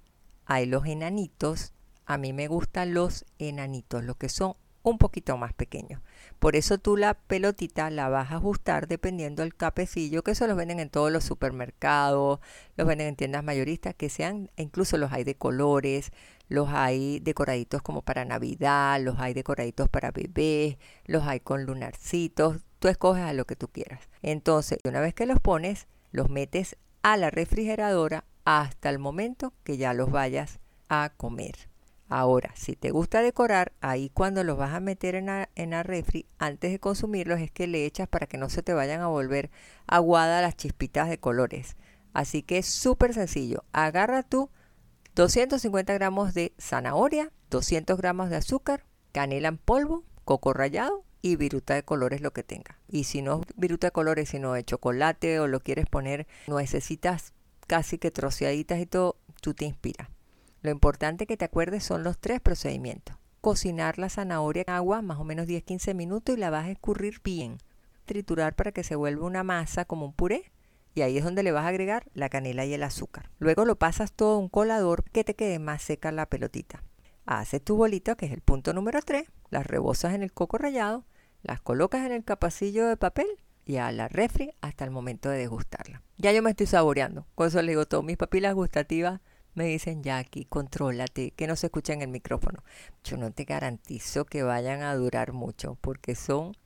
hay 0.44 0.66
los 0.66 0.86
enanitos 0.86 1.72
a 2.08 2.16
mí 2.16 2.32
me 2.32 2.48
gustan 2.48 2.94
los 2.94 3.26
enanitos, 3.38 4.02
los 4.02 4.16
que 4.16 4.30
son 4.30 4.54
un 4.82 4.96
poquito 4.96 5.36
más 5.36 5.52
pequeños. 5.52 6.00
Por 6.38 6.56
eso 6.56 6.78
tú 6.78 6.96
la 6.96 7.12
pelotita 7.12 7.90
la 7.90 8.08
vas 8.08 8.32
a 8.32 8.36
ajustar 8.36 8.88
dependiendo 8.88 9.42
del 9.42 9.54
capecillo, 9.54 10.22
que 10.22 10.30
eso 10.30 10.46
los 10.46 10.56
venden 10.56 10.80
en 10.80 10.88
todos 10.88 11.12
los 11.12 11.24
supermercados, 11.24 12.40
los 12.76 12.86
venden 12.86 13.08
en 13.08 13.16
tiendas 13.16 13.44
mayoristas, 13.44 13.94
que 13.94 14.08
sean, 14.08 14.50
e 14.56 14.62
incluso 14.62 14.96
los 14.96 15.12
hay 15.12 15.22
de 15.22 15.34
colores, 15.34 16.10
los 16.48 16.70
hay 16.70 17.20
decoraditos 17.20 17.82
como 17.82 18.00
para 18.00 18.24
Navidad, 18.24 18.98
los 19.02 19.18
hay 19.18 19.34
decoraditos 19.34 19.90
para 19.90 20.10
bebés, 20.10 20.78
los 21.04 21.24
hay 21.24 21.40
con 21.40 21.64
lunarcitos, 21.64 22.62
tú 22.78 22.88
escoges 22.88 23.24
a 23.24 23.34
lo 23.34 23.44
que 23.44 23.56
tú 23.56 23.68
quieras. 23.68 24.08
Entonces, 24.22 24.78
una 24.84 25.00
vez 25.00 25.12
que 25.12 25.26
los 25.26 25.40
pones, 25.40 25.88
los 26.10 26.30
metes 26.30 26.78
a 27.02 27.18
la 27.18 27.28
refrigeradora 27.28 28.24
hasta 28.46 28.88
el 28.88 28.98
momento 28.98 29.52
que 29.62 29.76
ya 29.76 29.92
los 29.92 30.10
vayas 30.10 30.58
a 30.88 31.12
comer. 31.14 31.67
Ahora, 32.08 32.52
si 32.54 32.74
te 32.74 32.90
gusta 32.90 33.20
decorar, 33.20 33.72
ahí 33.80 34.10
cuando 34.10 34.42
los 34.42 34.56
vas 34.56 34.72
a 34.72 34.80
meter 34.80 35.14
en 35.14 35.26
la, 35.26 35.50
en 35.56 35.72
refri, 35.84 36.26
antes 36.38 36.72
de 36.72 36.78
consumirlos 36.78 37.40
es 37.40 37.50
que 37.50 37.66
le 37.66 37.84
echas 37.84 38.08
para 38.08 38.26
que 38.26 38.38
no 38.38 38.48
se 38.48 38.62
te 38.62 38.72
vayan 38.72 39.02
a 39.02 39.08
volver 39.08 39.50
aguadas 39.86 40.42
las 40.42 40.56
chispitas 40.56 41.08
de 41.10 41.18
colores. 41.18 41.76
Así 42.14 42.42
que 42.42 42.58
es 42.58 42.66
súper 42.66 43.12
sencillo. 43.12 43.64
Agarra 43.72 44.22
tú 44.22 44.50
250 45.14 45.92
gramos 45.94 46.32
de 46.32 46.54
zanahoria, 46.58 47.30
200 47.50 47.98
gramos 47.98 48.30
de 48.30 48.36
azúcar, 48.36 48.84
canela 49.12 49.48
en 49.48 49.58
polvo, 49.58 50.04
coco 50.24 50.54
rallado 50.54 51.04
y 51.20 51.36
viruta 51.36 51.74
de 51.74 51.82
colores 51.82 52.22
lo 52.22 52.32
que 52.32 52.42
tenga. 52.42 52.78
Y 52.88 53.04
si 53.04 53.20
no 53.20 53.42
viruta 53.56 53.88
de 53.88 53.92
colores, 53.92 54.30
sino 54.30 54.54
de 54.54 54.64
chocolate 54.64 55.40
o 55.40 55.46
lo 55.46 55.60
quieres 55.60 55.86
poner 55.86 56.26
nuecesitas 56.46 57.34
casi 57.66 57.98
que 57.98 58.10
troceaditas 58.10 58.78
y 58.80 58.86
todo, 58.86 59.16
tú 59.42 59.52
te 59.52 59.66
inspiras. 59.66 60.08
Lo 60.60 60.70
importante 60.70 61.26
que 61.26 61.36
te 61.36 61.44
acuerdes 61.44 61.84
son 61.84 62.02
los 62.02 62.18
tres 62.18 62.40
procedimientos. 62.40 63.16
Cocinar 63.40 63.98
la 63.98 64.08
zanahoria 64.08 64.64
en 64.66 64.74
agua 64.74 65.02
más 65.02 65.18
o 65.18 65.24
menos 65.24 65.46
10-15 65.46 65.94
minutos 65.94 66.36
y 66.36 66.38
la 66.38 66.50
vas 66.50 66.66
a 66.66 66.70
escurrir 66.70 67.20
bien. 67.22 67.58
Triturar 68.06 68.56
para 68.56 68.72
que 68.72 68.82
se 68.82 68.96
vuelva 68.96 69.26
una 69.26 69.44
masa 69.44 69.84
como 69.84 70.06
un 70.06 70.12
puré 70.12 70.50
y 70.94 71.02
ahí 71.02 71.16
es 71.16 71.24
donde 71.24 71.44
le 71.44 71.52
vas 71.52 71.64
a 71.64 71.68
agregar 71.68 72.06
la 72.12 72.28
canela 72.28 72.64
y 72.64 72.74
el 72.74 72.82
azúcar. 72.82 73.30
Luego 73.38 73.64
lo 73.64 73.76
pasas 73.76 74.12
todo 74.12 74.34
a 74.34 74.38
un 74.38 74.48
colador 74.48 75.04
que 75.04 75.22
te 75.22 75.36
quede 75.36 75.60
más 75.60 75.82
seca 75.82 76.10
la 76.10 76.26
pelotita. 76.26 76.82
Haces 77.24 77.62
tu 77.62 77.76
bolita, 77.76 78.16
que 78.16 78.26
es 78.26 78.32
el 78.32 78.40
punto 78.40 78.72
número 78.72 79.00
3, 79.00 79.28
las 79.50 79.66
rebosas 79.66 80.14
en 80.14 80.22
el 80.22 80.32
coco 80.32 80.58
rallado, 80.58 81.04
las 81.42 81.60
colocas 81.60 82.04
en 82.04 82.12
el 82.12 82.24
capacillo 82.24 82.88
de 82.88 82.96
papel 82.96 83.28
y 83.64 83.76
a 83.76 83.92
la 83.92 84.08
refri 84.08 84.54
hasta 84.60 84.84
el 84.84 84.90
momento 84.90 85.28
de 85.28 85.38
degustarla. 85.38 86.02
Ya 86.16 86.32
yo 86.32 86.42
me 86.42 86.50
estoy 86.50 86.66
saboreando, 86.66 87.26
con 87.34 87.46
eso 87.46 87.62
le 87.62 87.76
digo 87.76 88.02
mis 88.02 88.16
papilas 88.16 88.54
gustativas 88.54 89.20
me 89.58 89.66
dicen, 89.66 90.02
Jackie, 90.02 90.46
contrólate, 90.46 91.32
que 91.32 91.46
no 91.46 91.56
se 91.56 91.66
escucha 91.66 91.92
en 91.92 92.00
el 92.00 92.08
micrófono. 92.08 92.62
Yo 93.04 93.16
no 93.16 93.32
te 93.32 93.44
garantizo 93.44 94.24
que 94.24 94.44
vayan 94.44 94.82
a 94.82 94.94
durar 94.94 95.32
mucho 95.32 95.76
porque 95.80 96.14
son 96.14 96.56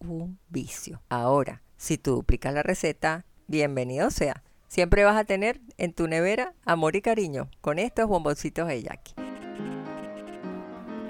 un 0.00 0.38
vicio. 0.48 1.02
Ahora, 1.10 1.62
si 1.76 1.98
tú 1.98 2.14
duplicas 2.16 2.54
la 2.54 2.62
receta, 2.62 3.26
bienvenido 3.46 4.10
sea. 4.10 4.42
Siempre 4.68 5.04
vas 5.04 5.16
a 5.16 5.24
tener 5.24 5.60
en 5.76 5.92
tu 5.92 6.08
nevera 6.08 6.54
amor 6.64 6.96
y 6.96 7.02
cariño 7.02 7.50
con 7.60 7.78
estos 7.78 8.08
bomboncitos 8.08 8.66
de 8.68 8.82
Jackie. 8.82 9.14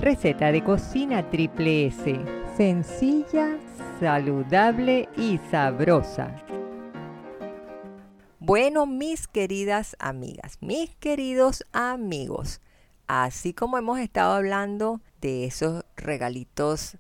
Receta 0.01 0.51
de 0.51 0.65
cocina 0.65 1.31
triple 1.31 1.87
S. 1.87 2.19
Sencilla, 2.57 3.57
saludable 4.01 5.09
y 5.17 5.39
sabrosa. 5.51 6.35
Bueno, 8.43 8.87
mis 8.87 9.29
queridas 9.29 9.97
amigas, 9.99 10.57
mis 10.63 10.95
queridos 10.95 11.67
amigos, 11.73 12.63
así 13.07 13.53
como 13.53 13.77
hemos 13.77 13.99
estado 13.99 14.33
hablando 14.33 15.03
de 15.21 15.45
esos 15.45 15.85
regalitos 15.95 16.97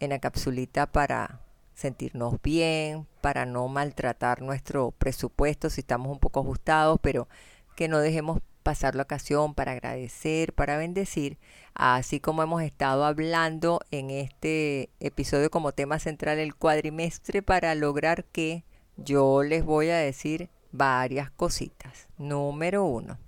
en 0.00 0.10
la 0.10 0.18
capsulita 0.18 0.86
para 0.86 1.40
sentirnos 1.72 2.34
bien, 2.42 3.06
para 3.22 3.46
no 3.46 3.68
maltratar 3.68 4.42
nuestro 4.42 4.90
presupuesto 4.90 5.70
si 5.70 5.80
estamos 5.80 6.12
un 6.12 6.18
poco 6.18 6.40
ajustados, 6.40 6.98
pero 7.00 7.26
que 7.74 7.88
no 7.88 7.98
dejemos 7.98 8.40
pasar 8.62 8.94
la 8.94 9.04
ocasión 9.04 9.54
para 9.54 9.72
agradecer, 9.72 10.52
para 10.52 10.76
bendecir, 10.76 11.38
así 11.72 12.20
como 12.20 12.42
hemos 12.42 12.60
estado 12.60 13.06
hablando 13.06 13.80
en 13.90 14.10
este 14.10 14.90
episodio 15.00 15.50
como 15.50 15.72
tema 15.72 15.98
central 15.98 16.38
el 16.38 16.54
cuadrimestre 16.54 17.40
para 17.40 17.74
lograr 17.74 18.26
que 18.26 18.62
yo 18.98 19.42
les 19.42 19.64
voy 19.64 19.88
a 19.88 19.96
decir 19.96 20.50
varias 20.72 21.30
cositas. 21.30 22.08
Número 22.18 22.84
uno, 22.84 23.18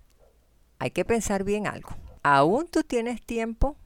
hay 0.79 0.91
que 0.91 1.05
pensar 1.05 1.45
bien 1.45 1.67
algo. 1.67 1.91
Aún 2.23 2.67
tú 2.69 2.83
tienes 2.83 3.23
tiempo, 3.23 3.77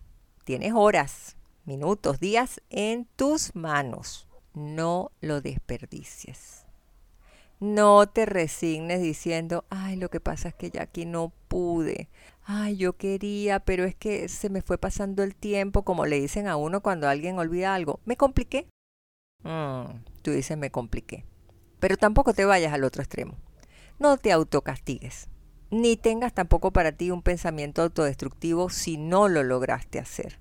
tienes 0.44 0.72
horas, 0.74 1.36
minutos, 1.64 2.20
días 2.20 2.62
en 2.70 3.04
tus 3.16 3.54
manos. 3.54 4.28
No 4.54 5.10
lo 5.20 5.40
desperdicies. 5.40 6.64
No 7.60 8.06
te 8.08 8.24
resignes 8.24 9.02
diciendo, 9.02 9.64
ay, 9.68 9.96
lo 9.96 10.10
que 10.10 10.20
pasa 10.20 10.48
es 10.48 10.54
que 10.54 10.70
ya 10.70 10.82
aquí 10.82 11.04
no 11.04 11.32
pude. 11.48 12.08
Ay, 12.44 12.76
yo 12.76 12.96
quería, 12.96 13.58
pero 13.58 13.84
es 13.84 13.96
que 13.96 14.28
se 14.28 14.48
me 14.48 14.62
fue 14.62 14.78
pasando 14.78 15.24
el 15.24 15.34
tiempo, 15.34 15.82
como 15.82 16.06
le 16.06 16.20
dicen 16.20 16.46
a 16.46 16.56
uno 16.56 16.80
cuando 16.80 17.08
alguien 17.08 17.38
olvida 17.38 17.74
algo. 17.74 18.00
¿Me 18.04 18.16
compliqué? 18.16 18.68
Mm, 19.42 20.02
tú 20.22 20.30
dices, 20.30 20.56
me 20.56 20.70
compliqué. 20.70 21.24
Pero 21.80 21.96
tampoco 21.96 22.32
te 22.32 22.44
vayas 22.44 22.72
al 22.72 22.84
otro 22.84 23.02
extremo. 23.02 23.36
No 23.98 24.16
te 24.16 24.30
autocastigues, 24.30 25.28
ni 25.70 25.96
tengas 25.96 26.32
tampoco 26.32 26.72
para 26.72 26.92
ti 26.92 27.10
un 27.10 27.20
pensamiento 27.20 27.82
autodestructivo 27.82 28.70
si 28.70 28.96
no 28.96 29.26
lo 29.26 29.42
lograste 29.42 29.98
hacer. 29.98 30.38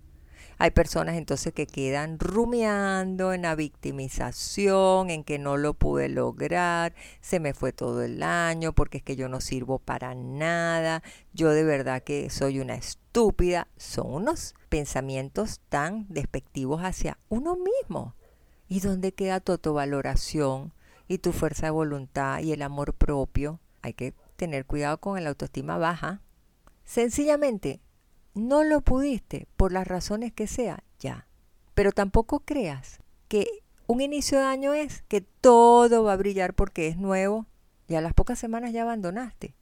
Hay 0.60 0.70
personas 0.72 1.16
entonces 1.16 1.54
que 1.54 1.66
quedan 1.66 2.20
rumiando 2.20 3.34
en 3.34 3.42
la 3.42 3.56
victimización, 3.56 5.10
en 5.10 5.24
que 5.24 5.40
no 5.40 5.58
lo 5.58 5.74
pude 5.74 6.08
lograr, 6.08 6.94
se 7.20 7.40
me 7.40 7.56
fue 7.56 7.74
todo 7.74 8.04
el 8.04 8.22
año 8.22 8.74
porque 8.74 9.00
es 9.00 9.04
que 9.04 9.16
yo 9.16 9.28
no 9.28 9.42
sirvo 9.42 9.80
para 9.80 10.14
nada, 10.14 11.02
yo 11.34 11.50
de 11.50 11.64
verdad 11.64 12.04
que 12.04 12.30
soy 12.30 12.60
una 12.60 12.76
estúpida. 12.76 13.68
Son 13.78 14.14
unos 14.14 14.54
pensamientos 14.70 15.62
tan 15.70 16.06
despectivos 16.10 16.82
hacia 16.84 17.18
uno 17.30 17.56
mismo. 17.56 18.14
¿Y 18.68 18.82
dónde 18.82 19.14
queda 19.14 19.40
tu 19.40 19.54
autovaloración 19.54 20.74
y 21.08 21.20
tu 21.20 21.32
fuerza 21.32 21.68
de 21.68 21.72
voluntad 21.72 22.40
y 22.40 22.52
el 22.52 22.62
amor 22.62 22.94
propio? 22.94 23.60
Hay 23.82 23.94
que 23.94 24.14
tener 24.36 24.66
cuidado 24.66 25.00
con 25.00 25.22
la 25.24 25.30
autoestima 25.30 25.78
baja. 25.78 26.22
Sencillamente, 26.86 27.82
no 28.34 28.64
lo 28.64 28.82
pudiste 28.82 29.48
por 29.58 29.72
las 29.72 29.88
razones 29.88 30.32
que 30.34 30.48
sea, 30.48 30.84
ya. 31.00 31.28
Pero 31.74 31.92
tampoco 31.92 32.40
creas 32.42 33.00
que 33.28 33.48
un 33.88 34.02
inicio 34.02 34.40
de 34.40 34.46
año 34.46 34.74
es 34.74 35.04
que 35.08 35.22
todo 35.22 36.04
va 36.04 36.14
a 36.14 36.18
brillar 36.18 36.54
porque 36.54 36.88
es 36.88 36.98
nuevo 36.98 37.46
y 37.88 37.96
a 37.96 38.02
las 38.02 38.14
pocas 38.14 38.38
semanas 38.40 38.74
ya 38.74 38.82
abandonaste. 38.82 39.56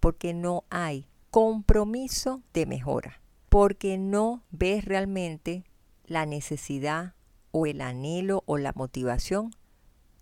Porque 0.00 0.34
no 0.34 0.64
hay 0.70 1.08
compromiso 1.30 2.42
de 2.52 2.66
mejora. 2.66 3.20
Porque 3.48 3.98
no 3.98 4.42
ves 4.50 4.84
realmente 4.84 5.64
la 6.04 6.26
necesidad 6.26 7.14
o 7.50 7.66
el 7.66 7.80
anhelo 7.80 8.42
o 8.46 8.58
la 8.58 8.72
motivación 8.74 9.50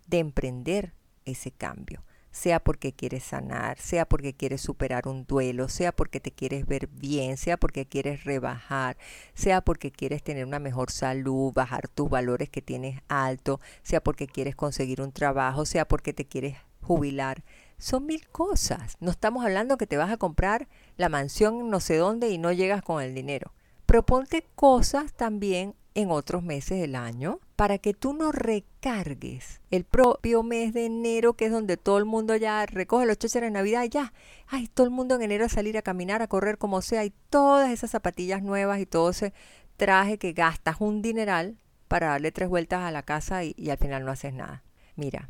de 0.05 0.19
emprender 0.19 0.93
ese 1.25 1.51
cambio 1.51 2.03
sea 2.35 2.59
porque 2.59 2.91
quieres 2.91 3.23
sanar, 3.23 3.79
sea 3.79 4.05
porque 4.05 4.33
quieres 4.33 4.59
superar 4.59 5.07
un 5.07 5.25
duelo, 5.25 5.69
sea 5.69 5.93
porque 5.93 6.19
te 6.19 6.31
quieres 6.31 6.67
ver 6.67 6.87
bien, 6.87 7.37
sea 7.37 7.55
porque 7.55 7.85
quieres 7.85 8.25
rebajar, 8.25 8.97
sea 9.33 9.61
porque 9.61 9.89
quieres 9.89 10.21
tener 10.21 10.45
una 10.45 10.59
mejor 10.59 10.91
salud, 10.91 11.53
bajar 11.53 11.87
tus 11.87 12.09
valores 12.09 12.49
que 12.49 12.61
tienes 12.61 13.01
alto, 13.07 13.61
sea 13.83 14.03
porque 14.03 14.27
quieres 14.27 14.53
conseguir 14.53 15.01
un 15.01 15.13
trabajo, 15.13 15.65
sea 15.65 15.87
porque 15.87 16.11
te 16.11 16.25
quieres 16.25 16.57
jubilar. 16.81 17.45
Son 17.77 18.05
mil 18.05 18.27
cosas. 18.27 18.97
No 18.99 19.11
estamos 19.11 19.45
hablando 19.45 19.77
que 19.77 19.87
te 19.87 19.95
vas 19.95 20.11
a 20.11 20.17
comprar 20.17 20.67
la 20.97 21.07
mansión 21.07 21.69
no 21.69 21.79
sé 21.79 21.95
dónde 21.95 22.29
y 22.31 22.37
no 22.37 22.51
llegas 22.51 22.81
con 22.81 23.01
el 23.01 23.15
dinero. 23.15 23.53
Proponte 23.85 24.45
cosas 24.55 25.13
también 25.13 25.73
en 25.95 26.11
otros 26.11 26.43
meses 26.43 26.79
del 26.79 26.95
año 26.95 27.39
para 27.55 27.77
que 27.77 27.93
tú 27.93 28.13
no 28.13 28.31
recargues 28.33 29.61
el 29.71 29.85
propio 29.85 30.43
mes 30.43 30.73
de 30.73 30.85
enero, 30.85 31.33
que 31.33 31.45
es 31.45 31.51
donde 31.51 31.77
todo 31.77 31.97
el 31.97 32.05
mundo 32.05 32.35
ya 32.35 32.65
recoge 32.65 33.05
los 33.05 33.17
choches 33.17 33.41
de 33.41 33.49
Navidad, 33.49 33.85
ya, 33.85 34.13
ay, 34.47 34.67
todo 34.67 34.85
el 34.85 34.91
mundo 34.91 35.15
en 35.15 35.21
enero 35.23 35.45
a 35.45 35.49
salir 35.49 35.77
a 35.77 35.81
caminar, 35.81 36.21
a 36.21 36.27
correr 36.27 36.57
como 36.57 36.81
sea, 36.81 37.05
y 37.05 37.13
todas 37.29 37.71
esas 37.71 37.91
zapatillas 37.91 38.43
nuevas 38.43 38.79
y 38.79 38.85
todo 38.85 39.09
ese 39.09 39.33
traje 39.77 40.17
que 40.17 40.33
gastas 40.33 40.77
un 40.79 41.01
dineral 41.01 41.57
para 41.87 42.07
darle 42.09 42.31
tres 42.31 42.49
vueltas 42.49 42.81
a 42.81 42.91
la 42.91 43.03
casa 43.03 43.45
y, 43.45 43.55
y 43.57 43.69
al 43.69 43.77
final 43.77 44.03
no 44.03 44.11
haces 44.11 44.33
nada. 44.33 44.63
Mira, 44.95 45.29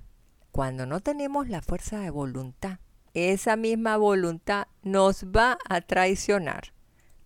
cuando 0.51 0.87
no 0.87 0.99
tenemos 0.99 1.47
la 1.47 1.61
fuerza 1.61 1.99
de 1.99 2.09
voluntad, 2.09 2.79
esa 3.13 3.55
misma 3.55 3.97
voluntad 3.97 4.67
nos 4.81 5.25
va 5.25 5.59
a 5.69 5.81
traicionar. 5.81 6.73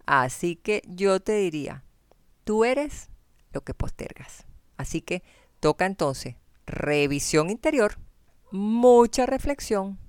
Así 0.05 0.55
que 0.57 0.81
yo 0.87 1.21
te 1.21 1.33
diría, 1.33 1.83
tú 2.43 2.65
eres 2.65 3.08
lo 3.51 3.61
que 3.61 3.73
postergas. 3.73 4.45
Así 4.77 5.01
que 5.01 5.23
toca 5.59 5.85
entonces 5.85 6.35
revisión 6.65 7.49
interior, 7.49 7.97
mucha 8.51 9.25
reflexión, 9.25 9.99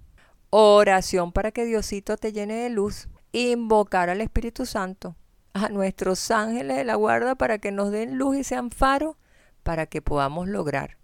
oración 0.50 1.32
para 1.32 1.52
que 1.52 1.64
Diosito 1.64 2.16
te 2.16 2.32
llene 2.32 2.54
de 2.54 2.70
luz, 2.70 3.08
invocar 3.32 4.10
al 4.10 4.20
Espíritu 4.20 4.66
Santo, 4.66 5.16
a 5.52 5.68
nuestros 5.68 6.30
ángeles 6.30 6.76
de 6.76 6.84
la 6.84 6.94
guarda 6.94 7.34
para 7.34 7.58
que 7.58 7.72
nos 7.72 7.90
den 7.90 8.18
luz 8.18 8.36
y 8.36 8.44
sean 8.44 8.70
faro 8.70 9.16
para 9.62 9.86
que 9.86 10.02
podamos 10.02 10.48
lograr 10.48 10.98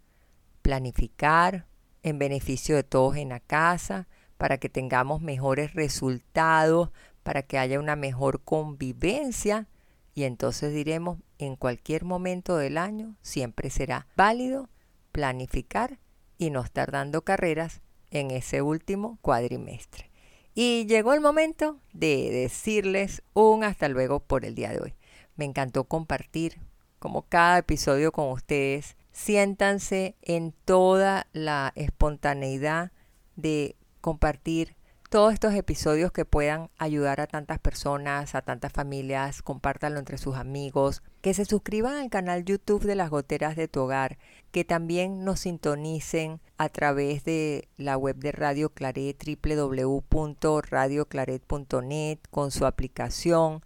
planificar 0.63 1.67
en 2.03 2.19
beneficio 2.19 2.75
de 2.77 2.83
todos 2.83 3.17
en 3.17 3.29
la 3.29 3.41
casa, 3.41 4.09
para 4.37 4.59
que 4.59 4.69
tengamos 4.69 5.21
mejores 5.21 5.75
resultados, 5.75 6.91
para 7.23 7.43
que 7.43 7.59
haya 7.59 7.79
una 7.79 7.97
mejor 7.97 8.43
convivencia 8.43 9.69
y 10.17 10.25
entonces 10.25 10.73
diremos, 10.73 11.19
en 11.39 11.57
cualquier 11.57 12.05
momento 12.05 12.57
del 12.57 12.79
año 12.79 13.15
siempre 13.21 13.69
será 13.69 14.07
válido 14.17 14.71
planificar 15.13 15.99
y 16.39 16.49
no 16.49 16.63
estar 16.63 16.91
dando 16.91 17.23
carreras 17.23 17.83
en 18.11 18.31
ese 18.31 18.63
último 18.63 19.19
cuadrimestre. 19.21 20.11
Y 20.55 20.87
llegó 20.87 21.13
el 21.13 21.21
momento 21.21 21.79
de 21.93 22.31
decirles 22.31 23.23
un 23.35 23.63
hasta 23.63 23.91
luego 23.91 24.21
por 24.21 24.47
el 24.47 24.55
día 24.55 24.71
de 24.71 24.81
hoy. 24.81 24.95
Me 25.37 25.45
encantó 25.45 25.85
compartir 25.85 26.61
como 26.99 27.21
cada 27.29 27.59
episodio 27.59 28.11
con 28.11 28.31
ustedes. 28.31 28.97
Siéntanse 29.13 30.17
en 30.23 30.53
toda 30.65 31.27
la 31.35 31.75
espontaneidad 31.77 32.91
de 33.37 33.77
compartir 34.01 34.76
todos 35.09 35.33
estos 35.33 35.55
episodios 35.55 36.13
que 36.13 36.25
puedan 36.25 36.69
ayudar 36.79 37.21
a 37.21 37.27
tantas 37.27 37.59
personas, 37.59 38.35
a 38.35 38.43
tantas 38.43 38.73
familias, 38.73 39.43
compártanlo 39.43 39.99
entre 39.99 40.19
sus 40.19 40.37
amigos, 40.37 41.03
que 41.21 41.35
se 41.35 41.45
suscriban 41.45 41.97
al 41.97 42.11
canal 42.11 42.45
YouTube 42.45 42.85
de 42.85 42.95
las 42.97 43.11
goteras 43.11 43.57
de 43.57 43.69
tu 43.69 43.81
hogar, 43.81 44.19
que 44.53 44.65
también 44.65 45.25
nos 45.25 45.41
sintonicen 45.41 46.41
a 46.59 46.69
través 46.69 47.25
de 47.25 47.69
la 47.77 47.97
web 47.97 48.17
de 48.17 48.33
Radio 48.33 48.71
Claret, 48.71 49.17
www.radioclaret.net, 49.25 52.19
con 52.31 52.51
su 52.51 52.67
aplicación, 52.67 53.63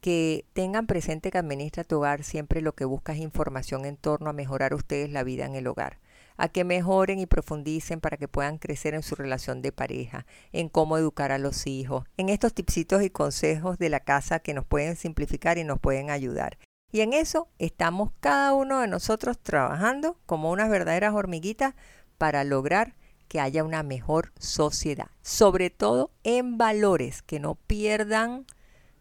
que 0.00 0.44
tengan 0.52 0.86
presente 0.86 1.30
que 1.30 1.38
Administra 1.38 1.84
tu 1.84 1.98
hogar 1.98 2.24
siempre 2.24 2.62
lo 2.62 2.72
que 2.72 2.84
busca 2.84 3.12
es 3.12 3.18
información 3.18 3.84
en 3.84 3.96
torno 3.96 4.30
a 4.30 4.32
mejorar 4.32 4.74
ustedes 4.74 5.10
la 5.10 5.24
vida 5.24 5.44
en 5.44 5.54
el 5.54 5.66
hogar 5.66 5.98
a 6.38 6.48
que 6.48 6.64
mejoren 6.64 7.18
y 7.18 7.26
profundicen 7.26 8.00
para 8.00 8.16
que 8.16 8.28
puedan 8.28 8.56
crecer 8.58 8.94
en 8.94 9.02
su 9.02 9.16
relación 9.16 9.60
de 9.60 9.72
pareja, 9.72 10.24
en 10.52 10.68
cómo 10.68 10.96
educar 10.96 11.32
a 11.32 11.38
los 11.38 11.66
hijos, 11.66 12.04
en 12.16 12.30
estos 12.30 12.54
tipsitos 12.54 13.02
y 13.02 13.10
consejos 13.10 13.76
de 13.76 13.90
la 13.90 14.00
casa 14.00 14.38
que 14.38 14.54
nos 14.54 14.64
pueden 14.64 14.96
simplificar 14.96 15.58
y 15.58 15.64
nos 15.64 15.80
pueden 15.80 16.10
ayudar. 16.10 16.56
Y 16.90 17.00
en 17.00 17.12
eso 17.12 17.48
estamos 17.58 18.12
cada 18.20 18.54
uno 18.54 18.80
de 18.80 18.86
nosotros 18.86 19.38
trabajando 19.38 20.16
como 20.24 20.50
unas 20.50 20.70
verdaderas 20.70 21.12
hormiguitas 21.12 21.74
para 22.16 22.44
lograr 22.44 22.94
que 23.26 23.40
haya 23.40 23.62
una 23.62 23.82
mejor 23.82 24.32
sociedad, 24.38 25.08
sobre 25.22 25.70
todo 25.70 26.12
en 26.22 26.56
valores 26.56 27.20
que 27.22 27.40
no 27.40 27.56
pierdan 27.56 28.46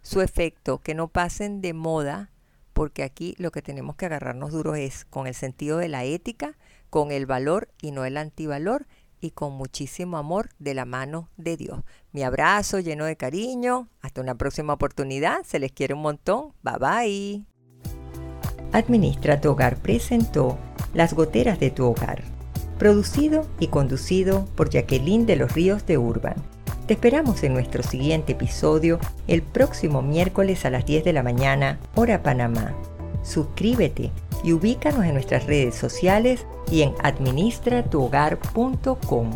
su 0.01 0.21
efecto, 0.21 0.79
que 0.79 0.95
no 0.95 1.07
pasen 1.07 1.61
de 1.61 1.73
moda, 1.73 2.31
porque 2.73 3.03
aquí 3.03 3.35
lo 3.37 3.51
que 3.51 3.61
tenemos 3.61 3.95
que 3.95 4.05
agarrarnos 4.05 4.51
duro 4.51 4.75
es 4.75 5.05
con 5.05 5.27
el 5.27 5.33
sentido 5.33 5.77
de 5.77 5.87
la 5.87 6.03
ética, 6.03 6.57
con 6.89 7.11
el 7.11 7.25
valor 7.25 7.69
y 7.81 7.91
no 7.91 8.05
el 8.05 8.17
antivalor 8.17 8.87
y 9.19 9.31
con 9.31 9.53
muchísimo 9.53 10.17
amor 10.17 10.49
de 10.59 10.73
la 10.73 10.85
mano 10.85 11.29
de 11.37 11.57
Dios. 11.57 11.81
Mi 12.11 12.23
abrazo 12.23 12.79
lleno 12.79 13.05
de 13.05 13.17
cariño. 13.17 13.89
Hasta 14.01 14.21
una 14.21 14.35
próxima 14.35 14.73
oportunidad. 14.73 15.43
Se 15.43 15.59
les 15.59 15.71
quiere 15.71 15.93
un 15.93 16.01
montón. 16.01 16.53
Bye 16.61 16.77
bye. 16.79 17.45
Administra 18.73 19.41
tu 19.41 19.51
hogar 19.51 19.77
presentó 19.77 20.57
Las 20.93 21.13
goteras 21.13 21.59
de 21.59 21.71
tu 21.71 21.85
hogar. 21.85 22.23
Producido 22.77 23.47
y 23.59 23.67
conducido 23.67 24.45
por 24.55 24.69
Jacqueline 24.69 25.25
de 25.25 25.35
los 25.35 25.53
Ríos 25.53 25.85
de 25.85 25.97
Urban. 25.97 26.35
Te 26.85 26.93
esperamos 26.93 27.43
en 27.43 27.53
nuestro 27.53 27.83
siguiente 27.83 28.33
episodio 28.33 28.99
el 29.27 29.41
próximo 29.41 30.01
miércoles 30.01 30.63
a 30.63 30.69
las 30.69 30.85
10 30.85 31.03
de 31.03 31.13
la 31.13 31.23
mañana, 31.23 31.79
hora 31.95 32.23
Panamá. 32.23 32.75
Suscríbete 33.27 34.11
y 34.43 34.53
ubícanos 34.53 35.03
en 35.03 35.13
nuestras 35.13 35.45
redes 35.45 35.75
sociales 35.75 36.45
y 36.71 36.81
en 36.83 36.93
administratuhogar.com. 37.03 39.31